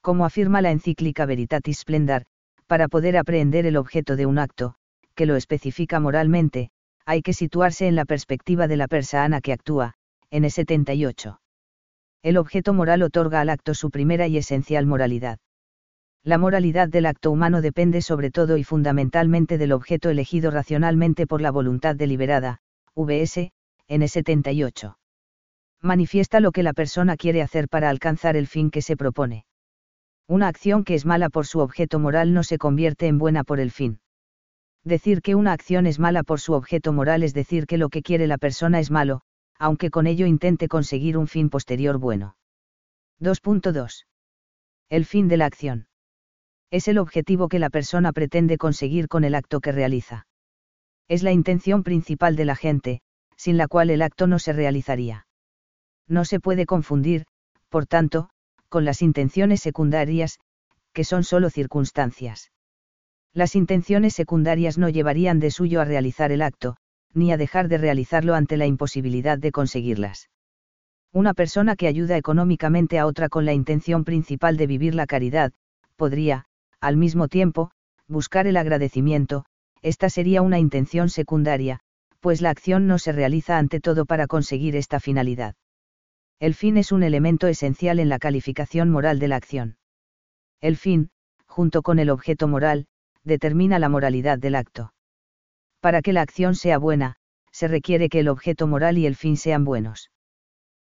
Como 0.00 0.24
afirma 0.24 0.62
la 0.62 0.70
encíclica 0.70 1.26
Veritatis 1.26 1.80
Splendor, 1.80 2.24
para 2.68 2.86
poder 2.86 3.16
aprehender 3.16 3.66
el 3.66 3.76
objeto 3.76 4.14
de 4.14 4.26
un 4.26 4.38
acto, 4.38 4.76
que 5.18 5.26
lo 5.26 5.34
especifica 5.34 5.98
moralmente, 5.98 6.70
hay 7.04 7.22
que 7.22 7.32
situarse 7.32 7.88
en 7.88 7.96
la 7.96 8.04
perspectiva 8.04 8.68
de 8.68 8.76
la 8.76 8.86
persona 8.86 9.40
que 9.40 9.52
actúa, 9.52 9.94
en 10.30 10.48
78. 10.48 11.40
El 12.22 12.36
objeto 12.36 12.72
moral 12.72 13.02
otorga 13.02 13.40
al 13.40 13.48
acto 13.50 13.74
su 13.74 13.90
primera 13.90 14.28
y 14.28 14.36
esencial 14.36 14.86
moralidad. 14.86 15.40
La 16.22 16.38
moralidad 16.38 16.88
del 16.88 17.06
acto 17.06 17.32
humano 17.32 17.62
depende 17.62 18.00
sobre 18.00 18.30
todo 18.30 18.58
y 18.58 18.62
fundamentalmente 18.62 19.58
del 19.58 19.72
objeto 19.72 20.08
elegido 20.08 20.52
racionalmente 20.52 21.26
por 21.26 21.40
la 21.40 21.50
voluntad 21.50 21.96
deliberada, 21.96 22.60
VS, 22.94 23.50
n 23.88 24.06
78. 24.06 24.98
Manifiesta 25.82 26.38
lo 26.38 26.52
que 26.52 26.62
la 26.62 26.74
persona 26.74 27.16
quiere 27.16 27.42
hacer 27.42 27.68
para 27.68 27.90
alcanzar 27.90 28.36
el 28.36 28.46
fin 28.46 28.70
que 28.70 28.82
se 28.82 28.96
propone. 28.96 29.46
Una 30.28 30.46
acción 30.46 30.84
que 30.84 30.94
es 30.94 31.04
mala 31.04 31.28
por 31.28 31.44
su 31.44 31.58
objeto 31.58 31.98
moral 31.98 32.32
no 32.32 32.44
se 32.44 32.56
convierte 32.56 33.08
en 33.08 33.18
buena 33.18 33.42
por 33.42 33.58
el 33.58 33.72
fin 33.72 33.98
Decir 34.84 35.22
que 35.22 35.34
una 35.34 35.52
acción 35.52 35.86
es 35.86 35.98
mala 35.98 36.22
por 36.22 36.40
su 36.40 36.52
objeto 36.52 36.92
moral 36.92 37.22
es 37.22 37.34
decir 37.34 37.66
que 37.66 37.78
lo 37.78 37.88
que 37.88 38.02
quiere 38.02 38.26
la 38.26 38.38
persona 38.38 38.78
es 38.78 38.90
malo, 38.90 39.22
aunque 39.58 39.90
con 39.90 40.06
ello 40.06 40.26
intente 40.26 40.68
conseguir 40.68 41.16
un 41.18 41.26
fin 41.26 41.50
posterior 41.50 41.98
bueno. 41.98 42.36
2.2. 43.20 44.06
El 44.88 45.04
fin 45.04 45.28
de 45.28 45.36
la 45.36 45.46
acción. 45.46 45.88
Es 46.70 46.86
el 46.86 46.98
objetivo 46.98 47.48
que 47.48 47.58
la 47.58 47.70
persona 47.70 48.12
pretende 48.12 48.58
conseguir 48.58 49.08
con 49.08 49.24
el 49.24 49.34
acto 49.34 49.60
que 49.60 49.72
realiza. 49.72 50.26
Es 51.08 51.22
la 51.22 51.32
intención 51.32 51.82
principal 51.82 52.36
de 52.36 52.44
la 52.44 52.54
gente, 52.54 53.00
sin 53.36 53.56
la 53.56 53.68
cual 53.68 53.90
el 53.90 54.02
acto 54.02 54.26
no 54.26 54.38
se 54.38 54.52
realizaría. 54.52 55.26
No 56.06 56.24
se 56.24 56.40
puede 56.40 56.66
confundir, 56.66 57.24
por 57.68 57.86
tanto, 57.86 58.30
con 58.68 58.84
las 58.84 59.02
intenciones 59.02 59.60
secundarias, 59.60 60.38
que 60.92 61.04
son 61.04 61.24
solo 61.24 61.50
circunstancias. 61.50 62.50
Las 63.38 63.54
intenciones 63.54 64.14
secundarias 64.14 64.78
no 64.78 64.88
llevarían 64.88 65.38
de 65.38 65.52
suyo 65.52 65.80
a 65.80 65.84
realizar 65.84 66.32
el 66.32 66.42
acto, 66.42 66.76
ni 67.14 67.30
a 67.30 67.36
dejar 67.36 67.68
de 67.68 67.78
realizarlo 67.78 68.34
ante 68.34 68.56
la 68.56 68.66
imposibilidad 68.66 69.38
de 69.38 69.52
conseguirlas. 69.52 70.28
Una 71.12 71.34
persona 71.34 71.76
que 71.76 71.86
ayuda 71.86 72.16
económicamente 72.16 72.98
a 72.98 73.06
otra 73.06 73.28
con 73.28 73.44
la 73.44 73.52
intención 73.52 74.02
principal 74.02 74.56
de 74.56 74.66
vivir 74.66 74.96
la 74.96 75.06
caridad, 75.06 75.52
podría, 75.94 76.46
al 76.80 76.96
mismo 76.96 77.28
tiempo, 77.28 77.70
buscar 78.08 78.48
el 78.48 78.56
agradecimiento, 78.56 79.44
esta 79.82 80.10
sería 80.10 80.42
una 80.42 80.58
intención 80.58 81.08
secundaria, 81.08 81.78
pues 82.18 82.42
la 82.42 82.50
acción 82.50 82.88
no 82.88 82.98
se 82.98 83.12
realiza 83.12 83.56
ante 83.56 83.78
todo 83.78 84.04
para 84.04 84.26
conseguir 84.26 84.74
esta 84.74 84.98
finalidad. 84.98 85.54
El 86.40 86.54
fin 86.54 86.76
es 86.76 86.90
un 86.90 87.04
elemento 87.04 87.46
esencial 87.46 88.00
en 88.00 88.08
la 88.08 88.18
calificación 88.18 88.90
moral 88.90 89.20
de 89.20 89.28
la 89.28 89.36
acción. 89.36 89.76
El 90.60 90.76
fin, 90.76 91.10
junto 91.46 91.82
con 91.82 92.00
el 92.00 92.10
objeto 92.10 92.48
moral, 92.48 92.88
determina 93.24 93.78
la 93.78 93.88
moralidad 93.88 94.38
del 94.38 94.54
acto. 94.54 94.92
Para 95.80 96.02
que 96.02 96.12
la 96.12 96.22
acción 96.22 96.54
sea 96.54 96.78
buena, 96.78 97.16
se 97.52 97.68
requiere 97.68 98.08
que 98.08 98.20
el 98.20 98.28
objeto 98.28 98.66
moral 98.66 98.98
y 98.98 99.06
el 99.06 99.16
fin 99.16 99.36
sean 99.36 99.64
buenos. 99.64 100.10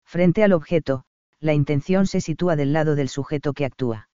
Frente 0.05 0.43
al 0.43 0.53
objeto, 0.53 1.05
la 1.39 1.55
intención 1.55 2.07
se 2.07 2.21
sitúa 2.21 2.57
del 2.57 2.73
lado 2.73 2.95
del 2.97 3.09
sujeto 3.09 3.53
que 3.53 3.65
actúa. 3.65 4.09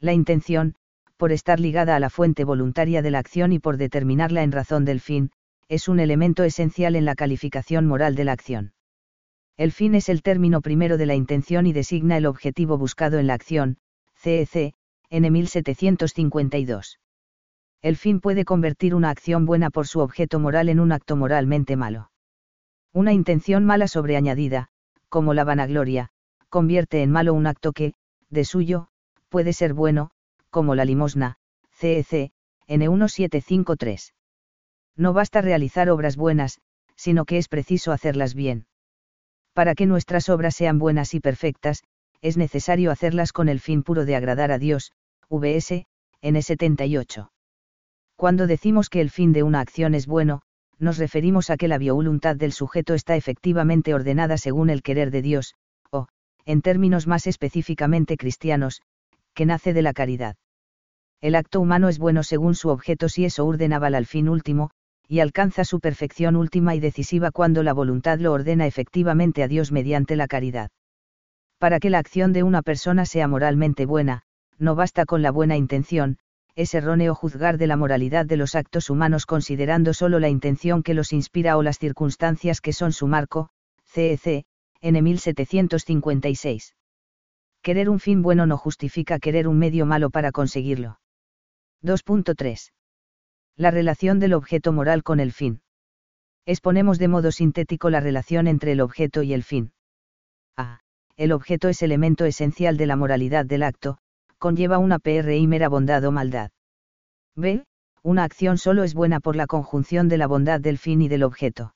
La 0.00 0.12
intención, 0.12 0.74
por 1.16 1.32
estar 1.32 1.60
ligada 1.60 1.96
a 1.96 2.00
la 2.00 2.10
fuente 2.10 2.44
voluntaria 2.44 3.02
de 3.02 3.10
la 3.10 3.18
acción 3.18 3.52
y 3.52 3.58
por 3.58 3.76
determinarla 3.76 4.42
en 4.42 4.52
razón 4.52 4.84
del 4.84 5.00
fin, 5.00 5.30
es 5.68 5.88
un 5.88 6.00
elemento 6.00 6.42
esencial 6.42 6.96
en 6.96 7.04
la 7.04 7.14
calificación 7.14 7.86
moral 7.86 8.14
de 8.14 8.24
la 8.24 8.32
acción. 8.32 8.72
El 9.56 9.72
fin 9.72 9.94
es 9.94 10.08
el 10.08 10.22
término 10.22 10.62
primero 10.62 10.96
de 10.96 11.06
la 11.06 11.14
intención 11.14 11.66
y 11.66 11.72
designa 11.72 12.16
el 12.16 12.26
objetivo 12.26 12.78
buscado 12.78 13.18
en 13.18 13.26
la 13.26 13.34
acción, 13.34 13.76
CEC, 14.14 14.74
N 15.10 15.30
1752 15.30 16.98
el 17.82 17.96
fin 17.96 18.20
puede 18.20 18.44
convertir 18.44 18.94
una 18.94 19.10
acción 19.10 19.46
buena 19.46 19.70
por 19.70 19.86
su 19.86 20.00
objeto 20.00 20.38
moral 20.38 20.68
en 20.68 20.80
un 20.80 20.92
acto 20.92 21.16
moralmente 21.16 21.76
malo. 21.76 22.10
Una 22.92 23.12
intención 23.12 23.64
mala 23.64 23.88
sobreañadida, 23.88 24.68
como 25.08 25.32
la 25.32 25.44
vanagloria, 25.44 26.10
convierte 26.48 27.02
en 27.02 27.10
malo 27.10 27.32
un 27.32 27.46
acto 27.46 27.72
que, 27.72 27.94
de 28.28 28.44
suyo, 28.44 28.88
puede 29.28 29.52
ser 29.52 29.72
bueno, 29.72 30.10
como 30.50 30.74
la 30.74 30.84
limosna, 30.84 31.36
CEC, 31.72 32.32
N1753. 32.68 34.12
No 34.96 35.12
basta 35.12 35.40
realizar 35.40 35.88
obras 35.88 36.16
buenas, 36.16 36.60
sino 36.96 37.24
que 37.24 37.38
es 37.38 37.48
preciso 37.48 37.92
hacerlas 37.92 38.34
bien. 38.34 38.66
Para 39.54 39.74
que 39.74 39.86
nuestras 39.86 40.28
obras 40.28 40.54
sean 40.54 40.78
buenas 40.78 41.14
y 41.14 41.20
perfectas, 41.20 41.82
es 42.20 42.36
necesario 42.36 42.90
hacerlas 42.90 43.32
con 43.32 43.48
el 43.48 43.60
fin 43.60 43.82
puro 43.82 44.04
de 44.04 44.16
agradar 44.16 44.52
a 44.52 44.58
Dios, 44.58 44.92
VS, 45.30 45.86
N78. 46.22 47.30
Cuando 48.20 48.46
decimos 48.46 48.90
que 48.90 49.00
el 49.00 49.08
fin 49.08 49.32
de 49.32 49.42
una 49.42 49.60
acción 49.60 49.94
es 49.94 50.06
bueno, 50.06 50.42
nos 50.78 50.98
referimos 50.98 51.48
a 51.48 51.56
que 51.56 51.68
la 51.68 51.78
voluntad 51.78 52.36
del 52.36 52.52
sujeto 52.52 52.92
está 52.92 53.16
efectivamente 53.16 53.94
ordenada 53.94 54.36
según 54.36 54.68
el 54.68 54.82
querer 54.82 55.10
de 55.10 55.22
Dios, 55.22 55.54
o, 55.90 56.06
en 56.44 56.60
términos 56.60 57.06
más 57.06 57.26
específicamente 57.26 58.18
cristianos, 58.18 58.82
que 59.32 59.46
nace 59.46 59.72
de 59.72 59.80
la 59.80 59.94
caridad. 59.94 60.36
El 61.22 61.34
acto 61.34 61.62
humano 61.62 61.88
es 61.88 61.98
bueno 61.98 62.22
según 62.22 62.54
su 62.54 62.68
objeto 62.68 63.08
si 63.08 63.24
eso 63.24 63.46
ordenaba 63.46 63.86
al 63.86 64.04
fin 64.04 64.28
último, 64.28 64.68
y 65.08 65.20
alcanza 65.20 65.64
su 65.64 65.80
perfección 65.80 66.36
última 66.36 66.74
y 66.74 66.80
decisiva 66.80 67.30
cuando 67.30 67.62
la 67.62 67.72
voluntad 67.72 68.18
lo 68.18 68.34
ordena 68.34 68.66
efectivamente 68.66 69.42
a 69.42 69.48
Dios 69.48 69.72
mediante 69.72 70.14
la 70.16 70.26
caridad. 70.26 70.70
Para 71.56 71.80
que 71.80 71.88
la 71.88 72.00
acción 72.00 72.34
de 72.34 72.42
una 72.42 72.60
persona 72.60 73.06
sea 73.06 73.28
moralmente 73.28 73.86
buena, 73.86 74.24
no 74.58 74.74
basta 74.74 75.06
con 75.06 75.22
la 75.22 75.30
buena 75.30 75.56
intención, 75.56 76.18
es 76.54 76.74
erróneo 76.74 77.14
juzgar 77.14 77.58
de 77.58 77.66
la 77.66 77.76
moralidad 77.76 78.26
de 78.26 78.36
los 78.36 78.54
actos 78.54 78.90
humanos 78.90 79.26
considerando 79.26 79.94
solo 79.94 80.18
la 80.18 80.28
intención 80.28 80.82
que 80.82 80.94
los 80.94 81.12
inspira 81.12 81.56
o 81.56 81.62
las 81.62 81.78
circunstancias 81.78 82.60
que 82.60 82.72
son 82.72 82.92
su 82.92 83.06
marco, 83.06 83.50
CEC, 83.84 84.44
N 84.80 85.02
1756. 85.02 86.74
Querer 87.62 87.90
un 87.90 88.00
fin 88.00 88.22
bueno 88.22 88.46
no 88.46 88.56
justifica 88.56 89.18
querer 89.18 89.46
un 89.46 89.58
medio 89.58 89.84
malo 89.84 90.10
para 90.10 90.32
conseguirlo. 90.32 90.98
2.3. 91.82 92.72
La 93.56 93.70
relación 93.70 94.18
del 94.18 94.32
objeto 94.32 94.72
moral 94.72 95.02
con 95.02 95.20
el 95.20 95.32
fin. 95.32 95.60
Exponemos 96.46 96.98
de 96.98 97.08
modo 97.08 97.32
sintético 97.32 97.90
la 97.90 98.00
relación 98.00 98.46
entre 98.46 98.72
el 98.72 98.80
objeto 98.80 99.22
y 99.22 99.34
el 99.34 99.44
fin. 99.44 99.72
A. 100.56 100.80
El 101.16 101.32
objeto 101.32 101.68
es 101.68 101.82
elemento 101.82 102.24
esencial 102.24 102.78
de 102.78 102.86
la 102.86 102.96
moralidad 102.96 103.44
del 103.44 103.62
acto, 103.62 103.98
conlleva 104.40 104.78
una 104.78 104.98
PRI 104.98 105.46
mera 105.46 105.68
bondad 105.68 106.02
o 106.04 106.10
maldad. 106.10 106.50
B. 107.36 107.64
Una 108.02 108.24
acción 108.24 108.56
solo 108.56 108.82
es 108.82 108.94
buena 108.94 109.20
por 109.20 109.36
la 109.36 109.46
conjunción 109.46 110.08
de 110.08 110.16
la 110.16 110.26
bondad 110.26 110.60
del 110.60 110.78
fin 110.78 111.02
y 111.02 111.08
del 111.08 111.22
objeto. 111.22 111.74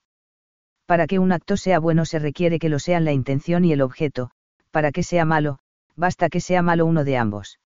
Para 0.87 1.07
que 1.07 1.19
un 1.19 1.31
acto 1.31 1.59
sea 1.59 1.79
bueno 1.79 2.07
se 2.07 2.19
requiere 2.19 2.59
que 2.59 2.71
lo 2.71 2.79
sean 2.79 3.05
la 3.05 3.13
intención 3.13 3.67
y 3.67 3.73
el 3.73 3.83
objeto, 3.83 4.31
para 4.71 4.93
que 4.93 5.03
sea 5.03 5.27
malo, 5.27 5.59
basta 5.95 6.31
que 6.31 6.41
sea 6.41 6.63
malo 6.63 6.87
uno 6.87 7.05
de 7.05 7.19
ambos. 7.19 7.61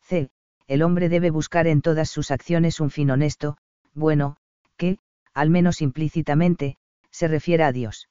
C. 0.00 0.30
El 0.66 0.82
hombre 0.82 1.10
debe 1.10 1.30
buscar 1.30 1.66
en 1.66 1.82
todas 1.82 2.08
sus 2.08 2.30
acciones 2.30 2.80
un 2.80 2.88
fin 2.88 3.10
honesto, 3.10 3.58
bueno, 3.92 4.38
que, 4.78 4.98
al 5.34 5.50
menos 5.50 5.82
implícitamente, 5.82 6.78
se 7.10 7.28
refiera 7.28 7.66
a 7.66 7.72
Dios. 7.72 8.08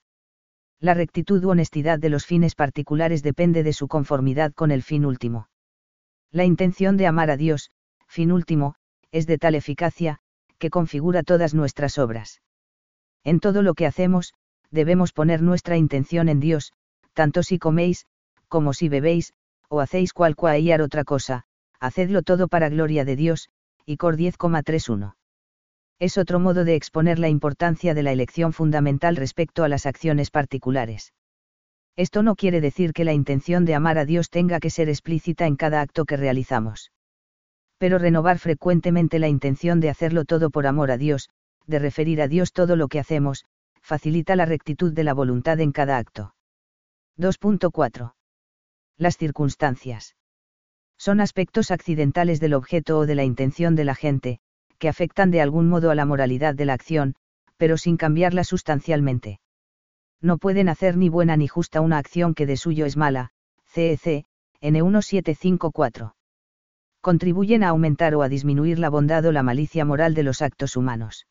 La 0.80 0.94
rectitud 0.94 1.44
u 1.44 1.50
honestidad 1.50 1.98
de 1.98 2.10
los 2.10 2.28
fines 2.28 2.54
particulares 2.54 3.24
depende 3.24 3.64
de 3.64 3.74
su 3.74 3.88
conformidad 3.88 4.54
con 4.54 4.70
el 4.70 4.84
fin 4.84 5.06
último. 5.06 5.48
La 6.34 6.46
intención 6.46 6.98
de 6.98 7.06
amar 7.06 7.30
a 7.30 7.38
Dios, 7.38 7.70
fin 8.08 8.32
último, 8.32 8.74
es 9.12 9.28
de 9.28 9.38
tal 9.38 9.54
eficacia, 9.54 10.18
que 10.58 10.72
configura 10.72 11.22
todas 11.22 11.54
nuestras 11.54 12.00
obras. 12.00 12.42
En 13.24 13.40
todo 13.40 13.62
lo 13.62 13.76
que 13.76 13.86
hacemos, 13.86 14.34
debemos 14.72 15.14
poner 15.14 15.44
nuestra 15.44 15.78
intención 15.78 16.30
en 16.30 16.40
Dios, 16.40 16.74
tanto 17.14 17.44
si 17.44 17.60
coméis, 17.60 18.08
como 18.48 18.74
si 18.74 18.90
bebéis, 18.90 19.34
o 19.70 19.80
hacéis 19.80 20.12
cual 20.12 20.36
cualquier 20.36 20.82
otra 20.82 21.04
cosa, 21.04 21.44
hacedlo 21.80 22.24
todo 22.24 22.48
para 22.48 22.70
gloria 22.70 23.06
de 23.06 23.16
Dios, 23.16 23.50
y 23.86 23.98
Cor 23.98 24.18
10,31. 24.18 25.14
Es 26.00 26.18
otro 26.18 26.40
modo 26.40 26.66
de 26.66 26.74
exponer 26.74 27.20
la 27.20 27.30
importancia 27.30 27.94
de 27.94 28.02
la 28.02 28.12
elección 28.12 28.54
fundamental 28.54 29.18
respecto 29.18 29.64
a 29.64 29.70
las 29.70 29.86
acciones 29.86 30.32
particulares. 30.32 31.14
Esto 31.96 32.24
no 32.24 32.36
quiere 32.36 32.60
decir 32.60 32.92
que 32.92 33.04
la 33.04 33.14
intención 33.14 33.66
de 33.66 33.76
amar 33.76 34.00
a 34.00 34.06
Dios 34.06 34.32
tenga 34.32 34.60
que 34.60 34.72
ser 34.72 34.90
explícita 34.90 35.46
en 35.46 35.56
cada 35.56 35.82
acto 35.82 36.06
que 36.06 36.18
realizamos. 36.18 36.92
Pero 37.78 38.00
renovar 38.00 38.40
frecuentemente 38.40 39.20
la 39.20 39.28
intención 39.28 39.80
de 39.80 39.90
hacerlo 39.90 40.26
todo 40.26 40.50
por 40.50 40.66
amor 40.66 40.90
a 40.90 40.98
Dios, 40.98 41.30
de 41.68 41.80
referir 41.80 42.22
a 42.22 42.28
Dios 42.28 42.52
todo 42.52 42.76
lo 42.76 42.88
que 42.88 43.00
hacemos, 43.00 43.46
facilita 43.82 44.36
la 44.36 44.46
rectitud 44.46 44.92
de 44.92 45.04
la 45.04 45.14
voluntad 45.14 45.60
en 45.60 45.72
cada 45.72 45.98
acto. 45.98 46.34
2.4. 47.20 48.14
Las 48.98 49.18
circunstancias. 49.18 50.16
Son 50.98 51.22
aspectos 51.22 51.70
accidentales 51.70 52.40
del 52.40 52.56
objeto 52.56 52.98
o 52.98 53.06
de 53.06 53.16
la 53.16 53.24
intención 53.24 53.76
de 53.76 53.84
la 53.84 53.94
gente, 53.94 54.40
que 54.80 54.90
afectan 54.90 55.30
de 55.30 55.42
algún 55.42 55.70
modo 55.70 55.92
a 55.92 55.96
la 55.96 56.06
moralidad 56.06 56.56
de 56.56 56.66
la 56.66 56.74
acción, 56.74 57.16
pero 57.58 57.78
sin 57.78 57.98
cambiarla 57.98 58.44
sustancialmente 58.44 59.42
no 60.24 60.38
pueden 60.38 60.70
hacer 60.70 60.96
ni 60.98 61.10
buena 61.10 61.36
ni 61.38 61.48
justa 61.48 61.82
una 61.82 61.98
acción 61.98 62.34
que 62.34 62.46
de 62.46 62.58
suyo 62.58 62.86
es 62.86 62.96
mala, 62.96 63.32
CEC, 63.68 64.26
N1754. 64.62 66.14
Contribuyen 67.02 67.64
a 67.64 67.70
aumentar 67.70 68.16
o 68.16 68.22
a 68.22 68.30
disminuir 68.30 68.80
la 68.80 68.90
bondad 68.90 69.26
o 69.26 69.34
la 69.34 69.44
malicia 69.44 69.84
moral 69.84 70.14
de 70.14 70.24
los 70.24 70.42
actos 70.42 70.78
humanos. 70.78 71.28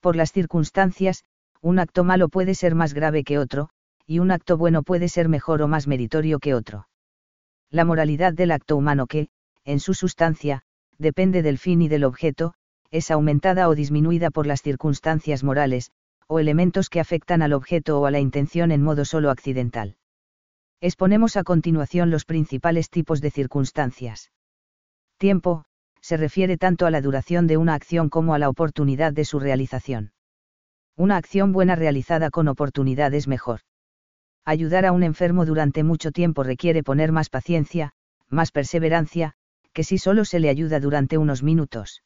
Por 0.00 0.16
las 0.16 0.32
circunstancias, 0.32 1.24
un 1.62 1.78
acto 1.78 2.02
malo 2.02 2.28
puede 2.28 2.54
ser 2.54 2.74
más 2.74 2.94
grave 2.94 3.22
que 3.22 3.38
otro, 3.38 3.68
y 4.06 4.18
un 4.18 4.32
acto 4.32 4.56
bueno 4.56 4.82
puede 4.82 5.08
ser 5.08 5.28
mejor 5.28 5.62
o 5.62 5.68
más 5.68 5.86
meritorio 5.86 6.40
que 6.40 6.54
otro. 6.54 6.88
La 7.70 7.84
moralidad 7.84 8.32
del 8.32 8.50
acto 8.50 8.76
humano 8.76 9.06
que, 9.06 9.28
en 9.64 9.78
su 9.78 9.94
sustancia, 9.94 10.62
depende 10.98 11.42
del 11.42 11.58
fin 11.58 11.80
y 11.82 11.88
del 11.88 12.02
objeto, 12.02 12.54
es 12.90 13.12
aumentada 13.12 13.68
o 13.68 13.76
disminuida 13.76 14.30
por 14.30 14.48
las 14.48 14.62
circunstancias 14.62 15.44
morales, 15.44 15.92
o 16.32 16.38
elementos 16.38 16.88
que 16.90 17.00
afectan 17.00 17.42
al 17.42 17.52
objeto 17.52 18.00
o 18.00 18.06
a 18.06 18.12
la 18.12 18.20
intención 18.20 18.70
en 18.70 18.84
modo 18.84 19.04
solo 19.04 19.30
accidental. 19.30 19.96
Exponemos 20.80 21.36
a 21.36 21.42
continuación 21.42 22.10
los 22.10 22.24
principales 22.24 22.88
tipos 22.88 23.20
de 23.20 23.32
circunstancias. 23.32 24.30
Tiempo, 25.18 25.64
se 26.00 26.16
refiere 26.16 26.56
tanto 26.56 26.86
a 26.86 26.92
la 26.92 27.00
duración 27.00 27.48
de 27.48 27.56
una 27.56 27.74
acción 27.74 28.08
como 28.08 28.32
a 28.32 28.38
la 28.38 28.48
oportunidad 28.48 29.12
de 29.12 29.24
su 29.24 29.40
realización. 29.40 30.12
Una 30.96 31.16
acción 31.16 31.50
buena 31.50 31.74
realizada 31.74 32.30
con 32.30 32.46
oportunidad 32.46 33.12
es 33.12 33.26
mejor. 33.26 33.62
Ayudar 34.44 34.86
a 34.86 34.92
un 34.92 35.02
enfermo 35.02 35.44
durante 35.46 35.82
mucho 35.82 36.12
tiempo 36.12 36.44
requiere 36.44 36.84
poner 36.84 37.10
más 37.10 37.28
paciencia, 37.28 37.90
más 38.28 38.52
perseverancia, 38.52 39.34
que 39.72 39.82
si 39.82 39.98
solo 39.98 40.24
se 40.24 40.38
le 40.38 40.48
ayuda 40.48 40.78
durante 40.78 41.18
unos 41.18 41.42
minutos. 41.42 42.04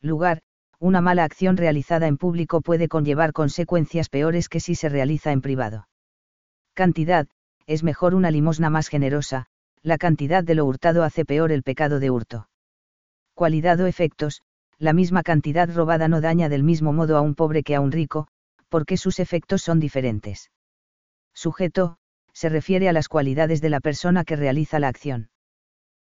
Lugar, 0.00 0.42
una 0.78 1.00
mala 1.00 1.24
acción 1.24 1.56
realizada 1.56 2.06
en 2.06 2.18
público 2.18 2.60
puede 2.60 2.88
conllevar 2.88 3.32
consecuencias 3.32 4.08
peores 4.08 4.48
que 4.48 4.60
si 4.60 4.74
se 4.74 4.88
realiza 4.88 5.32
en 5.32 5.40
privado. 5.40 5.88
Cantidad, 6.74 7.26
es 7.66 7.82
mejor 7.82 8.14
una 8.14 8.30
limosna 8.30 8.70
más 8.70 8.88
generosa, 8.88 9.46
la 9.82 9.98
cantidad 9.98 10.44
de 10.44 10.54
lo 10.54 10.64
hurtado 10.66 11.02
hace 11.04 11.24
peor 11.24 11.52
el 11.52 11.62
pecado 11.62 12.00
de 12.00 12.10
hurto. 12.10 12.48
Cualidad 13.34 13.80
o 13.80 13.86
efectos, 13.86 14.42
la 14.78 14.92
misma 14.92 15.22
cantidad 15.22 15.68
robada 15.72 16.08
no 16.08 16.20
daña 16.20 16.48
del 16.48 16.62
mismo 16.62 16.92
modo 16.92 17.16
a 17.16 17.20
un 17.20 17.34
pobre 17.34 17.62
que 17.62 17.74
a 17.74 17.80
un 17.80 17.92
rico, 17.92 18.28
porque 18.68 18.96
sus 18.96 19.20
efectos 19.20 19.62
son 19.62 19.80
diferentes. 19.80 20.50
Sujeto, 21.34 21.98
se 22.32 22.48
refiere 22.48 22.88
a 22.88 22.92
las 22.92 23.08
cualidades 23.08 23.60
de 23.60 23.70
la 23.70 23.80
persona 23.80 24.24
que 24.24 24.36
realiza 24.36 24.78
la 24.78 24.88
acción. 24.88 25.30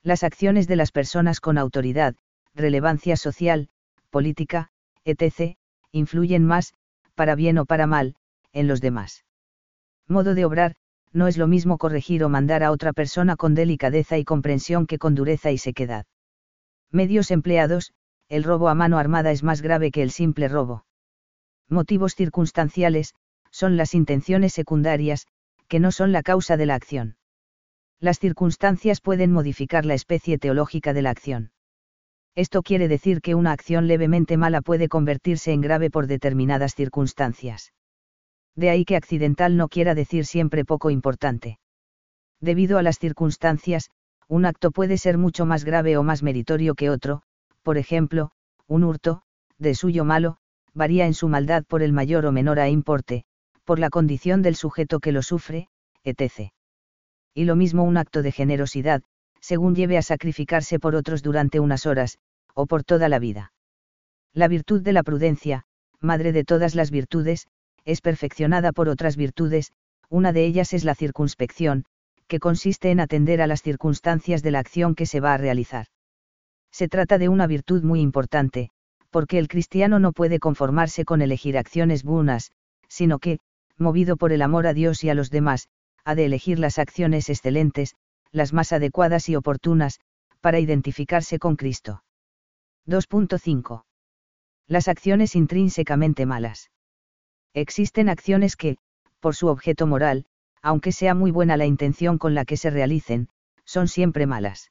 Las 0.02 0.24
acciones 0.24 0.66
de 0.66 0.76
las 0.76 0.90
personas 0.90 1.40
con 1.40 1.58
autoridad, 1.58 2.16
relevancia 2.54 3.16
social, 3.16 3.68
política, 4.16 4.70
etc., 5.04 5.58
influyen 5.92 6.42
más, 6.42 6.72
para 7.14 7.34
bien 7.34 7.58
o 7.58 7.66
para 7.66 7.86
mal, 7.86 8.14
en 8.50 8.66
los 8.66 8.80
demás. 8.80 9.26
Modo 10.08 10.34
de 10.34 10.46
obrar, 10.46 10.74
no 11.12 11.26
es 11.26 11.36
lo 11.36 11.46
mismo 11.46 11.76
corregir 11.76 12.24
o 12.24 12.30
mandar 12.30 12.62
a 12.62 12.70
otra 12.70 12.94
persona 12.94 13.36
con 13.36 13.54
delicadeza 13.54 14.16
y 14.16 14.24
comprensión 14.24 14.86
que 14.86 14.98
con 14.98 15.14
dureza 15.14 15.50
y 15.50 15.58
sequedad. 15.58 16.06
Medios 16.90 17.30
empleados, 17.30 17.92
el 18.30 18.42
robo 18.42 18.70
a 18.70 18.74
mano 18.74 18.96
armada 18.96 19.32
es 19.32 19.42
más 19.42 19.60
grave 19.60 19.90
que 19.90 20.02
el 20.02 20.10
simple 20.10 20.48
robo. 20.48 20.86
Motivos 21.68 22.14
circunstanciales, 22.14 23.14
son 23.50 23.76
las 23.76 23.92
intenciones 23.92 24.54
secundarias, 24.54 25.26
que 25.68 25.78
no 25.78 25.92
son 25.92 26.10
la 26.12 26.22
causa 26.22 26.56
de 26.56 26.64
la 26.64 26.74
acción. 26.74 27.18
Las 28.00 28.18
circunstancias 28.18 29.02
pueden 29.02 29.30
modificar 29.30 29.84
la 29.84 29.92
especie 29.92 30.38
teológica 30.38 30.94
de 30.94 31.02
la 31.02 31.10
acción. 31.10 31.50
Esto 32.36 32.62
quiere 32.62 32.86
decir 32.86 33.22
que 33.22 33.34
una 33.34 33.52
acción 33.52 33.86
levemente 33.86 34.36
mala 34.36 34.60
puede 34.60 34.88
convertirse 34.88 35.52
en 35.52 35.62
grave 35.62 35.90
por 35.90 36.06
determinadas 36.06 36.74
circunstancias. 36.74 37.72
De 38.54 38.68
ahí 38.68 38.84
que 38.84 38.96
accidental 38.96 39.56
no 39.56 39.68
quiera 39.68 39.94
decir 39.94 40.26
siempre 40.26 40.66
poco 40.66 40.90
importante. 40.90 41.58
Debido 42.40 42.76
a 42.76 42.82
las 42.82 42.98
circunstancias, 42.98 43.90
un 44.28 44.44
acto 44.44 44.70
puede 44.70 44.98
ser 44.98 45.16
mucho 45.16 45.46
más 45.46 45.64
grave 45.64 45.96
o 45.96 46.02
más 46.02 46.22
meritorio 46.22 46.74
que 46.74 46.90
otro, 46.90 47.22
por 47.62 47.78
ejemplo, 47.78 48.32
un 48.66 48.84
hurto, 48.84 49.22
de 49.58 49.74
suyo 49.74 50.04
malo, 50.04 50.36
varía 50.74 51.06
en 51.06 51.14
su 51.14 51.28
maldad 51.28 51.64
por 51.64 51.82
el 51.82 51.94
mayor 51.94 52.26
o 52.26 52.32
menor 52.32 52.60
a 52.60 52.68
importe, 52.68 53.24
por 53.64 53.78
la 53.78 53.88
condición 53.88 54.42
del 54.42 54.56
sujeto 54.56 55.00
que 55.00 55.12
lo 55.12 55.22
sufre, 55.22 55.68
etc. 56.04 56.52
Y 57.34 57.44
lo 57.44 57.56
mismo 57.56 57.82
un 57.84 57.96
acto 57.96 58.22
de 58.22 58.32
generosidad, 58.32 59.02
según 59.40 59.74
lleve 59.74 59.96
a 59.96 60.02
sacrificarse 60.02 60.78
por 60.78 60.94
otros 60.94 61.22
durante 61.22 61.60
unas 61.60 61.86
horas, 61.86 62.18
o 62.56 62.66
por 62.66 62.82
toda 62.82 63.08
la 63.08 63.18
vida. 63.18 63.52
La 64.32 64.48
virtud 64.48 64.82
de 64.82 64.92
la 64.92 65.02
prudencia, 65.02 65.64
madre 66.00 66.32
de 66.32 66.42
todas 66.42 66.74
las 66.74 66.90
virtudes, 66.90 67.46
es 67.84 68.00
perfeccionada 68.00 68.72
por 68.72 68.88
otras 68.88 69.16
virtudes, 69.16 69.72
una 70.08 70.32
de 70.32 70.44
ellas 70.46 70.72
es 70.72 70.82
la 70.82 70.94
circunspección, 70.94 71.84
que 72.26 72.40
consiste 72.40 72.90
en 72.90 73.00
atender 73.00 73.40
a 73.42 73.46
las 73.46 73.62
circunstancias 73.62 74.42
de 74.42 74.50
la 74.50 74.58
acción 74.58 74.94
que 74.94 75.06
se 75.06 75.20
va 75.20 75.34
a 75.34 75.36
realizar. 75.36 75.86
Se 76.72 76.88
trata 76.88 77.18
de 77.18 77.28
una 77.28 77.46
virtud 77.46 77.82
muy 77.82 78.00
importante, 78.00 78.70
porque 79.10 79.38
el 79.38 79.48
cristiano 79.48 79.98
no 79.98 80.12
puede 80.12 80.38
conformarse 80.38 81.04
con 81.04 81.22
elegir 81.22 81.58
acciones 81.58 82.02
buenas, 82.02 82.52
sino 82.88 83.18
que, 83.18 83.38
movido 83.76 84.16
por 84.16 84.32
el 84.32 84.42
amor 84.42 84.66
a 84.66 84.74
Dios 84.74 85.04
y 85.04 85.10
a 85.10 85.14
los 85.14 85.30
demás, 85.30 85.68
ha 86.04 86.14
de 86.14 86.24
elegir 86.24 86.58
las 86.58 86.78
acciones 86.78 87.28
excelentes, 87.28 87.94
las 88.32 88.52
más 88.52 88.72
adecuadas 88.72 89.28
y 89.28 89.36
oportunas, 89.36 90.00
para 90.40 90.58
identificarse 90.58 91.38
con 91.38 91.56
Cristo. 91.56 92.02
2.5. 92.86 93.84
Las 94.68 94.86
acciones 94.86 95.34
intrínsecamente 95.34 96.24
malas. 96.24 96.70
Existen 97.52 98.08
acciones 98.08 98.54
que, 98.54 98.76
por 99.18 99.34
su 99.34 99.48
objeto 99.48 99.88
moral, 99.88 100.26
aunque 100.62 100.92
sea 100.92 101.14
muy 101.14 101.32
buena 101.32 101.56
la 101.56 101.66
intención 101.66 102.16
con 102.16 102.34
la 102.34 102.44
que 102.44 102.56
se 102.56 102.70
realicen, 102.70 103.28
son 103.64 103.88
siempre 103.88 104.26
malas. 104.26 104.70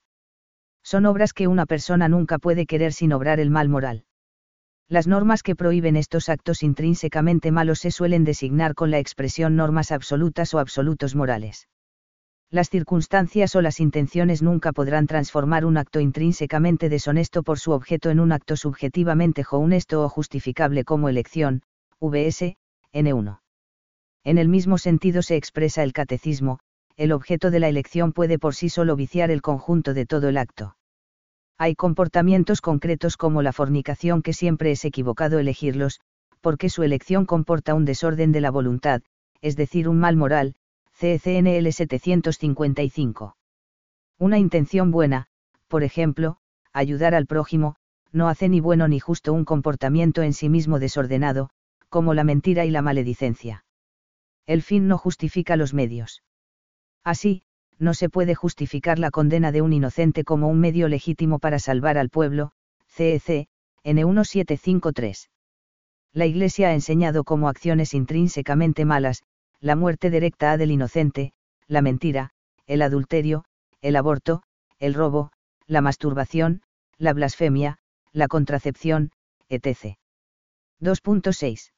Son 0.82 1.06
obras 1.06 1.34
que 1.34 1.48
una 1.48 1.66
persona 1.66 2.08
nunca 2.08 2.38
puede 2.38 2.66
querer 2.66 2.94
sin 2.94 3.12
obrar 3.12 3.40
el 3.42 3.50
mal 3.50 3.68
moral. 3.68 4.06
Las 4.88 5.08
normas 5.08 5.44
que 5.44 5.56
prohíben 5.56 5.98
estos 5.98 6.30
actos 6.30 6.64
intrínsecamente 6.64 7.52
malos 7.52 7.80
se 7.80 7.92
suelen 7.92 8.24
designar 8.24 8.76
con 8.76 8.92
la 8.92 9.00
expresión 9.00 9.56
normas 9.56 9.92
absolutas 9.92 10.54
o 10.54 10.60
absolutos 10.60 11.16
morales. 11.16 11.68
Las 12.56 12.70
circunstancias 12.70 13.54
o 13.58 13.62
las 13.62 13.82
intenciones 13.82 14.42
nunca 14.42 14.72
podrán 14.72 15.08
transformar 15.08 15.66
un 15.66 15.76
acto 15.76 16.00
intrínsecamente 16.00 16.88
deshonesto 16.88 17.44
por 17.44 17.60
su 17.60 17.74
objeto 17.74 18.10
en 18.12 18.22
un 18.22 18.32
acto 18.32 18.56
subjetivamente 18.56 19.44
honesto 19.52 20.02
o 20.02 20.08
justificable 20.08 20.86
como 20.86 21.10
elección, 21.10 21.64
vs. 22.00 22.56
N1. 22.94 23.42
En 24.24 24.38
el 24.38 24.48
mismo 24.48 24.78
sentido 24.78 25.22
se 25.22 25.36
expresa 25.36 25.84
el 25.84 25.92
catecismo, 25.92 26.60
el 26.96 27.12
objeto 27.12 27.52
de 27.52 27.60
la 27.60 27.68
elección 27.68 28.14
puede 28.14 28.40
por 28.40 28.56
sí 28.56 28.70
solo 28.70 28.96
viciar 28.96 29.32
el 29.32 29.42
conjunto 29.42 29.94
de 29.94 30.06
todo 30.06 30.30
el 30.30 30.38
acto. 30.38 30.78
Hay 31.58 31.76
comportamientos 31.76 32.62
concretos 32.62 33.18
como 33.18 33.42
la 33.42 33.52
fornicación 33.52 34.22
que 34.22 34.32
siempre 34.32 34.72
es 34.72 34.86
equivocado 34.86 35.40
elegirlos, 35.40 36.00
porque 36.40 36.70
su 36.70 36.84
elección 36.84 37.26
comporta 37.26 37.74
un 37.74 37.84
desorden 37.84 38.32
de 38.32 38.40
la 38.40 38.50
voluntad, 38.50 39.02
es 39.42 39.58
decir, 39.58 39.90
un 39.90 40.00
mal 40.00 40.16
moral, 40.16 40.56
CCNL 40.98 41.74
755. 41.74 43.36
Una 44.18 44.40
intención 44.40 44.92
buena, 44.92 45.28
por 45.68 45.84
ejemplo, 45.84 46.38
ayudar 46.72 47.16
al 47.16 47.26
prójimo, 47.26 47.76
no 48.14 48.30
hace 48.30 48.48
ni 48.48 48.62
bueno 48.62 48.88
ni 48.88 49.02
justo 49.02 49.34
un 49.34 49.44
comportamiento 49.44 50.22
en 50.22 50.32
sí 50.32 50.48
mismo 50.48 50.80
desordenado, 50.80 51.50
como 51.90 52.14
la 52.14 52.24
mentira 52.24 52.64
y 52.64 52.72
la 52.72 52.82
maledicencia. 52.82 53.66
El 54.46 54.62
fin 54.62 54.88
no 54.88 54.98
justifica 54.98 55.58
los 55.58 55.74
medios. 55.74 56.24
Así, 57.04 57.44
no 57.78 57.94
se 57.94 58.08
puede 58.08 58.34
justificar 58.34 58.98
la 58.98 59.12
condena 59.12 59.52
de 59.52 59.62
un 59.62 59.74
inocente 59.74 60.24
como 60.24 60.48
un 60.48 60.62
medio 60.62 60.88
legítimo 60.88 61.40
para 61.40 61.60
salvar 61.60 61.98
al 61.98 62.10
pueblo, 62.10 62.54
CEC, 62.88 63.50
N1753. 63.84 65.28
La 66.14 66.26
Iglesia 66.26 66.70
ha 66.70 66.74
enseñado 66.74 67.26
como 67.26 67.50
acciones 67.50 67.94
intrínsecamente 67.94 68.86
malas, 68.86 69.24
la 69.60 69.76
muerte 69.76 70.10
directa 70.10 70.58
del 70.58 70.72
inocente, 70.72 71.34
la 71.68 71.82
mentira, 71.82 72.32
el 72.68 72.82
adulterio, 72.82 73.46
el 73.82 73.96
aborto, 73.96 74.44
el 74.80 74.94
robo, 74.94 75.32
la 75.68 75.82
masturbación, 75.82 76.62
la 76.98 77.14
blasfemia, 77.14 77.78
la 78.12 78.28
contracepción, 78.28 79.12
etc. 79.50 79.98
2.6. 80.82 81.72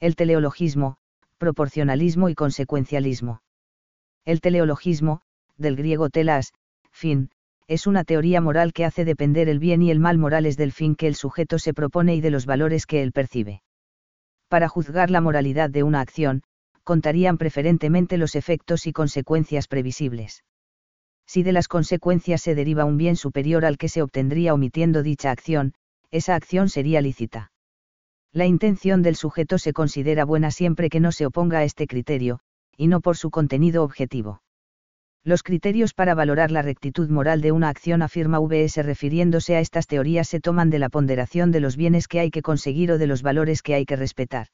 El 0.00 0.16
teleologismo, 0.16 0.96
proporcionalismo 1.38 2.28
y 2.28 2.34
consecuencialismo. 2.34 3.42
El 4.24 4.40
teleologismo, 4.40 5.22
del 5.56 5.76
griego 5.76 6.10
telas, 6.10 6.52
fin, 6.90 7.30
es 7.66 7.86
una 7.86 8.04
teoría 8.04 8.40
moral 8.40 8.72
que 8.72 8.84
hace 8.84 9.04
depender 9.04 9.48
el 9.48 9.58
bien 9.58 9.82
y 9.82 9.90
el 9.90 10.00
mal 10.00 10.18
morales 10.18 10.56
del 10.56 10.72
fin 10.72 10.94
que 10.94 11.06
el 11.06 11.14
sujeto 11.14 11.58
se 11.58 11.74
propone 11.74 12.14
y 12.14 12.20
de 12.20 12.30
los 12.30 12.46
valores 12.46 12.86
que 12.86 13.02
él 13.02 13.12
percibe. 13.12 13.62
Para 14.48 14.68
juzgar 14.68 15.10
la 15.10 15.20
moralidad 15.20 15.68
de 15.68 15.82
una 15.82 16.00
acción, 16.00 16.42
contarían 16.88 17.36
preferentemente 17.36 18.16
los 18.16 18.34
efectos 18.34 18.86
y 18.86 18.94
consecuencias 18.94 19.68
previsibles. 19.68 20.42
Si 21.26 21.42
de 21.42 21.52
las 21.52 21.68
consecuencias 21.68 22.40
se 22.40 22.54
deriva 22.54 22.86
un 22.86 22.96
bien 22.96 23.16
superior 23.16 23.66
al 23.66 23.76
que 23.76 23.90
se 23.90 24.00
obtendría 24.00 24.54
omitiendo 24.54 25.02
dicha 25.02 25.30
acción, 25.30 25.74
esa 26.10 26.34
acción 26.34 26.70
sería 26.70 27.02
lícita. 27.02 27.52
La 28.32 28.46
intención 28.46 29.02
del 29.02 29.16
sujeto 29.16 29.58
se 29.58 29.74
considera 29.74 30.24
buena 30.24 30.50
siempre 30.50 30.88
que 30.88 30.98
no 30.98 31.12
se 31.12 31.26
oponga 31.26 31.58
a 31.58 31.64
este 31.64 31.86
criterio, 31.86 32.40
y 32.74 32.86
no 32.86 33.02
por 33.02 33.18
su 33.18 33.30
contenido 33.30 33.84
objetivo. 33.84 34.40
Los 35.22 35.42
criterios 35.42 35.92
para 35.92 36.14
valorar 36.14 36.50
la 36.50 36.62
rectitud 36.62 37.10
moral 37.10 37.42
de 37.42 37.52
una 37.52 37.68
acción 37.68 38.00
afirma 38.00 38.40
VS 38.40 38.82
refiriéndose 38.82 39.56
a 39.56 39.60
estas 39.60 39.88
teorías 39.88 40.26
se 40.26 40.40
toman 40.40 40.70
de 40.70 40.78
la 40.78 40.88
ponderación 40.88 41.52
de 41.52 41.60
los 41.60 41.76
bienes 41.76 42.08
que 42.08 42.20
hay 42.20 42.30
que 42.30 42.40
conseguir 42.40 42.92
o 42.92 42.96
de 42.96 43.08
los 43.08 43.20
valores 43.20 43.60
que 43.60 43.74
hay 43.74 43.84
que 43.84 43.96
respetar. 43.96 44.46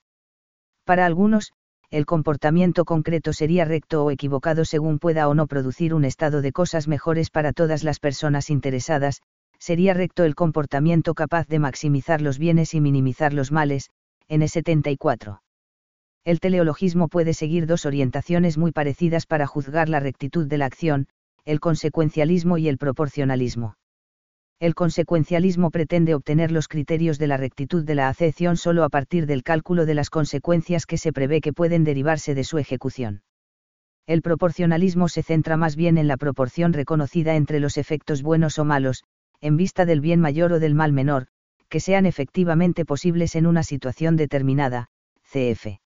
Para 0.85 1.07
algunos, 1.07 1.53
el 1.95 2.07
comportamiento 2.07 2.85
concreto 2.85 3.33
sería 3.33 3.65
recto 3.65 4.05
o 4.05 4.11
equivocado 4.11 4.65
según 4.65 4.99
pueda 4.99 5.29
o 5.29 5.35
no 5.35 5.47
producir 5.47 5.95
un 5.95 6.05
estado 6.05 6.43
de 6.43 6.51
cosas 6.51 6.89
mejores 6.89 7.31
para 7.31 7.53
todas 7.53 7.85
las 7.85 8.01
personas 8.01 8.51
interesadas, 8.51 9.23
sería 9.59 9.95
recto 9.95 10.25
el 10.25 10.35
comportamiento 10.35 11.15
capaz 11.15 11.47
de 11.47 11.61
maximizar 11.61 12.21
los 12.21 12.39
bienes 12.39 12.75
y 12.75 12.81
minimizar 12.81 13.33
los 13.33 13.53
males, 13.53 13.91
N74 14.29 15.39
el 16.25 16.41
teleologismo 16.41 17.09
puede 17.09 17.35
seguir 17.35 17.67
dos 17.67 17.85
orientaciones 17.85 18.57
muy 18.57 18.73
parecidas 18.73 19.27
para 19.27 19.47
juzgar 19.47 19.91
la 19.91 20.01
rectitud 20.01 20.47
de 20.47 20.57
la 20.57 20.65
acción, 20.65 21.07
el 21.45 21.61
consecuencialismo 21.61 22.57
y 22.57 22.69
el 22.69 22.79
proporcionalismo. 22.79 23.77
El 24.61 24.75
consecuencialismo 24.75 25.71
pretende 25.71 26.15
obtener 26.15 26.53
los 26.53 26.69
criterios 26.69 27.19
de 27.19 27.27
la 27.27 27.37
rectitud 27.37 27.85
de 27.85 27.95
la 27.95 28.09
acepción 28.09 28.57
solo 28.57 28.85
a 28.85 28.89
partir 28.89 29.27
del 29.27 29.43
cálculo 29.43 29.85
de 29.85 29.95
las 29.95 30.11
consecuencias 30.11 30.87
que 30.87 30.99
se 30.99 31.13
prevé 31.13 31.41
que 31.41 31.53
pueden 31.53 31.85
derivarse 31.85 32.35
de 32.35 32.45
su 32.45 32.59
ejecución. 32.59 33.23
El 34.07 34.23
proporcionalismo 34.23 35.09
se 35.09 35.23
centra 35.23 35.57
más 35.57 35.77
bien 35.77 35.99
en 35.99 36.09
la 36.09 36.17
proporción 36.17 36.73
reconocida 36.73 37.37
entre 37.37 37.59
los 37.59 37.79
efectos 37.79 38.23
buenos 38.23 38.59
o 38.59 38.65
malos, 38.65 39.03
en 39.41 39.57
vista 39.57 39.87
del 39.87 40.01
bien 40.01 40.21
mayor 40.21 40.53
o 40.53 40.61
del 40.61 40.75
mal 40.75 40.93
menor, 40.93 41.27
que 41.69 41.81
sean 41.81 42.07
efectivamente 42.07 42.85
posibles 42.85 43.35
en 43.35 43.47
una 43.47 43.63
situación 43.63 44.17
determinada, 44.17 44.89
cf. 45.25 45.81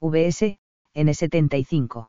VS, 0.00 0.58
N75. 0.94 2.08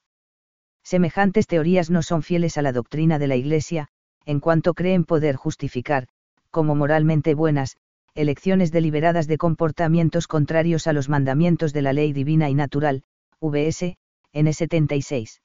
Semejantes 0.83 1.47
teorías 1.47 1.89
no 1.89 2.01
son 2.01 2.23
fieles 2.23 2.57
a 2.57 2.61
la 2.61 2.71
doctrina 2.71 3.19
de 3.19 3.27
la 3.27 3.35
Iglesia, 3.35 3.89
en 4.25 4.39
cuanto 4.39 4.73
creen 4.73 5.05
poder 5.05 5.35
justificar, 5.35 6.07
como 6.51 6.75
moralmente 6.75 7.33
buenas, 7.33 7.77
elecciones 8.15 8.71
deliberadas 8.71 9.27
de 9.27 9.37
comportamientos 9.37 10.27
contrarios 10.27 10.87
a 10.87 10.93
los 10.93 11.09
mandamientos 11.09 11.73
de 11.73 11.81
la 11.81 11.93
ley 11.93 12.13
divina 12.13 12.49
y 12.49 12.53
natural, 12.53 13.03
VS, 13.41 13.97
N76. 14.33 15.41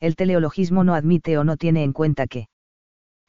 El 0.00 0.14
teleologismo 0.14 0.84
no 0.84 0.94
admite 0.94 1.38
o 1.38 1.44
no 1.44 1.56
tiene 1.56 1.82
en 1.82 1.92
cuenta 1.92 2.26
que 2.26 2.48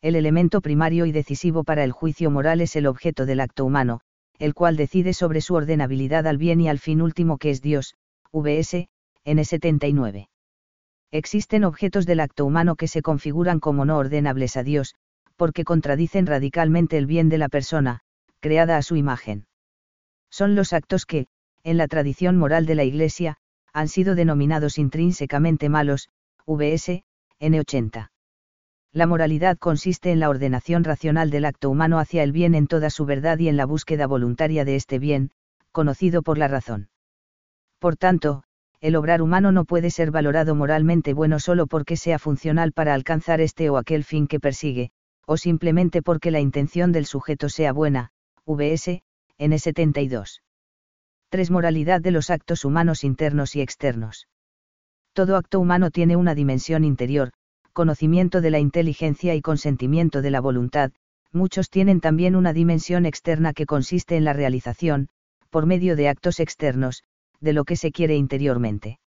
el 0.02 0.16
elemento 0.16 0.62
primario 0.62 1.06
y 1.06 1.12
decisivo 1.12 1.64
para 1.64 1.84
el 1.84 1.92
juicio 1.92 2.30
moral 2.32 2.62
es 2.62 2.76
el 2.76 2.86
objeto 2.86 3.26
del 3.26 3.42
acto 3.42 3.66
humano, 3.66 4.02
el 4.38 4.54
cual 4.54 4.78
decide 4.78 5.14
sobre 5.14 5.42
su 5.42 5.56
ordenabilidad 5.56 6.28
al 6.28 6.38
bien 6.38 6.62
y 6.62 6.70
al 6.70 6.80
fin 6.80 7.02
último 7.02 7.38
que 7.38 7.50
es 7.50 7.62
Dios, 7.62 7.96
VS, 8.32 8.88
N79. 9.26 10.28
Existen 11.12 11.64
objetos 11.64 12.06
del 12.06 12.20
acto 12.20 12.46
humano 12.46 12.76
que 12.76 12.88
se 12.88 13.02
configuran 13.02 13.60
como 13.60 13.86
no 13.86 13.98
ordenables 13.98 14.58
a 14.58 14.64
Dios, 14.64 14.96
porque 15.36 15.64
contradicen 15.64 16.26
radicalmente 16.26 16.98
el 16.98 17.08
bien 17.08 17.30
de 17.30 17.38
la 17.38 17.50
persona, 17.50 18.02
creada 18.40 18.78
a 18.78 18.82
su 18.82 18.96
imagen. 18.96 19.48
Son 20.30 20.56
los 20.56 20.74
actos 20.74 21.06
que, 21.06 21.28
en 21.64 21.78
la 21.78 21.88
tradición 21.88 22.38
moral 22.38 22.66
de 22.66 22.76
la 22.76 22.84
Iglesia, 22.84 23.38
han 23.74 23.88
sido 23.88 24.16
denominados 24.16 24.78
intrínsecamente 24.78 25.70
malos, 25.70 26.10
vs. 26.46 27.04
N80. 27.40 28.10
La 28.92 29.06
moralidad 29.06 29.58
consiste 29.58 30.12
en 30.12 30.20
la 30.20 30.30
ordenación 30.30 30.84
racional 30.84 31.30
del 31.30 31.46
acto 31.46 31.70
humano 31.70 32.00
hacia 32.00 32.24
el 32.24 32.32
bien 32.32 32.56
en 32.56 32.68
toda 32.68 32.90
su 32.90 33.06
verdad 33.06 33.38
y 33.40 33.48
en 33.48 33.56
la 33.56 33.66
búsqueda 33.66 34.08
voluntaria 34.08 34.66
de 34.66 34.76
este 34.76 35.00
bien, 35.00 35.32
conocido 35.72 36.24
por 36.24 36.38
la 36.38 36.48
razón. 36.48 36.90
Por 37.78 37.96
tanto, 37.96 38.44
el 38.82 38.96
obrar 38.96 39.22
humano 39.22 39.52
no 39.52 39.66
puede 39.66 39.90
ser 39.90 40.12
valorado 40.12 40.56
moralmente 40.56 41.14
bueno 41.14 41.40
solo 41.40 41.68
porque 41.68 41.98
sea 41.98 42.20
funcional 42.20 42.72
para 42.72 42.94
alcanzar 42.94 43.42
este 43.42 43.70
o 43.70 43.78
aquel 43.78 44.04
fin 44.04 44.28
que 44.28 44.40
persigue, 44.40 44.92
o 45.26 45.38
simplemente 45.38 46.02
porque 46.02 46.32
la 46.32 46.40
intención 46.40 46.92
del 46.92 47.06
sujeto 47.06 47.50
sea 47.50 47.74
buena, 47.74 48.12
vs. 48.46 49.02
N72. 49.38 50.42
3. 51.30 51.52
Moralidad 51.52 52.02
de 52.02 52.12
los 52.12 52.30
actos 52.30 52.66
humanos 52.66 53.04
internos 53.04 53.56
y 53.56 53.62
externos. 53.62 54.28
Todo 55.14 55.36
acto 55.36 55.60
humano 55.60 55.92
tiene 55.92 56.16
una 56.16 56.34
dimensión 56.34 56.84
interior, 56.84 57.32
conocimiento 57.74 58.42
de 58.42 58.50
la 58.50 58.60
inteligencia 58.60 59.36
y 59.36 59.42
consentimiento 59.42 60.22
de 60.22 60.32
la 60.32 60.42
voluntad, 60.42 60.92
muchos 61.32 61.70
tienen 61.70 62.02
también 62.02 62.36
una 62.36 62.54
dimensión 62.54 63.06
externa 63.06 63.54
que 63.54 63.66
consiste 63.66 64.18
en 64.18 64.24
la 64.24 64.34
realización, 64.34 65.10
por 65.50 65.66
medio 65.66 65.96
de 65.96 66.10
actos 66.10 66.40
externos, 66.40 67.04
de 67.40 67.54
lo 67.54 67.66
que 67.66 67.76
se 67.76 67.92
quiere 67.92 68.16
interiormente. 68.16 69.00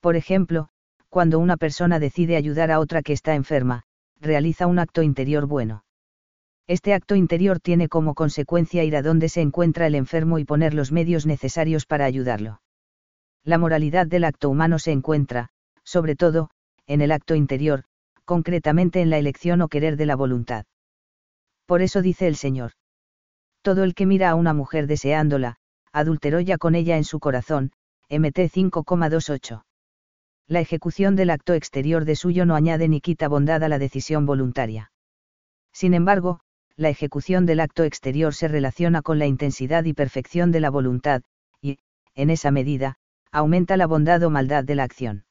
Por 0.00 0.16
ejemplo, 0.16 0.68
cuando 1.08 1.38
una 1.38 1.56
persona 1.56 1.98
decide 1.98 2.36
ayudar 2.36 2.70
a 2.70 2.80
otra 2.80 3.02
que 3.02 3.12
está 3.12 3.34
enferma, 3.34 3.84
realiza 4.20 4.66
un 4.66 4.78
acto 4.78 5.02
interior 5.02 5.46
bueno. 5.46 5.84
Este 6.66 6.94
acto 6.94 7.14
interior 7.14 7.60
tiene 7.60 7.88
como 7.88 8.14
consecuencia 8.14 8.84
ir 8.84 8.96
a 8.96 9.02
donde 9.02 9.28
se 9.28 9.42
encuentra 9.42 9.86
el 9.86 9.94
enfermo 9.94 10.38
y 10.38 10.44
poner 10.44 10.74
los 10.74 10.92
medios 10.92 11.26
necesarios 11.26 11.84
para 11.86 12.06
ayudarlo. 12.06 12.60
La 13.44 13.58
moralidad 13.58 14.06
del 14.06 14.24
acto 14.24 14.48
humano 14.48 14.78
se 14.78 14.92
encuentra, 14.92 15.50
sobre 15.84 16.16
todo, 16.16 16.48
en 16.86 17.02
el 17.02 17.12
acto 17.12 17.34
interior, 17.34 17.84
concretamente 18.24 19.02
en 19.02 19.10
la 19.10 19.18
elección 19.18 19.60
o 19.60 19.68
querer 19.68 19.96
de 19.96 20.06
la 20.06 20.16
voluntad. 20.16 20.64
Por 21.66 21.82
eso 21.82 22.00
dice 22.00 22.26
el 22.26 22.36
Señor. 22.36 22.72
Todo 23.62 23.84
el 23.84 23.94
que 23.94 24.06
mira 24.06 24.30
a 24.30 24.34
una 24.34 24.54
mujer 24.54 24.86
deseándola, 24.86 25.56
adulteró 25.94 26.40
ya 26.40 26.58
con 26.58 26.74
ella 26.74 26.96
en 26.96 27.04
su 27.04 27.20
corazón, 27.20 27.70
MT 28.10 28.50
5,28. 28.50 29.64
La 30.48 30.60
ejecución 30.60 31.14
del 31.14 31.30
acto 31.30 31.54
exterior 31.54 32.04
de 32.04 32.16
suyo 32.16 32.44
no 32.44 32.56
añade 32.56 32.88
ni 32.88 33.00
quita 33.00 33.28
bondad 33.28 33.62
a 33.62 33.68
la 33.68 33.78
decisión 33.78 34.26
voluntaria. 34.26 34.90
Sin 35.72 35.94
embargo, 35.94 36.40
la 36.76 36.90
ejecución 36.90 37.46
del 37.46 37.60
acto 37.60 37.84
exterior 37.84 38.34
se 38.34 38.48
relaciona 38.48 39.02
con 39.02 39.20
la 39.20 39.26
intensidad 39.26 39.84
y 39.84 39.94
perfección 39.94 40.50
de 40.50 40.60
la 40.60 40.68
voluntad, 40.68 41.22
y, 41.62 41.78
en 42.14 42.30
esa 42.30 42.50
medida, 42.50 42.96
aumenta 43.30 43.76
la 43.76 43.86
bondad 43.86 44.22
o 44.24 44.30
maldad 44.30 44.64
de 44.64 44.74
la 44.74 44.82
acción. 44.82 45.24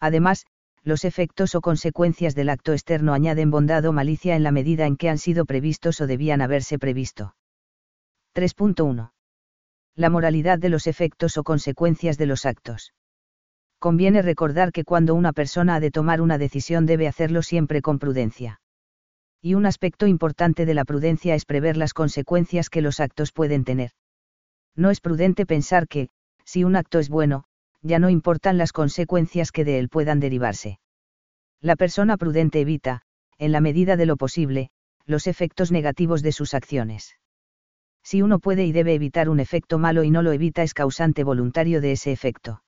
Además, 0.00 0.46
los 0.82 1.04
efectos 1.04 1.54
o 1.54 1.60
consecuencias 1.60 2.34
del 2.34 2.48
acto 2.48 2.72
externo 2.72 3.14
añaden 3.14 3.52
bondad 3.52 3.84
o 3.86 3.92
malicia 3.92 4.34
en 4.34 4.42
la 4.42 4.50
medida 4.50 4.86
en 4.86 4.96
que 4.96 5.08
han 5.08 5.18
sido 5.18 5.44
previstos 5.44 6.00
o 6.00 6.08
debían 6.08 6.40
haberse 6.40 6.78
previsto. 6.78 7.36
3.1 8.34 9.15
la 9.96 10.10
moralidad 10.10 10.58
de 10.58 10.68
los 10.68 10.86
efectos 10.86 11.38
o 11.38 11.42
consecuencias 11.42 12.18
de 12.18 12.26
los 12.26 12.44
actos. 12.44 12.92
Conviene 13.78 14.20
recordar 14.20 14.70
que 14.70 14.84
cuando 14.84 15.14
una 15.14 15.32
persona 15.32 15.76
ha 15.76 15.80
de 15.80 15.90
tomar 15.90 16.20
una 16.20 16.36
decisión 16.36 16.84
debe 16.84 17.08
hacerlo 17.08 17.40
siempre 17.40 17.80
con 17.80 17.98
prudencia. 17.98 18.60
Y 19.40 19.54
un 19.54 19.64
aspecto 19.64 20.06
importante 20.06 20.66
de 20.66 20.74
la 20.74 20.84
prudencia 20.84 21.34
es 21.34 21.46
prever 21.46 21.78
las 21.78 21.94
consecuencias 21.94 22.68
que 22.68 22.82
los 22.82 23.00
actos 23.00 23.32
pueden 23.32 23.64
tener. 23.64 23.92
No 24.74 24.90
es 24.90 25.00
prudente 25.00 25.46
pensar 25.46 25.88
que, 25.88 26.10
si 26.44 26.62
un 26.62 26.76
acto 26.76 26.98
es 26.98 27.08
bueno, 27.08 27.44
ya 27.80 27.98
no 27.98 28.10
importan 28.10 28.58
las 28.58 28.72
consecuencias 28.72 29.50
que 29.50 29.64
de 29.64 29.78
él 29.78 29.88
puedan 29.88 30.20
derivarse. 30.20 30.78
La 31.62 31.74
persona 31.74 32.18
prudente 32.18 32.60
evita, 32.60 33.00
en 33.38 33.50
la 33.50 33.62
medida 33.62 33.96
de 33.96 34.04
lo 34.04 34.16
posible, 34.16 34.68
los 35.06 35.26
efectos 35.26 35.72
negativos 35.72 36.22
de 36.22 36.32
sus 36.32 36.52
acciones 36.52 37.16
si 38.06 38.22
uno 38.22 38.38
puede 38.38 38.64
y 38.64 38.70
debe 38.70 38.94
evitar 38.94 39.28
un 39.28 39.40
efecto 39.40 39.78
malo 39.78 40.04
y 40.04 40.12
no 40.12 40.22
lo 40.22 40.30
evita 40.30 40.62
es 40.62 40.74
causante 40.74 41.24
voluntario 41.24 41.80
de 41.80 41.90
ese 41.90 42.12
efecto. 42.12 42.62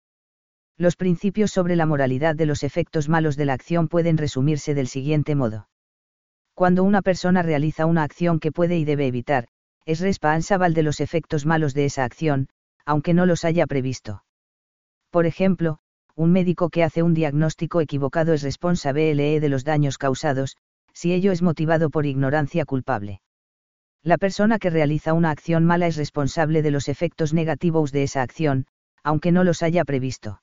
Los 0.77 0.97
principios 0.97 1.53
sobre 1.53 1.77
la 1.77 1.87
moralidad 1.87 2.35
de 2.35 2.45
los 2.45 2.65
efectos 2.65 3.09
malos 3.09 3.37
de 3.37 3.45
la 3.45 3.53
acción 3.53 3.87
pueden 3.87 4.19
resumirse 4.19 4.75
del 4.75 4.89
siguiente 4.89 5.37
modo. 5.37 5.69
Cuando 6.55 6.83
una 6.83 7.03
persona 7.03 7.43
realiza 7.43 7.87
una 7.87 8.03
acción 8.03 8.41
que 8.41 8.51
puede 8.51 8.79
y 8.79 8.85
debe 8.85 9.07
evitar, 9.07 9.47
es 9.87 10.01
responsable 10.01 10.75
de 10.75 10.83
los 10.83 10.99
efectos 10.99 11.47
malos 11.47 11.73
de 11.73 11.85
esa 11.85 12.03
acción, 12.03 12.49
aunque 12.85 13.15
no 13.15 13.25
los 13.25 13.45
haya 13.45 13.69
previsto. 13.69 14.25
Por 15.11 15.25
ejemplo, 15.25 15.79
un 16.17 16.33
médico 16.33 16.69
que 16.69 16.83
hace 16.83 17.05
un 17.05 17.15
diagnóstico 17.15 17.81
equivocado 17.81 18.33
es 18.33 18.43
responsable 18.43 19.39
de 19.39 19.49
los 19.49 19.63
daños 19.63 19.99
causados, 19.99 20.57
si 20.95 21.13
ello 21.13 21.31
es 21.31 21.43
motivado 21.43 21.91
por 21.91 22.07
ignorancia 22.07 22.65
culpable. 22.65 23.21
La 24.09 24.17
persona 24.17 24.59
que 24.59 24.71
realiza 24.71 25.13
una 25.13 25.31
acción 25.31 25.67
mala 25.67 25.87
es 25.87 25.97
responsable 25.97 26.63
de 26.63 26.71
los 26.71 26.89
efectos 26.89 27.35
negativos 27.35 27.93
de 27.93 28.05
esa 28.05 28.23
acción, 28.23 28.65
aunque 29.03 29.33
no 29.33 29.45
los 29.45 29.63
haya 29.63 29.85
previsto. 29.85 30.41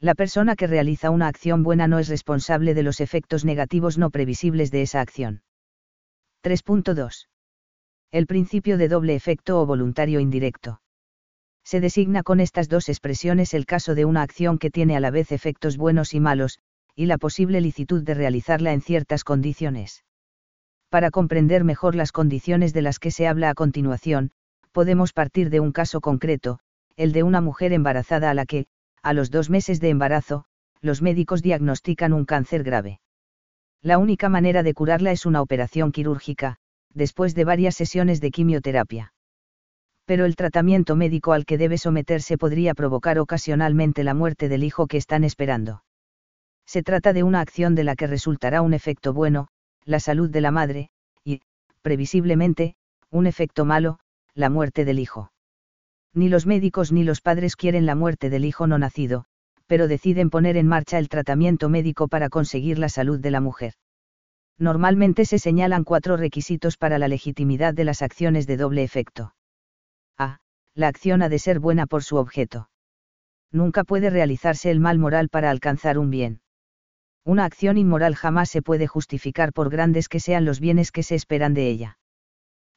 La 0.00 0.14
persona 0.14 0.54
que 0.54 0.66
realiza 0.66 1.08
una 1.08 1.28
acción 1.28 1.62
buena 1.62 1.88
no 1.88 1.98
es 1.98 2.08
responsable 2.08 2.74
de 2.74 2.82
los 2.82 3.00
efectos 3.00 3.46
negativos 3.46 3.96
no 3.96 4.10
previsibles 4.10 4.70
de 4.70 4.82
esa 4.82 5.00
acción. 5.00 5.40
3.2. 6.42 7.28
El 8.10 8.26
principio 8.26 8.76
de 8.76 8.88
doble 8.88 9.14
efecto 9.14 9.62
o 9.62 9.64
voluntario 9.64 10.20
indirecto. 10.20 10.82
Se 11.64 11.80
designa 11.80 12.22
con 12.22 12.38
estas 12.38 12.68
dos 12.68 12.90
expresiones 12.90 13.54
el 13.54 13.64
caso 13.64 13.94
de 13.94 14.04
una 14.04 14.20
acción 14.20 14.58
que 14.58 14.68
tiene 14.68 14.94
a 14.94 15.00
la 15.00 15.10
vez 15.10 15.32
efectos 15.32 15.78
buenos 15.78 16.12
y 16.12 16.20
malos, 16.20 16.58
y 16.94 17.06
la 17.06 17.16
posible 17.16 17.62
licitud 17.62 18.02
de 18.02 18.12
realizarla 18.12 18.74
en 18.74 18.82
ciertas 18.82 19.24
condiciones. 19.24 20.04
Para 20.88 21.10
comprender 21.10 21.64
mejor 21.64 21.94
las 21.94 22.12
condiciones 22.12 22.72
de 22.72 22.82
las 22.82 22.98
que 22.98 23.10
se 23.10 23.26
habla 23.26 23.50
a 23.50 23.54
continuación, 23.54 24.30
podemos 24.72 25.12
partir 25.12 25.50
de 25.50 25.60
un 25.60 25.72
caso 25.72 26.00
concreto, 26.00 26.58
el 26.96 27.12
de 27.12 27.22
una 27.22 27.40
mujer 27.40 27.72
embarazada 27.72 28.30
a 28.30 28.34
la 28.34 28.46
que, 28.46 28.66
a 29.02 29.12
los 29.12 29.30
dos 29.30 29.50
meses 29.50 29.80
de 29.80 29.90
embarazo, 29.90 30.44
los 30.80 31.02
médicos 31.02 31.42
diagnostican 31.42 32.12
un 32.12 32.24
cáncer 32.24 32.62
grave. 32.62 33.00
La 33.82 33.98
única 33.98 34.28
manera 34.28 34.62
de 34.62 34.74
curarla 34.74 35.12
es 35.12 35.26
una 35.26 35.42
operación 35.42 35.92
quirúrgica, 35.92 36.56
después 36.92 37.34
de 37.34 37.44
varias 37.44 37.74
sesiones 37.74 38.20
de 38.20 38.30
quimioterapia. 38.30 39.12
Pero 40.06 40.24
el 40.24 40.36
tratamiento 40.36 40.96
médico 40.96 41.32
al 41.32 41.44
que 41.44 41.58
debe 41.58 41.78
someterse 41.78 42.38
podría 42.38 42.74
provocar 42.74 43.18
ocasionalmente 43.18 44.04
la 44.04 44.14
muerte 44.14 44.48
del 44.48 44.64
hijo 44.64 44.86
que 44.86 44.96
están 44.96 45.24
esperando. 45.24 45.82
Se 46.66 46.82
trata 46.82 47.12
de 47.12 47.22
una 47.22 47.40
acción 47.40 47.74
de 47.74 47.84
la 47.84 47.96
que 47.96 48.06
resultará 48.06 48.62
un 48.62 48.74
efecto 48.74 49.12
bueno, 49.12 49.48
la 49.84 50.00
salud 50.00 50.30
de 50.30 50.40
la 50.40 50.50
madre, 50.50 50.90
y, 51.24 51.40
previsiblemente, 51.82 52.74
un 53.10 53.26
efecto 53.26 53.64
malo, 53.64 53.98
la 54.34 54.50
muerte 54.50 54.84
del 54.84 54.98
hijo. 54.98 55.32
Ni 56.14 56.28
los 56.28 56.46
médicos 56.46 56.92
ni 56.92 57.04
los 57.04 57.20
padres 57.20 57.56
quieren 57.56 57.86
la 57.86 57.94
muerte 57.94 58.30
del 58.30 58.44
hijo 58.44 58.66
no 58.66 58.78
nacido, 58.78 59.24
pero 59.66 59.88
deciden 59.88 60.30
poner 60.30 60.56
en 60.56 60.68
marcha 60.68 60.98
el 60.98 61.08
tratamiento 61.08 61.68
médico 61.68 62.08
para 62.08 62.28
conseguir 62.28 62.78
la 62.78 62.88
salud 62.88 63.18
de 63.18 63.30
la 63.30 63.40
mujer. 63.40 63.74
Normalmente 64.58 65.24
se 65.24 65.38
señalan 65.38 65.84
cuatro 65.84 66.16
requisitos 66.16 66.76
para 66.76 66.98
la 66.98 67.08
legitimidad 67.08 67.74
de 67.74 67.84
las 67.84 68.02
acciones 68.02 68.46
de 68.46 68.56
doble 68.56 68.84
efecto. 68.84 69.34
A. 70.16 70.38
La 70.74 70.88
acción 70.88 71.22
ha 71.22 71.28
de 71.28 71.38
ser 71.40 71.58
buena 71.58 71.86
por 71.86 72.04
su 72.04 72.16
objeto. 72.16 72.68
Nunca 73.50 73.84
puede 73.84 74.10
realizarse 74.10 74.70
el 74.70 74.80
mal 74.80 74.98
moral 74.98 75.28
para 75.28 75.50
alcanzar 75.50 75.98
un 75.98 76.10
bien. 76.10 76.40
Una 77.24 77.46
acción 77.46 77.78
inmoral 77.78 78.14
jamás 78.14 78.50
se 78.50 78.60
puede 78.60 78.86
justificar 78.86 79.52
por 79.52 79.70
grandes 79.70 80.08
que 80.08 80.20
sean 80.20 80.44
los 80.44 80.60
bienes 80.60 80.92
que 80.92 81.02
se 81.02 81.14
esperan 81.14 81.54
de 81.54 81.68
ella. 81.68 81.98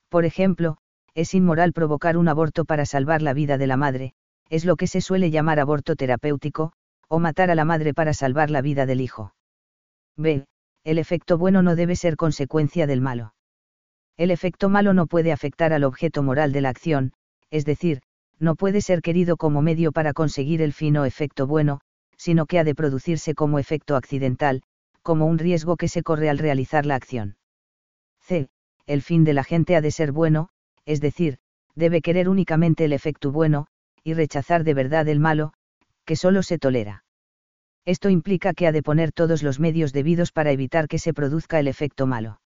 Por 0.10 0.24
ejemplo, 0.24 0.78
es 1.14 1.34
inmoral 1.34 1.74
provocar 1.74 2.16
un 2.16 2.30
aborto 2.30 2.64
para 2.64 2.86
salvar 2.86 3.22
la 3.22 3.34
vida 3.34 3.58
de 3.58 3.68
la 3.68 3.76
madre, 3.76 4.14
es 4.50 4.64
lo 4.64 4.78
que 4.78 4.88
se 4.88 5.02
suele 5.02 5.32
llamar 5.32 5.60
aborto 5.60 5.96
terapéutico, 5.96 6.72
o 7.10 7.20
matar 7.20 7.52
a 7.52 7.56
la 7.56 7.66
madre 7.66 7.94
para 7.94 8.14
salvar 8.14 8.50
la 8.50 8.62
vida 8.62 8.86
del 8.86 9.02
hijo. 9.02 9.34
B. 10.16 10.46
El 10.84 10.98
efecto 10.98 11.38
bueno 11.38 11.62
no 11.62 11.76
debe 11.76 11.96
ser 11.96 12.16
consecuencia 12.16 12.88
del 12.88 13.02
malo. 13.02 13.34
El 14.16 14.32
efecto 14.32 14.70
malo 14.70 14.94
no 14.94 15.08
puede 15.08 15.32
afectar 15.32 15.74
al 15.74 15.84
objeto 15.84 16.24
moral 16.24 16.54
de 16.54 16.62
la 16.62 16.70
acción, 16.70 17.12
es 17.50 17.66
decir, 17.66 18.02
no 18.40 18.56
puede 18.56 18.82
ser 18.82 19.02
querido 19.02 19.36
como 19.38 19.62
medio 19.62 19.92
para 19.92 20.14
conseguir 20.14 20.62
el 20.62 20.74
fin 20.74 20.98
o 20.98 21.06
efecto 21.06 21.48
bueno, 21.48 21.82
sino 22.18 22.46
que 22.46 22.60
ha 22.60 22.64
de 22.64 22.76
producirse 22.76 23.34
como 23.36 23.60
efecto 23.60 23.96
accidental, 23.96 24.64
como 25.02 25.26
un 25.26 25.38
riesgo 25.38 25.78
que 25.78 25.88
se 25.88 26.04
corre 26.04 26.30
al 26.30 26.38
realizar 26.38 26.86
la 26.86 26.96
acción. 26.96 27.38
C. 28.20 28.50
El 28.86 29.02
fin 29.02 29.24
de 29.24 29.34
la 29.34 29.44
gente 29.44 29.76
ha 29.76 29.82
de 29.82 29.92
ser 29.92 30.12
bueno, 30.12 30.50
es 30.86 31.00
decir, 31.00 31.38
debe 31.76 32.02
querer 32.02 32.28
únicamente 32.28 32.86
el 32.86 32.94
efecto 32.94 33.32
bueno, 33.32 33.68
y 34.04 34.14
rechazar 34.14 34.64
de 34.64 34.74
verdad 34.74 35.08
el 35.08 35.20
malo, 35.20 35.54
que 36.06 36.16
solo 36.16 36.44
se 36.44 36.58
tolera. 36.58 37.04
Esto 37.86 38.10
implica 38.10 38.54
que 38.54 38.68
ha 38.68 38.72
de 38.72 38.84
poner 38.84 39.12
todos 39.12 39.44
los 39.44 39.60
medios 39.60 39.94
debidos 39.94 40.32
para 40.32 40.52
evitar 40.52 40.88
que 40.88 41.00
se 41.00 41.14
produzca 41.14 41.60
el 41.60 41.68
efecto 41.68 42.06
malo. 42.06 42.42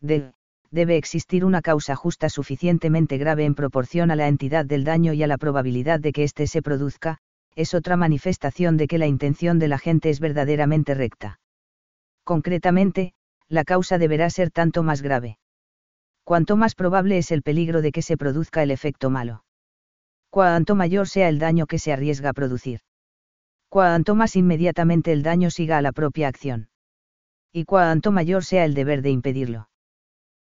D. 0.00 0.32
Debe 0.70 0.96
existir 0.96 1.44
una 1.44 1.62
causa 1.62 1.94
justa 1.94 2.28
suficientemente 2.28 3.18
grave 3.18 3.44
en 3.44 3.54
proporción 3.54 4.10
a 4.10 4.16
la 4.16 4.26
entidad 4.26 4.64
del 4.64 4.82
daño 4.82 5.12
y 5.12 5.22
a 5.22 5.26
la 5.28 5.38
probabilidad 5.38 6.00
de 6.00 6.12
que 6.12 6.24
éste 6.24 6.48
se 6.48 6.62
produzca, 6.62 7.18
es 7.56 7.74
otra 7.74 7.96
manifestación 7.96 8.76
de 8.76 8.86
que 8.86 8.98
la 8.98 9.06
intención 9.06 9.58
de 9.58 9.66
la 9.66 9.78
gente 9.78 10.10
es 10.10 10.20
verdaderamente 10.20 10.94
recta. 10.94 11.40
Concretamente, 12.22 13.14
la 13.48 13.64
causa 13.64 13.98
deberá 13.98 14.28
ser 14.30 14.50
tanto 14.50 14.82
más 14.82 15.00
grave. 15.00 15.38
Cuanto 16.22 16.56
más 16.56 16.74
probable 16.74 17.18
es 17.18 17.30
el 17.30 17.42
peligro 17.42 17.82
de 17.82 17.92
que 17.92 18.02
se 18.02 18.16
produzca 18.16 18.62
el 18.62 18.70
efecto 18.70 19.10
malo. 19.10 19.44
Cuanto 20.28 20.74
mayor 20.74 21.08
sea 21.08 21.28
el 21.28 21.38
daño 21.38 21.66
que 21.66 21.78
se 21.78 21.92
arriesga 21.92 22.30
a 22.30 22.34
producir. 22.34 22.80
Cuanto 23.70 24.14
más 24.14 24.36
inmediatamente 24.36 25.12
el 25.12 25.22
daño 25.22 25.50
siga 25.50 25.78
a 25.78 25.82
la 25.82 25.92
propia 25.92 26.28
acción. 26.28 26.68
Y 27.52 27.64
cuanto 27.64 28.12
mayor 28.12 28.44
sea 28.44 28.64
el 28.64 28.74
deber 28.74 29.00
de 29.00 29.10
impedirlo. 29.10 29.70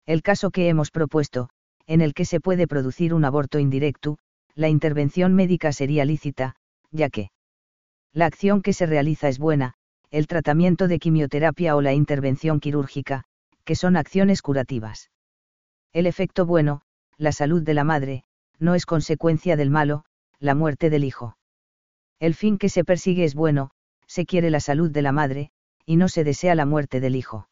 El 0.07 0.23
caso 0.23 0.51
que 0.51 0.69
hemos 0.69 0.91
propuesto, 0.91 1.49
en 1.87 2.03
el 2.03 2.15
que 2.15 2.25
se 2.25 2.41
puede 2.41 2.69
producir 2.69 3.15
un 3.15 3.25
aborto 3.25 3.59
indirecto, 3.59 4.19
la 4.55 4.69
intervención 4.69 5.35
médica 5.35 5.73
sería 5.73 6.05
lícita, 6.05 6.55
ya 6.91 7.09
que 7.09 7.30
la 8.12 8.26
acción 8.26 8.62
que 8.62 8.72
se 8.72 8.86
realiza 8.86 9.28
es 9.28 9.38
buena, 9.38 9.74
el 10.11 10.26
tratamiento 10.26 10.88
de 10.88 10.99
quimioterapia 10.99 11.76
o 11.76 11.80
la 11.80 11.93
intervención 11.93 12.59
quirúrgica, 12.59 13.24
que 13.64 13.76
son 13.76 13.97
acciones 13.97 14.43
curativas. 14.43 15.11
El 15.93 16.07
efecto 16.07 16.47
bueno, 16.47 16.82
la 17.16 17.32
salud 17.32 17.62
de 17.62 17.74
la 17.74 17.84
madre, 17.84 18.24
no 18.59 18.74
es 18.74 18.86
consecuencia 18.86 19.57
del 19.57 19.70
malo, 19.70 20.05
la 20.41 20.55
muerte 20.55 20.91
del 20.91 21.05
hijo. 21.05 21.36
El 22.18 22.34
fin 22.34 22.59
que 22.59 22.68
se 22.68 22.84
persigue 22.84 23.24
es 23.24 23.34
bueno, 23.34 23.70
se 24.07 24.26
quiere 24.26 24.51
la 24.51 24.61
salud 24.61 24.91
de 24.91 25.03
la 25.03 25.12
madre, 25.12 25.51
y 25.86 25.97
no 25.97 26.09
se 26.09 26.24
desea 26.24 26.55
la 26.55 26.66
muerte 26.66 27.01
del 27.01 27.14
hijo. 27.14 27.49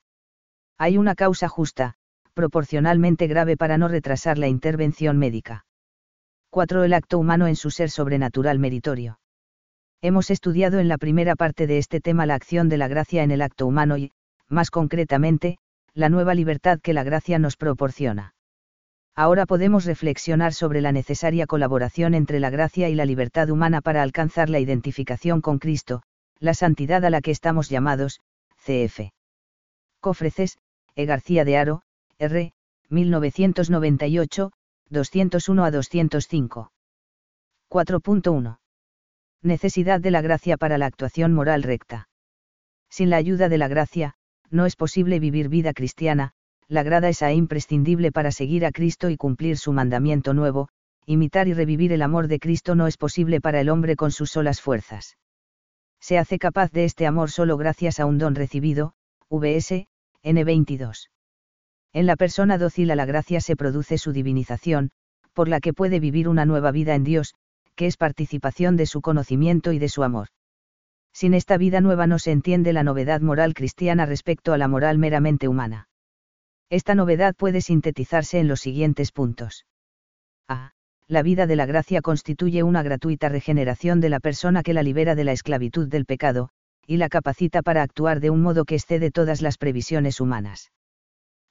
Hay 0.77 0.99
una 0.99 1.15
causa 1.15 1.49
justa, 1.49 1.95
proporcionalmente 2.35 3.27
grave 3.27 3.57
para 3.57 3.79
no 3.79 3.89
retrasar 3.89 4.39
la 4.39 4.49
intervención 4.49 5.19
médica. 5.19 5.65
4. 6.51 6.85
El 6.85 6.95
acto 6.95 7.19
humano 7.19 7.47
en 7.47 7.57
su 7.57 7.71
ser 7.71 7.91
sobrenatural 7.91 8.59
meritorio. 8.59 9.19
Hemos 10.01 10.31
estudiado 10.31 10.79
en 10.79 10.87
la 10.87 10.97
primera 10.97 11.35
parte 11.35 11.67
de 11.67 11.79
este 11.79 12.01
tema 12.01 12.25
la 12.25 12.37
acción 12.37 12.69
de 12.69 12.77
la 12.77 12.87
gracia 12.87 13.25
en 13.25 13.33
el 13.33 13.43
acto 13.43 13.67
humano 13.67 13.99
y, 13.99 14.13
más 14.49 14.71
concretamente, 14.71 15.59
la 15.93 16.09
nueva 16.09 16.35
libertad 16.35 16.79
que 16.81 16.93
la 16.93 17.03
gracia 17.03 17.41
nos 17.41 17.57
proporciona. 17.57 18.35
Ahora 19.17 19.45
podemos 19.45 19.85
reflexionar 19.87 20.55
sobre 20.55 20.83
la 20.83 20.93
necesaria 20.93 21.49
colaboración 21.49 22.15
entre 22.15 22.39
la 22.39 22.51
gracia 22.51 22.89
y 22.89 22.95
la 22.95 23.07
libertad 23.07 23.51
humana 23.51 23.81
para 23.81 24.03
alcanzar 24.03 24.49
la 24.49 24.61
identificación 24.61 25.41
con 25.41 25.59
Cristo, 25.59 26.05
la 26.39 26.55
santidad 26.55 27.05
a 27.05 27.11
la 27.11 27.21
que 27.21 27.33
estamos 27.33 27.69
llamados, 27.69 28.21
cf. 28.65 29.11
Cofreces, 30.01 30.59
E. 30.95 31.07
García 31.07 31.45
de 31.45 31.57
Aro, 31.57 31.83
R. 32.21 32.53
1998, 32.89 34.53
201 34.91 35.65
a 35.65 35.71
205. 35.73 36.71
4.1 37.69 38.59
necesidad 39.43 40.01
de 40.01 40.11
la 40.11 40.21
gracia 40.21 40.57
para 40.57 40.79
la 40.79 40.87
actuación 40.87 41.33
moral 41.33 41.63
recta. 41.63 42.09
Sin 42.91 43.11
la 43.11 43.17
ayuda 43.17 43.49
de 43.49 43.59
la 43.59 43.69
gracia, 43.69 44.15
no 44.51 44.67
es 44.67 44.77
posible 44.77 45.21
vivir 45.21 45.49
vida 45.49 45.73
cristiana, 45.73 46.33
la 46.69 46.83
grada 46.83 47.09
es 47.09 47.23
imprescindible 47.23 48.13
para 48.13 48.31
seguir 48.31 48.67
a 48.67 48.73
Cristo 48.73 49.11
y 49.11 49.17
cumplir 49.17 49.57
su 49.57 49.73
mandamiento 49.73 50.35
nuevo, 50.35 50.69
imitar 51.07 51.49
y 51.49 51.55
revivir 51.55 51.93
el 51.93 52.03
amor 52.03 52.29
de 52.29 52.39
Cristo 52.39 52.75
no 52.75 52.87
es 52.87 52.97
posible 52.97 53.41
para 53.41 53.61
el 53.61 53.71
hombre 53.71 53.97
con 53.97 54.11
sus 54.11 54.31
solas 54.31 54.61
fuerzas. 54.61 55.17
Se 56.01 56.19
hace 56.19 56.39
capaz 56.39 56.71
de 56.73 56.85
este 56.85 57.07
amor 57.07 57.31
solo 57.31 57.57
gracias 57.57 58.01
a 58.01 58.07
un 58.07 58.19
don 58.19 58.35
recibido, 58.35 58.93
VS, 59.31 59.87
N22. 60.23 61.09
En 61.93 62.07
la 62.07 62.17
persona 62.17 62.59
dócil 62.59 62.91
a 62.91 62.97
la 62.97 63.07
gracia 63.07 63.41
se 63.41 63.57
produce 63.57 63.97
su 63.99 64.13
divinización, 64.13 64.91
por 65.33 65.49
la 65.49 65.61
que 65.61 65.73
puede 65.73 66.01
vivir 66.01 66.29
una 66.29 66.45
nueva 66.45 66.71
vida 66.71 66.95
en 66.95 67.05
Dios, 67.05 67.35
que 67.79 67.87
es 67.87 67.97
participación 67.97 68.77
de 68.77 68.87
su 68.87 69.01
conocimiento 69.01 69.71
y 69.71 69.79
de 69.79 69.89
su 69.89 70.03
amor. 70.03 70.27
Sin 71.15 71.33
esta 71.33 71.57
vida 71.57 71.81
nueva 71.81 72.09
no 72.09 72.19
se 72.19 72.33
entiende 72.33 72.73
la 72.73 72.83
novedad 72.83 73.21
moral 73.21 73.55
cristiana 73.55 74.05
respecto 74.05 74.53
a 74.53 74.59
la 74.59 74.67
moral 74.67 74.99
meramente 74.99 75.47
humana. 75.47 75.89
Esta 76.71 76.97
novedad 76.97 77.37
puede 77.37 77.61
sintetizarse 77.61 78.41
en 78.41 78.49
los 78.49 78.59
siguientes 78.59 79.13
puntos. 79.13 79.65
A. 80.49 80.73
La 81.07 81.23
vida 81.23 81.47
de 81.47 81.55
la 81.55 81.67
gracia 81.67 82.03
constituye 82.03 82.65
una 82.65 82.83
gratuita 82.83 83.29
regeneración 83.29 84.01
de 84.01 84.09
la 84.09 84.19
persona 84.19 84.65
que 84.65 84.75
la 84.75 84.83
libera 84.83 85.15
de 85.15 85.23
la 85.23 85.33
esclavitud 85.33 85.87
del 85.87 86.05
pecado, 86.05 86.49
y 86.85 86.97
la 86.97 87.09
capacita 87.09 87.63
para 87.63 87.83
actuar 87.83 88.19
de 88.19 88.31
un 88.31 88.43
modo 88.43 88.65
que 88.65 88.75
excede 88.75 89.13
todas 89.13 89.41
las 89.41 89.57
previsiones 89.57 90.21
humanas. 90.21 90.73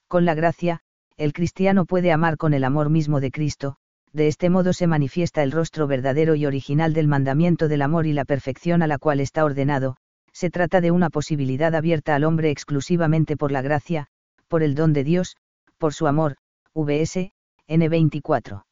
Con 0.10 0.26
la 0.26 0.36
gracia, 0.36 0.82
el 1.16 1.32
cristiano 1.32 1.86
puede 1.86 2.12
amar 2.12 2.36
con 2.36 2.54
el 2.54 2.66
amor 2.66 2.90
mismo 2.90 3.22
de 3.22 3.32
Cristo, 3.32 3.78
de 4.14 4.28
este 4.28 4.50
modo 4.50 4.74
se 4.74 4.88
manifiesta 4.88 5.44
el 5.44 5.52
rostro 5.52 5.88
verdadero 5.88 6.36
y 6.36 6.46
original 6.46 6.94
del 6.94 7.08
mandamiento 7.08 7.68
del 7.68 7.82
amor 7.82 8.08
y 8.08 8.14
la 8.14 8.26
perfección 8.26 8.82
a 8.82 8.88
la 8.88 8.98
cual 8.98 9.20
está 9.20 9.46
ordenado, 9.46 9.98
se 10.32 10.50
trata 10.50 10.82
de 10.82 10.92
una 10.92 11.10
posibilidad 11.10 11.74
abierta 11.76 12.16
al 12.16 12.24
hombre 12.24 12.52
exclusivamente 12.52 13.38
por 13.38 13.52
la 13.52 13.62
gracia, 13.62 14.08
por 14.48 14.64
el 14.64 14.76
don 14.76 14.94
de 14.94 15.04
Dios, 15.04 15.36
por 15.78 15.94
su 15.94 16.08
amor, 16.08 16.38
vs. 16.74 17.32
N24. 17.68 18.64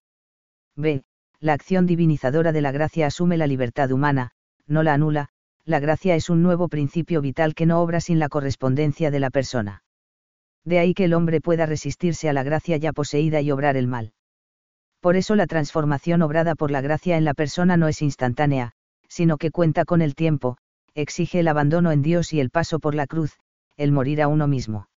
B. 0.75 1.03
La 1.39 1.53
acción 1.53 1.85
divinizadora 1.85 2.51
de 2.51 2.61
la 2.61 2.71
gracia 2.71 3.07
asume 3.07 3.37
la 3.37 3.47
libertad 3.47 3.91
humana, 3.91 4.31
no 4.67 4.83
la 4.83 4.93
anula, 4.93 5.29
la 5.65 5.79
gracia 5.79 6.15
es 6.15 6.29
un 6.29 6.43
nuevo 6.43 6.69
principio 6.69 7.21
vital 7.21 7.55
que 7.55 7.65
no 7.65 7.81
obra 7.81 7.99
sin 7.99 8.19
la 8.19 8.29
correspondencia 8.29 9.11
de 9.11 9.19
la 9.19 9.31
persona. 9.31 9.83
De 10.63 10.79
ahí 10.79 10.93
que 10.93 11.05
el 11.05 11.13
hombre 11.13 11.41
pueda 11.41 11.65
resistirse 11.65 12.29
a 12.29 12.33
la 12.33 12.43
gracia 12.43 12.77
ya 12.77 12.93
poseída 12.93 13.41
y 13.41 13.51
obrar 13.51 13.75
el 13.75 13.87
mal. 13.87 14.13
Por 15.05 15.17
eso 15.17 15.35
la 15.35 15.45
transformación 15.45 16.23
obrada 16.23 16.55
por 16.55 16.71
la 16.71 16.81
gracia 16.81 17.15
en 17.15 17.25
la 17.25 17.35
persona 17.35 17.77
no 17.77 17.87
es 17.87 18.01
instantánea, 18.01 18.71
sino 19.07 19.37
que 19.37 19.51
cuenta 19.51 19.85
con 19.85 20.01
el 20.01 20.15
tiempo, 20.15 20.57
exige 20.95 21.41
el 21.41 21.47
abandono 21.47 21.91
en 21.91 22.01
Dios 22.01 22.33
y 22.33 22.39
el 22.39 22.49
paso 22.49 22.79
por 22.79 22.95
la 22.95 23.05
cruz, 23.05 23.37
el 23.77 23.91
morir 23.91 24.19
a 24.23 24.27
uno 24.27 24.47
mismo. 24.47 24.87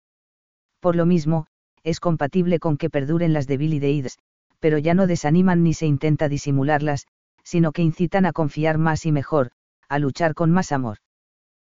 Por 0.81 0.97
lo 0.97 1.05
mismo, 1.05 1.47
es 1.83 2.01
compatible 2.01 2.59
con 2.59 2.79
que 2.79 2.89
perduren 2.89 3.35
las 3.35 3.47
debilidades, 3.47 4.17
pero 4.61 4.79
ya 4.79 4.95
no 4.95 5.07
desaniman 5.07 5.63
ni 5.63 5.75
se 5.75 5.85
intenta 5.85 6.31
disimularlas, 6.31 7.07
sino 7.45 7.73
que 7.73 7.83
incitan 7.83 8.25
a 8.25 8.33
confiar 8.33 8.79
más 8.79 9.05
y 9.05 9.13
mejor, 9.13 9.51
a 9.91 9.99
luchar 9.99 10.33
con 10.33 10.51
más 10.51 10.73
amor. 10.73 10.97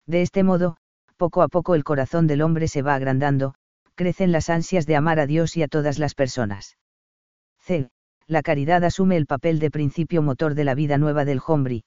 De 0.06 0.22
este 0.22 0.42
modo, 0.42 0.78
poco 1.18 1.42
a 1.42 1.48
poco 1.48 1.74
el 1.74 1.84
corazón 1.84 2.26
del 2.26 2.40
hombre 2.40 2.66
se 2.66 2.80
va 2.80 2.94
agrandando, 2.94 3.56
crecen 3.94 4.32
las 4.32 4.48
ansias 4.48 4.86
de 4.86 4.96
amar 4.96 5.20
a 5.20 5.26
Dios 5.26 5.54
y 5.58 5.62
a 5.62 5.68
todas 5.68 5.98
las 5.98 6.14
personas. 6.14 6.78
C 7.58 7.90
la 8.32 8.42
caridad 8.42 8.82
asume 8.82 9.16
el 9.16 9.26
papel 9.26 9.58
de 9.58 9.70
principio 9.70 10.22
motor 10.22 10.54
de 10.54 10.64
la 10.64 10.74
vida 10.74 10.98
nueva 10.98 11.24
del 11.24 11.40
hombre. 11.46 11.84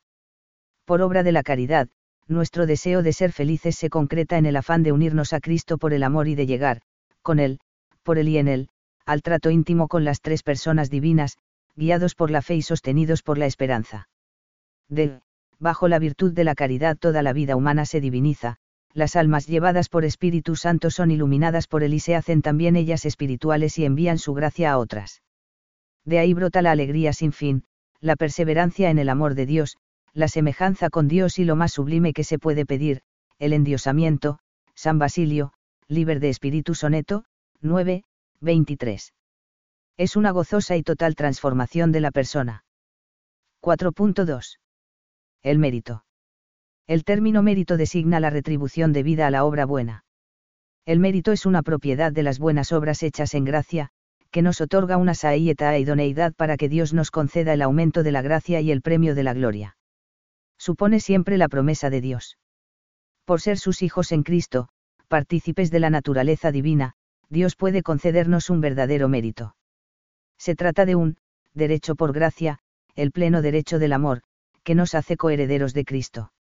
Por 0.86 1.02
obra 1.02 1.24
de 1.24 1.32
la 1.32 1.44
caridad, 1.44 1.90
nuestro 2.28 2.66
deseo 2.66 3.04
de 3.04 3.14
ser 3.14 3.32
felices 3.32 3.76
se 3.76 3.90
concreta 3.90 4.38
en 4.38 4.46
el 4.46 4.56
afán 4.56 4.84
de 4.84 4.92
unirnos 4.92 5.34
a 5.34 5.40
Cristo 5.40 5.78
por 5.78 5.92
el 5.94 6.04
amor 6.04 6.28
y 6.28 6.36
de 6.36 6.46
llegar, 6.46 6.82
con 7.22 7.40
Él, 7.40 7.60
por 8.04 8.20
Él 8.20 8.30
y 8.30 8.38
en 8.38 8.48
Él, 8.48 8.70
al 9.06 9.22
trato 9.22 9.50
íntimo 9.50 9.88
con 9.88 10.06
las 10.06 10.22
tres 10.22 10.44
personas 10.44 10.90
divinas, 10.90 11.38
guiados 11.76 12.16
por 12.16 12.32
la 12.32 12.42
fe 12.42 12.56
y 12.56 12.62
sostenidos 12.62 13.24
por 13.24 13.38
la 13.38 13.48
esperanza. 13.48 14.08
De, 14.88 15.20
bajo 15.60 15.88
la 15.88 16.00
virtud 16.00 16.32
de 16.32 16.44
la 16.44 16.56
caridad 16.56 16.96
toda 16.98 17.24
la 17.24 17.34
vida 17.34 17.56
humana 17.56 17.86
se 17.86 18.00
diviniza, 18.02 18.58
las 18.94 19.16
almas 19.16 19.48
llevadas 19.48 19.90
por 19.90 20.06
Espíritu 20.06 20.56
Santo 20.56 20.90
son 20.90 21.12
iluminadas 21.12 21.68
por 21.68 21.84
él 21.84 21.94
y 21.94 22.00
se 22.00 22.16
hacen 22.16 22.42
también 22.42 22.76
ellas 22.76 23.06
espirituales 23.06 23.78
y 23.78 23.86
envían 23.86 24.20
su 24.20 24.34
gracia 24.34 24.72
a 24.72 24.78
otras. 24.78 25.22
De 26.06 26.20
ahí 26.20 26.34
brota 26.34 26.62
la 26.62 26.72
alegría 26.72 27.14
sin 27.14 27.32
fin, 27.32 27.64
la 28.00 28.16
perseverancia 28.16 28.90
en 28.90 29.00
el 29.00 29.10
amor 29.10 29.36
de 29.36 29.46
Dios, 29.46 29.78
la 30.14 30.28
semejanza 30.28 30.90
con 30.90 31.08
Dios 31.08 31.40
y 31.40 31.46
lo 31.46 31.56
más 31.56 31.74
sublime 31.74 32.14
que 32.14 32.24
se 32.24 32.40
puede 32.40 32.66
pedir, 32.66 33.02
el 33.40 33.52
endiosamiento, 33.52 34.40
San 34.76 35.00
Basilio, 35.00 35.52
Liber 35.88 36.20
de 36.20 36.30
Espíritu 36.30 36.76
Soneto, 36.76 37.26
9, 37.62 38.04
23. 38.40 39.14
Es 39.98 40.16
una 40.16 40.32
gozosa 40.32 40.76
y 40.76 40.84
total 40.84 41.16
transformación 41.16 41.92
de 41.92 42.02
la 42.02 42.12
persona. 42.12 42.64
4.2. 43.62 44.60
El 45.42 45.60
mérito. 45.60 46.06
El 46.88 47.04
término 47.04 47.42
mérito 47.42 47.78
designa 47.78 48.20
la 48.20 48.30
retribución 48.30 48.94
debida 48.94 49.28
a 49.28 49.32
la 49.32 49.44
obra 49.44 49.66
buena. 49.66 50.06
El 50.86 51.00
mérito 51.00 51.32
es 51.32 51.46
una 51.46 51.64
propiedad 51.64 52.12
de 52.12 52.24
las 52.24 52.38
buenas 52.38 52.72
obras 52.72 53.02
hechas 53.02 53.34
en 53.34 53.44
gracia, 53.44 53.90
que 54.36 54.42
nos 54.42 54.60
otorga 54.60 54.98
una 54.98 55.14
saíeta 55.14 55.74
e 55.74 55.80
idoneidad 55.80 56.34
para 56.34 56.58
que 56.58 56.68
Dios 56.68 56.94
nos 56.94 57.10
conceda 57.10 57.54
el 57.54 57.62
aumento 57.62 58.04
de 58.04 58.12
la 58.12 58.22
gracia 58.22 58.60
y 58.60 58.70
el 58.70 58.82
premio 58.82 59.16
de 59.16 59.24
la 59.24 59.34
gloria. 59.34 59.78
Supone 60.58 61.00
siempre 61.00 61.38
la 61.38 61.48
promesa 61.48 61.90
de 61.90 62.02
Dios. 62.02 62.38
Por 63.24 63.40
ser 63.40 63.58
sus 63.58 63.82
hijos 63.82 64.12
en 64.12 64.24
Cristo, 64.24 64.68
partícipes 65.08 65.72
de 65.72 65.80
la 65.80 65.90
naturaleza 65.90 66.52
divina, 66.52 66.96
Dios 67.30 67.56
puede 67.56 67.82
concedernos 67.82 68.50
un 68.50 68.60
verdadero 68.60 69.08
mérito. 69.08 69.56
Se 70.38 70.54
trata 70.54 70.86
de 70.86 70.96
un, 70.96 71.16
derecho 71.54 71.96
por 71.96 72.12
gracia, 72.12 72.60
el 72.94 73.14
pleno 73.14 73.42
derecho 73.42 73.80
del 73.80 73.94
amor, 73.94 74.22
que 74.64 74.76
nos 74.76 74.96
hace 74.96 75.16
coherederos 75.16 75.74
de 75.74 75.86
Cristo. 75.86 76.34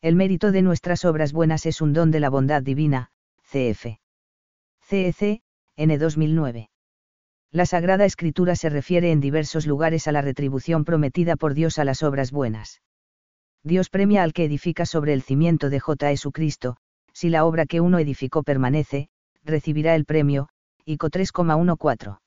El 0.00 0.16
mérito 0.16 0.50
de 0.50 0.62
nuestras 0.62 1.04
obras 1.04 1.32
buenas 1.32 1.66
es 1.66 1.80
un 1.80 1.92
don 1.92 2.10
de 2.10 2.18
la 2.18 2.30
bondad 2.30 2.64
divina, 2.64 3.12
cf. 3.44 4.00
CEC, 4.80 5.40
N 5.76 5.98
2009. 5.98 6.71
La 7.54 7.66
Sagrada 7.66 8.06
Escritura 8.06 8.56
se 8.56 8.70
refiere 8.70 9.12
en 9.12 9.20
diversos 9.20 9.66
lugares 9.66 10.08
a 10.08 10.12
la 10.12 10.22
retribución 10.22 10.86
prometida 10.86 11.36
por 11.36 11.52
Dios 11.52 11.78
a 11.78 11.84
las 11.84 12.02
obras 12.02 12.32
buenas. 12.32 12.80
Dios 13.62 13.90
premia 13.90 14.22
al 14.22 14.32
que 14.32 14.46
edifica 14.46 14.86
sobre 14.86 15.12
el 15.12 15.20
cimiento 15.20 15.68
de 15.68 15.78
J. 15.78 16.08
Jesucristo, 16.08 16.78
si 17.12 17.28
la 17.28 17.44
obra 17.44 17.66
que 17.66 17.82
uno 17.82 17.98
edificó 17.98 18.42
permanece, 18.42 19.10
recibirá 19.44 19.94
el 19.94 20.06
premio, 20.06 20.48
ICO 20.86 21.10
3,14. 21.10 22.20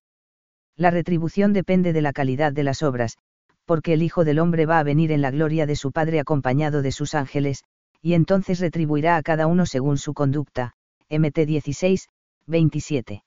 La 0.78 0.92
retribución 0.92 1.54
depende 1.54 1.92
de 1.92 2.04
la 2.04 2.14
calidad 2.14 2.54
de 2.54 2.64
las 2.64 2.84
obras, 2.84 3.18
porque 3.66 3.94
el 3.94 4.04
Hijo 4.04 4.26
del 4.26 4.38
Hombre 4.38 4.68
va 4.68 4.78
a 4.78 4.84
venir 4.84 5.12
en 5.12 5.24
la 5.24 5.32
gloria 5.32 5.66
de 5.66 5.76
su 5.76 5.92
Padre 5.92 6.20
acompañado 6.20 6.84
de 6.84 6.92
sus 6.92 7.16
ángeles, 7.16 7.64
y 8.00 8.14
entonces 8.14 8.60
retribuirá 8.60 9.18
a 9.18 9.24
cada 9.24 9.48
uno 9.48 9.66
según 9.66 9.98
su 9.98 10.14
conducta. 10.14 10.76
MT 11.10 11.48
16, 11.48 12.10
27. 12.46 13.25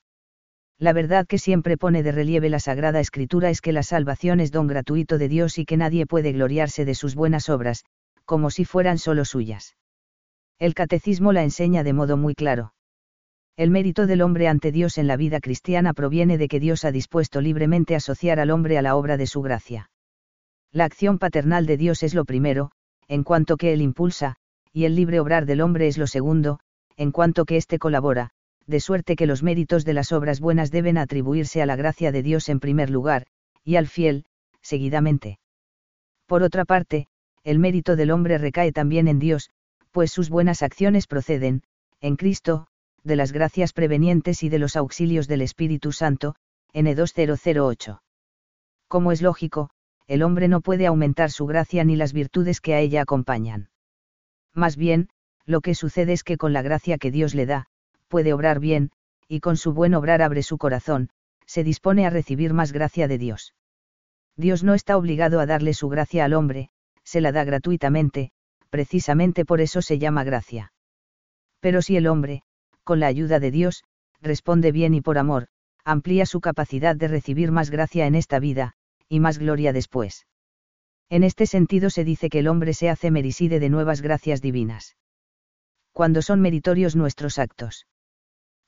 La 0.81 0.93
verdad 0.93 1.27
que 1.27 1.39
siempre 1.39 1.77
pone 1.77 2.05
de 2.05 2.13
relieve 2.13 2.49
la 2.49 2.61
Sagrada 2.61 3.01
Escritura 3.01 3.51
es 3.51 3.61
que 3.61 3.73
la 3.73 3.83
salvación 3.83 4.39
es 4.39 4.53
don 4.53 4.69
gratuito 4.69 5.19
de 5.19 5.29
Dios 5.29 5.59
y 5.59 5.65
que 5.65 5.77
nadie 5.77 6.07
puede 6.07 6.33
gloriarse 6.33 6.85
de 6.85 6.95
sus 6.95 7.17
buenas 7.17 7.49
obras, 7.49 7.85
como 8.25 8.51
si 8.51 8.65
fueran 8.65 8.99
solo 8.99 9.25
suyas. 9.25 9.77
El 10.61 10.75
catecismo 10.75 11.33
la 11.33 11.43
enseña 11.43 11.83
de 11.83 11.93
modo 11.93 12.17
muy 12.17 12.35
claro. 12.35 12.75
El 13.57 13.71
mérito 13.71 14.07
del 14.07 14.23
hombre 14.23 14.47
ante 14.47 14.71
Dios 14.71 14.99
en 14.99 15.09
la 15.09 15.17
vida 15.17 15.41
cristiana 15.41 15.95
proviene 15.95 16.39
de 16.39 16.47
que 16.47 16.61
Dios 16.61 16.85
ha 16.85 16.93
dispuesto 16.93 17.41
libremente 17.41 17.97
asociar 17.97 18.39
al 18.39 18.53
hombre 18.53 18.79
a 18.79 18.83
la 18.83 18.95
obra 18.95 19.17
de 19.17 19.27
su 19.27 19.43
gracia. 19.43 19.91
La 20.71 20.85
acción 20.85 21.19
paternal 21.19 21.67
de 21.67 21.77
Dios 21.77 22.05
es 22.05 22.15
lo 22.15 22.25
primero, 22.25 22.71
en 23.09 23.25
cuanto 23.25 23.57
que 23.57 23.73
Él 23.73 23.83
impulsa, 23.83 24.37
y 24.73 24.85
el 24.85 24.95
libre 24.95 25.19
obrar 25.19 25.45
del 25.45 25.61
hombre 25.61 25.89
es 25.89 25.99
lo 25.99 26.07
segundo, 26.07 26.61
en 26.97 27.11
cuanto 27.11 27.47
que 27.47 27.57
éste 27.57 27.81
colabora, 27.81 28.31
de 28.69 28.81
suerte 28.81 29.17
que 29.17 29.27
los 29.27 29.43
méritos 29.43 29.87
de 29.87 29.95
las 29.95 30.13
obras 30.13 30.41
buenas 30.41 30.71
deben 30.71 30.99
atribuirse 30.99 31.63
a 31.63 31.67
la 31.67 31.75
gracia 31.75 32.13
de 32.13 32.23
Dios 32.23 32.51
en 32.51 32.61
primer 32.61 32.91
lugar, 32.91 33.27
y 33.65 33.77
al 33.77 33.89
fiel, 33.89 34.27
seguidamente. 34.61 35.39
Por 36.27 36.43
otra 36.43 36.67
parte, 36.67 37.07
el 37.45 37.59
mérito 37.59 37.97
del 37.97 38.11
hombre 38.11 38.37
recae 38.37 38.71
también 38.71 39.09
en 39.09 39.19
Dios, 39.19 39.49
pues 39.91 40.13
sus 40.13 40.29
buenas 40.29 40.63
acciones 40.63 41.07
proceden, 41.07 41.63
en 42.01 42.17
Cristo, 42.17 42.67
de 43.03 43.17
las 43.17 43.33
gracias 43.33 43.73
prevenientes 43.73 44.43
y 44.43 44.51
de 44.51 44.59
los 44.59 44.77
auxilios 44.77 45.29
del 45.29 45.41
Espíritu 45.41 45.93
Santo, 45.93 46.35
N2008. 46.75 48.01
Como 48.87 49.13
es 49.13 49.23
lógico, 49.23 49.71
el 50.07 50.23
hombre 50.23 50.47
no 50.49 50.61
puede 50.61 50.87
aumentar 50.87 51.31
su 51.31 51.47
gracia 51.47 51.85
ni 51.85 51.97
las 51.97 52.13
virtudes 52.13 52.61
que 52.61 52.75
a 52.75 52.81
ella 52.81 53.01
acompañan. 53.01 53.71
Más 54.53 54.77
bien, 54.77 55.09
lo 55.47 55.63
que 55.63 55.75
sucede 55.75 56.13
es 56.13 56.23
que 56.23 56.37
con 56.37 56.53
la 56.53 56.61
gracia 56.61 56.99
que 56.99 57.11
Dios 57.11 57.35
le 57.35 57.47
da, 57.47 57.69
puede 58.09 58.33
obrar 58.33 58.59
bien, 58.59 58.91
y 59.29 59.41
con 59.41 59.57
su 59.57 59.73
buen 59.73 59.95
obrar 59.95 60.23
abre 60.23 60.43
su 60.43 60.59
corazón, 60.59 61.11
se 61.47 61.65
dispone 61.65 62.07
a 62.07 62.11
recibir 62.11 62.53
más 62.53 62.73
gracia 62.73 63.09
de 63.09 63.19
Dios. 63.19 63.55
Dios 64.37 64.65
no 64.65 64.75
está 64.75 64.97
obligado 64.97 65.41
a 65.41 65.47
darle 65.47 65.75
su 65.75 65.89
gracia 65.89 66.25
al 66.25 66.33
hombre, 66.33 66.71
se 67.05 67.21
la 67.21 67.33
da 67.33 67.45
gratuitamente, 67.45 68.31
precisamente 68.71 69.45
por 69.45 69.61
eso 69.61 69.83
se 69.83 69.99
llama 69.99 70.25
gracia. 70.25 70.73
Pero 71.61 71.83
si 71.83 71.97
el 71.97 72.07
hombre, 72.07 72.43
con 72.85 73.01
la 73.01 73.07
ayuda 73.07 73.41
de 73.41 73.51
Dios, 73.51 73.85
responde 74.21 74.73
bien 74.73 74.95
y 74.95 75.01
por 75.01 75.19
amor, 75.19 75.49
amplía 75.85 76.27
su 76.27 76.41
capacidad 76.41 76.95
de 76.97 77.09
recibir 77.09 77.51
más 77.51 77.71
gracia 77.71 78.07
en 78.07 78.15
esta 78.15 78.39
vida, 78.39 78.75
y 79.09 79.21
más 79.21 79.39
gloria 79.39 79.73
después. 79.73 80.27
En 81.09 81.25
este 81.25 81.47
sentido 81.47 81.89
se 81.89 82.05
dice 82.05 82.29
que 82.29 82.41
el 82.41 82.49
hombre 82.49 82.75
se 82.75 82.91
hace 82.91 83.11
meriside 83.11 83.61
de 83.61 83.71
nuevas 83.71 84.03
gracias 84.03 84.43
divinas. 84.43 84.97
Cuando 85.93 86.21
son 86.21 86.41
meritorios 86.41 86.95
nuestros 86.95 87.39
actos. 87.39 87.87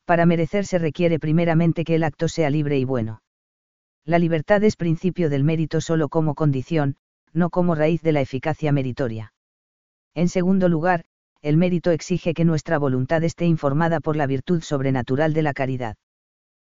Para 0.05 0.27
merecer 0.27 0.67
se 0.67 0.79
requiere 0.79 1.19
primeramente 1.19 1.85
que 1.85 1.95
el 1.95 2.05
acto 2.05 2.29
sea 2.29 2.51
libre 2.51 2.79
y 2.79 2.85
bueno. 2.85 3.23
La 4.05 4.19
libertad 4.19 4.63
es 4.65 4.77
principio 4.77 5.31
del 5.31 5.45
mérito 5.45 5.81
solo 5.81 6.09
como 6.09 6.35
condición, 6.35 6.97
no 7.33 7.51
como 7.51 7.75
raíz 7.75 8.03
de 8.03 8.13
la 8.13 8.21
eficacia 8.21 8.73
meritoria. 8.73 9.33
En 10.15 10.29
segundo 10.29 10.69
lugar, 10.69 11.05
el 11.43 11.57
mérito 11.57 11.91
exige 11.91 12.35
que 12.35 12.45
nuestra 12.45 12.79
voluntad 12.79 13.23
esté 13.25 13.47
informada 13.47 14.01
por 14.01 14.17
la 14.17 14.27
virtud 14.27 14.63
sobrenatural 14.63 15.33
de 15.33 15.43
la 15.43 15.53
caridad 15.53 15.97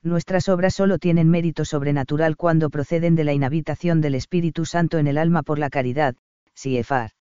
nuestras 0.02 0.48
obras 0.48 0.74
solo 0.74 0.98
tienen 0.98 1.28
mérito 1.28 1.64
sobrenatural 1.64 2.36
cuando 2.36 2.70
proceden 2.70 3.14
de 3.14 3.24
la 3.24 3.32
inhabitación 3.32 4.00
del 4.00 4.14
Espíritu 4.14 4.64
Santo 4.64 4.98
en 4.98 5.06
el 5.06 5.16
alma 5.16 5.42
por 5.42 5.58
la 5.58 5.70
caridad, 5.70 6.16
CIEFAR. 6.56 7.12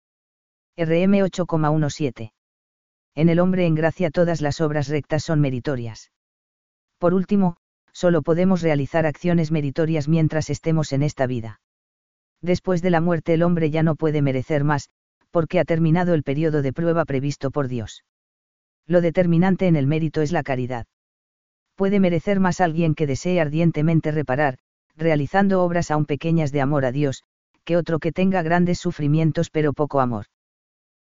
RM 0.76 1.20
8,17. 1.20 2.32
En 3.14 3.28
el 3.28 3.40
hombre 3.40 3.66
en 3.66 3.74
gracia 3.74 4.10
todas 4.10 4.40
las 4.40 4.60
obras 4.60 4.88
rectas 4.88 5.24
son 5.24 5.40
meritorias. 5.40 6.10
Por 6.98 7.14
último, 7.14 7.56
solo 7.92 8.22
podemos 8.22 8.62
realizar 8.62 9.06
acciones 9.06 9.50
meritorias 9.50 10.08
mientras 10.08 10.50
estemos 10.50 10.92
en 10.92 11.02
esta 11.02 11.26
vida. 11.26 11.60
Después 12.40 12.82
de 12.82 12.90
la 12.90 13.00
muerte 13.00 13.34
el 13.34 13.42
hombre 13.42 13.70
ya 13.70 13.82
no 13.82 13.96
puede 13.96 14.22
merecer 14.22 14.64
más, 14.64 14.88
porque 15.30 15.60
ha 15.60 15.64
terminado 15.64 16.14
el 16.14 16.22
periodo 16.22 16.62
de 16.62 16.72
prueba 16.72 17.04
previsto 17.04 17.50
por 17.50 17.68
Dios. 17.68 18.04
Lo 18.86 19.00
determinante 19.00 19.66
en 19.66 19.76
el 19.76 19.86
mérito 19.86 20.22
es 20.22 20.32
la 20.32 20.42
caridad 20.42 20.86
puede 21.82 21.98
merecer 21.98 22.40
más 22.40 22.60
alguien 22.60 22.94
que 22.94 23.06
desee 23.06 23.40
ardientemente 23.40 24.12
reparar, 24.12 24.58
realizando 24.96 25.64
obras 25.64 25.90
aún 25.90 26.06
pequeñas 26.06 26.52
de 26.52 26.60
amor 26.60 26.84
a 26.84 26.92
Dios, 26.92 27.24
que 27.64 27.76
otro 27.76 27.98
que 27.98 28.12
tenga 28.12 28.42
grandes 28.42 28.78
sufrimientos 28.78 29.50
pero 29.50 29.72
poco 29.72 30.00
amor. 30.00 30.26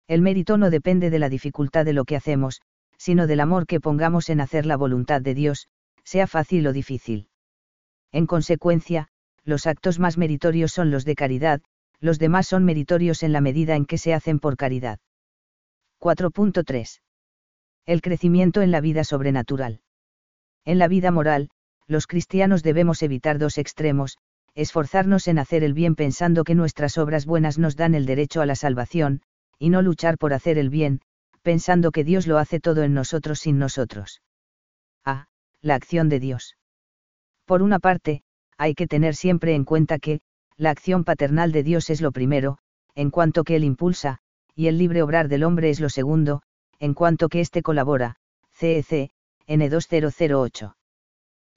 El 0.09 0.23
mérito 0.23 0.57
no 0.57 0.71
depende 0.71 1.11
de 1.11 1.19
la 1.19 1.29
dificultad 1.29 1.85
de 1.85 1.93
lo 1.93 2.03
que 2.03 2.15
hacemos, 2.15 2.61
sino 2.97 3.27
del 3.27 3.39
amor 3.39 3.67
que 3.67 3.79
pongamos 3.79 4.31
en 4.31 4.41
hacer 4.41 4.65
la 4.65 4.75
voluntad 4.75 5.21
de 5.21 5.35
Dios, 5.35 5.67
sea 6.03 6.25
fácil 6.25 6.65
o 6.65 6.73
difícil. 6.73 7.29
En 8.11 8.25
consecuencia, 8.25 9.09
los 9.43 9.67
actos 9.67 9.99
más 9.99 10.17
meritorios 10.17 10.71
son 10.71 10.89
los 10.89 11.05
de 11.05 11.13
caridad, 11.13 11.61
los 11.99 12.17
demás 12.17 12.47
son 12.47 12.65
meritorios 12.65 13.21
en 13.21 13.33
la 13.33 13.39
medida 13.39 13.75
en 13.75 13.85
que 13.85 13.99
se 13.99 14.15
hacen 14.15 14.39
por 14.39 14.57
caridad. 14.57 14.99
4.3. 15.99 17.01
El 17.85 18.01
crecimiento 18.01 18.63
en 18.63 18.71
la 18.71 18.81
vida 18.81 19.03
sobrenatural. 19.03 19.81
En 20.65 20.79
la 20.79 20.87
vida 20.87 21.11
moral, 21.11 21.51
los 21.85 22.07
cristianos 22.07 22.63
debemos 22.63 23.03
evitar 23.03 23.37
dos 23.37 23.59
extremos, 23.59 24.17
esforzarnos 24.55 25.27
en 25.27 25.37
hacer 25.37 25.63
el 25.63 25.75
bien 25.75 25.93
pensando 25.93 26.43
que 26.43 26.55
nuestras 26.55 26.97
obras 26.97 27.27
buenas 27.27 27.59
nos 27.59 27.75
dan 27.75 27.93
el 27.93 28.07
derecho 28.07 28.41
a 28.41 28.47
la 28.47 28.55
salvación, 28.55 29.21
y 29.59 29.69
no 29.69 29.81
luchar 29.81 30.17
por 30.17 30.33
hacer 30.33 30.57
el 30.57 30.69
bien, 30.69 31.01
pensando 31.41 31.91
que 31.91 32.03
Dios 32.03 32.25
lo 32.25 32.37
hace 32.37 32.59
todo 32.59 32.83
en 32.83 32.93
nosotros 32.93 33.39
sin 33.39 33.59
nosotros. 33.59 34.21
A. 35.05 35.27
La 35.61 35.75
acción 35.75 36.09
de 36.09 36.19
Dios. 36.19 36.55
Por 37.45 37.61
una 37.61 37.79
parte, 37.79 38.23
hay 38.57 38.73
que 38.73 38.87
tener 38.87 39.15
siempre 39.15 39.53
en 39.55 39.65
cuenta 39.65 39.99
que, 39.99 40.21
la 40.55 40.71
acción 40.71 41.03
paternal 41.03 41.51
de 41.51 41.63
Dios 41.63 41.89
es 41.89 42.01
lo 42.01 42.11
primero, 42.11 42.57
en 42.95 43.11
cuanto 43.11 43.43
que 43.43 43.55
Él 43.55 43.63
impulsa, 43.63 44.19
y 44.55 44.67
el 44.67 44.77
libre 44.77 45.01
obrar 45.01 45.27
del 45.27 45.43
hombre 45.43 45.69
es 45.69 45.79
lo 45.79 45.89
segundo, 45.89 46.41
en 46.79 46.93
cuanto 46.93 47.29
que 47.29 47.39
éste 47.39 47.61
colabora, 47.61 48.15
CEC, 48.51 49.11
N2008. 49.47 50.75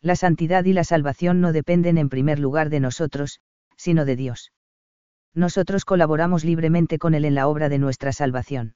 La 0.00 0.16
santidad 0.16 0.64
y 0.64 0.72
la 0.72 0.84
salvación 0.84 1.40
no 1.40 1.52
dependen 1.52 1.98
en 1.98 2.08
primer 2.08 2.38
lugar 2.38 2.70
de 2.70 2.80
nosotros, 2.80 3.40
sino 3.76 4.04
de 4.04 4.16
Dios. 4.16 4.52
Nosotros 5.34 5.84
colaboramos 5.84 6.44
libremente 6.44 6.98
con 6.98 7.14
Él 7.14 7.24
en 7.24 7.34
la 7.34 7.48
obra 7.48 7.68
de 7.68 7.78
nuestra 7.78 8.12
salvación. 8.12 8.74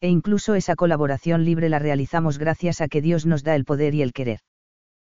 E 0.00 0.08
incluso 0.08 0.54
esa 0.54 0.76
colaboración 0.76 1.44
libre 1.44 1.68
la 1.68 1.78
realizamos 1.78 2.38
gracias 2.38 2.80
a 2.80 2.88
que 2.88 3.00
Dios 3.00 3.26
nos 3.26 3.42
da 3.42 3.54
el 3.54 3.64
poder 3.64 3.94
y 3.94 4.02
el 4.02 4.12
querer. 4.12 4.40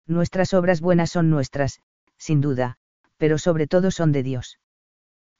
Nuestras 0.07 0.55
obras 0.55 0.81
buenas 0.81 1.11
son 1.11 1.31
nuestras, 1.31 1.81
sin 2.17 2.41
duda, 2.41 2.77
pero 3.17 3.39
sobre 3.39 3.67
todo 3.67 3.91
son 3.91 4.13
de 4.13 4.23
Dios. 4.23 4.59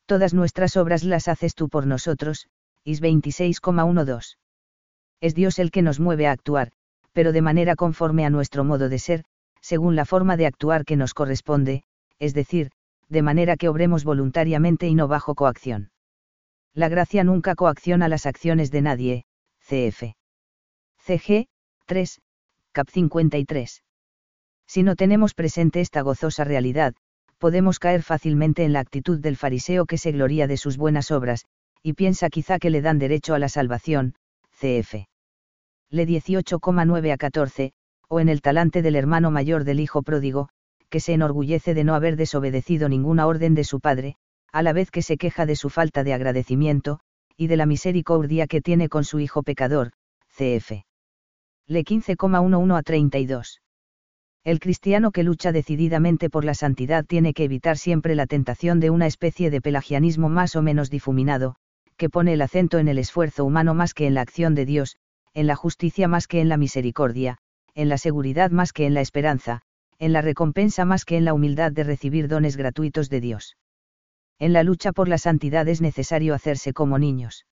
Todas 0.07 0.35
nuestras 0.35 0.77
obras 0.77 1.05
las 1.05 1.29
haces 1.29 1.55
tú 1.55 1.69
por 1.69 1.87
nosotros, 1.87 2.49
Is 2.85 3.01
26,12. 3.03 4.37
Es 5.21 5.35
Dios 5.35 5.59
el 5.59 5.71
que 5.71 5.83
nos 5.83 5.99
mueve 5.99 6.27
a 6.27 6.33
actuar, 6.33 6.73
pero 7.13 7.33
de 7.33 7.43
manera 7.43 7.75
conforme 7.75 8.25
a 8.25 8.31
nuestro 8.31 8.65
modo 8.65 8.89
de 8.89 8.99
ser, 8.99 9.25
según 9.61 9.97
la 9.97 10.05
forma 10.05 10.37
de 10.37 10.47
actuar 10.47 10.85
que 10.85 10.97
nos 10.97 11.15
corresponde, 11.15 11.83
es 12.19 12.35
decir, 12.35 12.71
de 13.09 13.23
manera 13.23 13.57
que 13.57 13.69
obremos 13.69 14.05
voluntariamente 14.05 14.89
y 14.89 14.95
no 14.95 15.09
bajo 15.09 15.35
coacción. 15.35 15.91
La 16.75 16.89
gracia 16.89 17.25
nunca 17.25 17.55
coacciona 17.55 18.09
las 18.09 18.27
acciones 18.27 18.71
de 18.71 18.83
nadie, 18.83 19.25
cf. 19.61 20.15
CG, 20.99 21.47
3, 21.87 22.21
cap 22.73 22.89
53. 22.91 23.83
Si 24.67 24.83
no 24.83 24.97
tenemos 24.97 25.35
presente 25.35 25.81
esta 25.81 26.03
gozosa 26.03 26.45
realidad, 26.45 26.95
podemos 27.39 27.79
caer 27.79 28.03
fácilmente 28.03 28.65
en 28.65 28.73
la 28.73 28.81
actitud 28.81 29.21
del 29.21 29.37
fariseo 29.37 29.87
que 29.87 29.99
se 29.99 30.13
gloria 30.13 30.47
de 30.47 30.57
sus 30.57 30.77
buenas 30.77 31.11
obras, 31.11 31.45
y 31.83 31.93
piensa 31.93 32.29
quizá 32.29 32.59
que 32.59 32.71
le 32.71 32.83
dan 32.83 32.99
derecho 32.99 33.35
a 33.35 33.39
la 33.39 33.49
salvación, 33.49 34.15
cf. 34.59 35.07
Le 35.91 36.07
18,9 36.07 37.13
a 37.13 37.17
14, 37.17 37.73
o 38.09 38.21
en 38.21 38.29
el 38.29 38.43
talante 38.43 38.83
del 38.83 38.97
hermano 38.97 39.31
mayor 39.31 39.65
del 39.65 39.81
hijo 39.81 40.03
pródigo, 40.03 40.49
que 40.89 41.01
se 41.01 41.13
enorgullece 41.13 41.75
de 41.75 41.85
no 41.85 41.95
haber 41.95 42.17
desobedecido 42.17 42.89
ninguna 42.89 43.27
orden 43.27 43.55
de 43.55 43.65
su 43.65 43.81
padre, 43.81 44.17
a 44.53 44.63
la 44.63 44.73
vez 44.73 44.91
que 44.91 45.03
se 45.03 45.17
queja 45.17 45.47
de 45.47 45.57
su 45.57 45.71
falta 45.71 46.05
de 46.05 46.15
agradecimiento, 46.15 47.01
y 47.37 47.49
de 47.49 47.57
la 47.57 47.67
misericordia 47.67 48.47
que 48.47 48.61
tiene 48.61 48.89
con 48.89 49.05
su 49.05 49.21
hijo 49.21 49.43
pecador, 49.43 49.93
cf. 50.29 50.85
Le 51.67 51.85
15,11 51.85 52.79
a 52.79 52.83
32. 52.83 53.61
El 54.45 54.61
cristiano 54.61 55.11
que 55.11 55.25
lucha 55.25 55.51
decididamente 55.51 56.31
por 56.31 56.45
la 56.45 56.55
santidad 56.55 57.05
tiene 57.05 57.35
que 57.35 57.45
evitar 57.45 57.77
siempre 57.77 58.15
la 58.15 58.27
tentación 58.27 58.79
de 58.79 58.91
una 58.91 59.07
especie 59.07 59.51
de 59.51 59.61
pelagianismo 59.61 60.29
más 60.29 60.55
o 60.55 60.63
menos 60.63 60.89
difuminado, 60.89 61.57
que 61.97 62.09
pone 62.09 62.35
el 62.35 62.43
acento 62.43 62.79
en 62.79 62.87
el 62.87 62.99
esfuerzo 62.99 63.45
humano 63.45 63.75
más 63.75 63.93
que 63.93 64.07
en 64.07 64.15
la 64.15 64.21
acción 64.21 64.55
de 64.55 64.65
Dios, 64.65 64.97
en 65.35 65.47
la 65.47 65.57
justicia 65.57 66.07
más 66.07 66.29
que 66.29 66.41
en 66.41 66.49
la 66.49 66.57
misericordia, 66.57 67.39
en 67.75 67.89
la 67.89 67.99
seguridad 67.99 68.51
más 68.51 68.73
que 68.73 68.87
en 68.87 68.95
la 68.95 69.01
esperanza, 69.01 69.63
en 69.99 70.13
la 70.13 70.23
recompensa 70.23 70.85
más 70.85 71.05
que 71.05 71.17
en 71.17 71.25
la 71.25 71.35
humildad 71.35 71.73
de 71.73 71.85
recibir 71.85 72.29
dones 72.29 72.57
gratuitos 72.57 73.09
de 73.09 73.21
Dios. 73.21 73.57
En 74.39 74.53
la 74.53 74.63
lucha 74.63 74.93
por 74.93 75.09
la 75.09 75.19
santidad 75.19 75.67
es 75.69 75.81
necesario 75.81 76.35
hacerse 76.35 76.73
como 76.73 76.99
niños. 76.99 77.47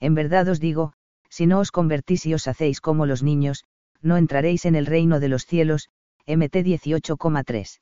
En 0.00 0.14
verdad 0.14 0.48
os 0.48 0.60
digo, 0.60 0.92
si 1.28 1.46
no 1.46 1.58
os 1.58 1.70
convertís 1.70 2.24
y 2.26 2.34
os 2.34 2.48
hacéis 2.48 2.80
como 2.80 3.04
los 3.04 3.22
niños, 3.22 3.64
no 4.00 4.16
entraréis 4.16 4.64
en 4.64 4.74
el 4.74 4.86
reino 4.86 5.20
de 5.20 5.28
los 5.28 5.44
cielos, 5.44 5.88
MT 6.26 6.56
18,3. 6.56 7.80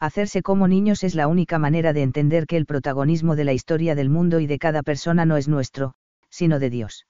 Hacerse 0.00 0.42
como 0.42 0.68
niños 0.68 1.04
es 1.04 1.14
la 1.14 1.28
única 1.28 1.58
manera 1.58 1.92
de 1.92 2.02
entender 2.02 2.46
que 2.46 2.56
el 2.56 2.66
protagonismo 2.66 3.36
de 3.36 3.44
la 3.44 3.52
historia 3.52 3.94
del 3.94 4.10
mundo 4.10 4.40
y 4.40 4.46
de 4.46 4.58
cada 4.58 4.82
persona 4.82 5.24
no 5.24 5.36
es 5.36 5.48
nuestro, 5.48 5.94
sino 6.30 6.58
de 6.58 6.70
Dios. 6.70 7.06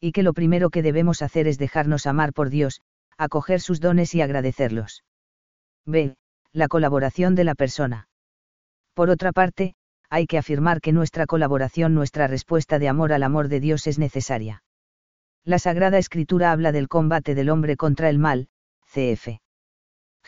Y 0.00 0.12
que 0.12 0.22
lo 0.22 0.32
primero 0.32 0.70
que 0.70 0.82
debemos 0.82 1.22
hacer 1.22 1.46
es 1.46 1.58
dejarnos 1.58 2.06
amar 2.06 2.32
por 2.32 2.50
Dios, 2.50 2.80
acoger 3.18 3.60
sus 3.60 3.80
dones 3.80 4.14
y 4.14 4.20
agradecerlos. 4.20 5.04
B. 5.84 6.16
La 6.52 6.68
colaboración 6.68 7.34
de 7.34 7.44
la 7.44 7.54
persona. 7.54 8.08
Por 8.94 9.10
otra 9.10 9.32
parte, 9.32 9.74
hay 10.08 10.26
que 10.26 10.38
afirmar 10.38 10.80
que 10.80 10.92
nuestra 10.92 11.26
colaboración, 11.26 11.94
nuestra 11.94 12.26
respuesta 12.26 12.78
de 12.78 12.88
amor 12.88 13.12
al 13.12 13.22
amor 13.22 13.48
de 13.48 13.60
Dios 13.60 13.86
es 13.86 13.98
necesaria. 13.98 14.62
La 15.44 15.58
Sagrada 15.58 15.98
Escritura 15.98 16.52
habla 16.52 16.72
del 16.72 16.88
combate 16.88 17.34
del 17.34 17.50
hombre 17.50 17.76
contra 17.76 18.08
el 18.08 18.18
mal, 18.18 18.48
cf. 18.86 19.40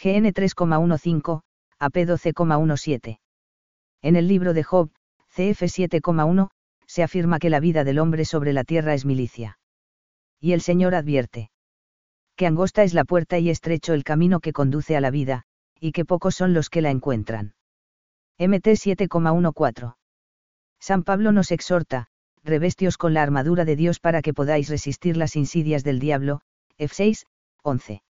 GN 0.01 0.33
3,15, 0.33 1.43
AP 1.81 1.95
12,17. 1.97 3.19
En 4.03 4.17
el 4.17 4.29
libro 4.29 4.55
de 4.55 4.63
Job, 4.63 4.91
CF 5.29 5.63
7,1, 5.63 6.51
se 6.87 7.03
afirma 7.03 7.39
que 7.39 7.51
la 7.51 7.61
vida 7.61 7.85
del 7.85 7.99
hombre 7.99 8.25
sobre 8.25 8.53
la 8.53 8.65
tierra 8.65 8.95
es 8.95 9.05
milicia. 9.05 9.59
Y 10.41 10.53
el 10.53 10.61
Señor 10.61 10.95
advierte. 10.95 11.51
Que 12.39 12.47
angosta 12.47 12.85
es 12.85 12.95
la 12.95 13.05
puerta 13.05 13.39
y 13.39 13.51
estrecho 13.51 13.93
el 13.93 14.05
camino 14.05 14.41
que 14.41 14.55
conduce 14.55 14.97
a 14.97 15.03
la 15.03 15.11
vida, 15.11 15.43
y 15.79 15.93
que 15.93 16.07
pocos 16.07 16.35
son 16.35 16.55
los 16.55 16.71
que 16.71 16.81
la 16.81 16.91
encuentran. 16.91 17.55
MT 18.39 18.67
7,14. 18.79 19.97
San 20.81 21.03
Pablo 21.03 21.33
nos 21.33 21.51
exhorta, 21.51 22.07
revestios 22.43 22.97
con 22.97 23.13
la 23.13 23.23
armadura 23.23 23.67
de 23.67 23.77
Dios 23.77 24.01
para 24.01 24.23
que 24.23 24.33
podáis 24.33 24.71
resistir 24.71 25.19
las 25.19 25.37
insidias 25.37 25.85
del 25.85 25.99
diablo, 25.99 26.41
F6, 26.79 27.27
11. 27.63 28.03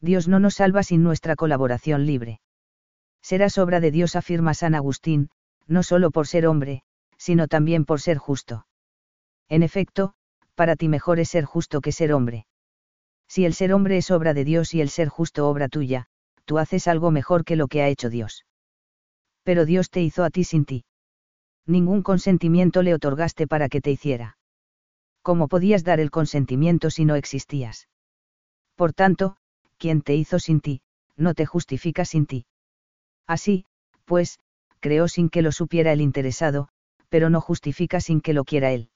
Dios 0.00 0.28
no 0.28 0.38
nos 0.38 0.56
salva 0.56 0.82
sin 0.82 1.02
nuestra 1.02 1.34
colaboración 1.34 2.04
libre 2.04 2.40
serás 3.24 3.56
obra 3.56 3.80
de 3.80 3.90
Dios, 3.90 4.16
afirma 4.16 4.52
San 4.52 4.74
Agustín, 4.74 5.30
no 5.66 5.82
solo 5.82 6.10
por 6.10 6.26
ser 6.26 6.46
hombre, 6.46 6.82
sino 7.16 7.48
también 7.48 7.86
por 7.86 8.02
ser 8.02 8.18
justo. 8.18 8.66
En 9.48 9.62
efecto, 9.62 10.12
para 10.54 10.76
ti 10.76 10.88
mejor 10.88 11.18
es 11.20 11.30
ser 11.30 11.46
justo 11.46 11.80
que 11.80 11.90
ser 11.90 12.12
hombre. 12.12 12.46
Si 13.28 13.44
el 13.44 13.54
ser 13.54 13.72
hombre 13.72 13.96
es 13.96 14.10
obra 14.10 14.34
de 14.34 14.44
Dios 14.44 14.74
y 14.74 14.80
el 14.80 14.88
ser 14.88 15.08
justo 15.08 15.48
obra 15.48 15.68
tuya, 15.68 16.06
tú 16.44 16.58
haces 16.58 16.88
algo 16.88 17.10
mejor 17.10 17.44
que 17.44 17.56
lo 17.56 17.68
que 17.68 17.82
ha 17.82 17.88
hecho 17.88 18.10
Dios. 18.10 18.44
Pero 19.42 19.64
Dios 19.64 19.90
te 19.90 20.02
hizo 20.02 20.24
a 20.24 20.30
ti 20.30 20.44
sin 20.44 20.64
ti. 20.64 20.84
Ningún 21.66 22.02
consentimiento 22.02 22.82
le 22.82 22.94
otorgaste 22.94 23.46
para 23.46 23.68
que 23.68 23.80
te 23.80 23.90
hiciera. 23.90 24.36
¿Cómo 25.22 25.48
podías 25.48 25.84
dar 25.84 26.00
el 26.00 26.10
consentimiento 26.10 26.90
si 26.90 27.04
no 27.04 27.14
existías? 27.14 27.88
Por 28.74 28.92
tanto, 28.92 29.36
quien 29.78 30.02
te 30.02 30.14
hizo 30.14 30.38
sin 30.38 30.60
ti, 30.60 30.82
no 31.16 31.34
te 31.34 31.46
justifica 31.46 32.04
sin 32.04 32.26
ti. 32.26 32.46
Así, 33.26 33.64
pues, 34.04 34.38
creó 34.80 35.08
sin 35.08 35.30
que 35.30 35.42
lo 35.42 35.52
supiera 35.52 35.92
el 35.92 36.02
interesado, 36.02 36.68
pero 37.08 37.30
no 37.30 37.40
justifica 37.40 38.00
sin 38.00 38.20
que 38.20 38.34
lo 38.34 38.44
quiera 38.44 38.72
él. 38.72 38.90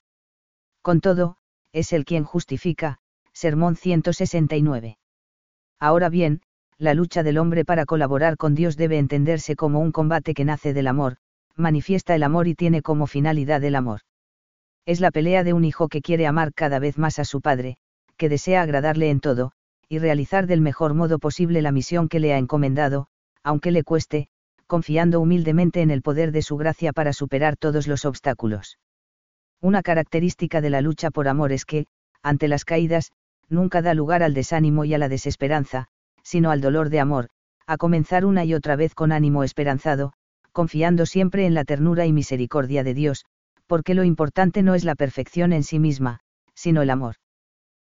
Con 0.83 1.01
todo, 1.01 1.37
es 1.73 1.93
él 1.93 2.05
quien 2.05 2.25
justifica, 2.25 2.99
Sermón 3.41 3.77
169. 3.77 4.99
Ahora 5.79 6.09
bien, 6.09 6.41
la 6.77 6.93
lucha 6.93 7.23
del 7.23 7.39
hombre 7.39 7.65
para 7.65 7.87
colaborar 7.87 8.37
con 8.37 8.57
Dios 8.57 8.77
debe 8.77 8.99
entenderse 8.99 9.55
como 9.55 9.79
un 9.79 9.93
combate 9.93 10.35
que 10.35 10.45
nace 10.45 10.75
del 10.75 10.89
amor, 10.89 11.19
manifiesta 11.55 12.17
el 12.17 12.25
amor 12.25 12.49
y 12.49 12.57
tiene 12.57 12.83
como 12.83 13.07
finalidad 13.07 13.63
el 13.63 13.77
amor. 13.77 14.01
Es 14.87 14.99
la 14.99 15.13
pelea 15.13 15.45
de 15.45 15.53
un 15.53 15.65
hijo 15.65 15.87
que 15.87 16.03
quiere 16.03 16.27
amar 16.27 16.53
cada 16.53 16.81
vez 16.81 16.99
más 16.99 17.21
a 17.21 17.25
su 17.25 17.41
padre, 17.41 17.77
que 18.17 18.29
desea 18.29 18.63
agradarle 18.63 19.09
en 19.09 19.21
todo, 19.21 19.53
y 19.89 20.01
realizar 20.01 20.49
del 20.49 20.61
mejor 20.61 20.95
modo 20.95 21.21
posible 21.21 21.63
la 21.63 21.71
misión 21.71 22.09
que 22.09 22.19
le 22.19 22.35
ha 22.35 22.39
encomendado, 22.39 23.07
aunque 23.45 23.71
le 23.71 23.85
cueste, 23.85 24.27
confiando 24.67 25.21
humildemente 25.21 25.81
en 25.81 25.93
el 25.93 26.03
poder 26.03 26.33
de 26.33 26.43
su 26.43 26.57
gracia 26.57 26.93
para 26.93 27.13
superar 27.13 27.57
todos 27.57 27.87
los 27.87 28.05
obstáculos. 28.05 28.81
Una 29.61 29.83
característica 29.83 30.61
de 30.61 30.71
la 30.71 30.81
lucha 30.81 31.13
por 31.13 31.29
amor 31.29 31.53
es 31.53 31.65
que, 31.65 31.87
ante 32.21 32.49
las 32.49 32.65
caídas, 32.65 33.13
nunca 33.49 33.83
da 33.83 33.95
lugar 33.95 34.23
al 34.23 34.35
desánimo 34.35 34.85
y 34.85 34.95
a 34.95 34.99
la 34.99 35.09
desesperanza, 35.09 35.87
sino 36.23 36.51
al 36.51 36.61
dolor 36.61 36.91
de 36.91 37.01
amor, 37.01 37.29
a 37.67 37.77
comenzar 37.77 38.25
una 38.25 38.45
y 38.45 38.55
otra 38.55 38.77
vez 38.77 38.95
con 38.95 39.13
ánimo 39.13 39.45
esperanzado, 39.45 40.13
confiando 40.53 41.07
siempre 41.07 41.47
en 41.47 41.55
la 41.55 41.65
ternura 41.65 42.07
y 42.07 42.13
misericordia 42.13 42.85
de 42.85 42.95
Dios, 42.95 43.25
porque 43.67 43.95
lo 43.95 44.05
importante 44.05 44.63
no 44.63 44.75
es 44.75 44.85
la 44.85 44.95
perfección 44.95 45.53
en 45.53 45.63
sí 45.63 45.79
misma, 45.79 46.21
sino 46.55 46.83
el 46.83 46.91
amor. 46.91 47.17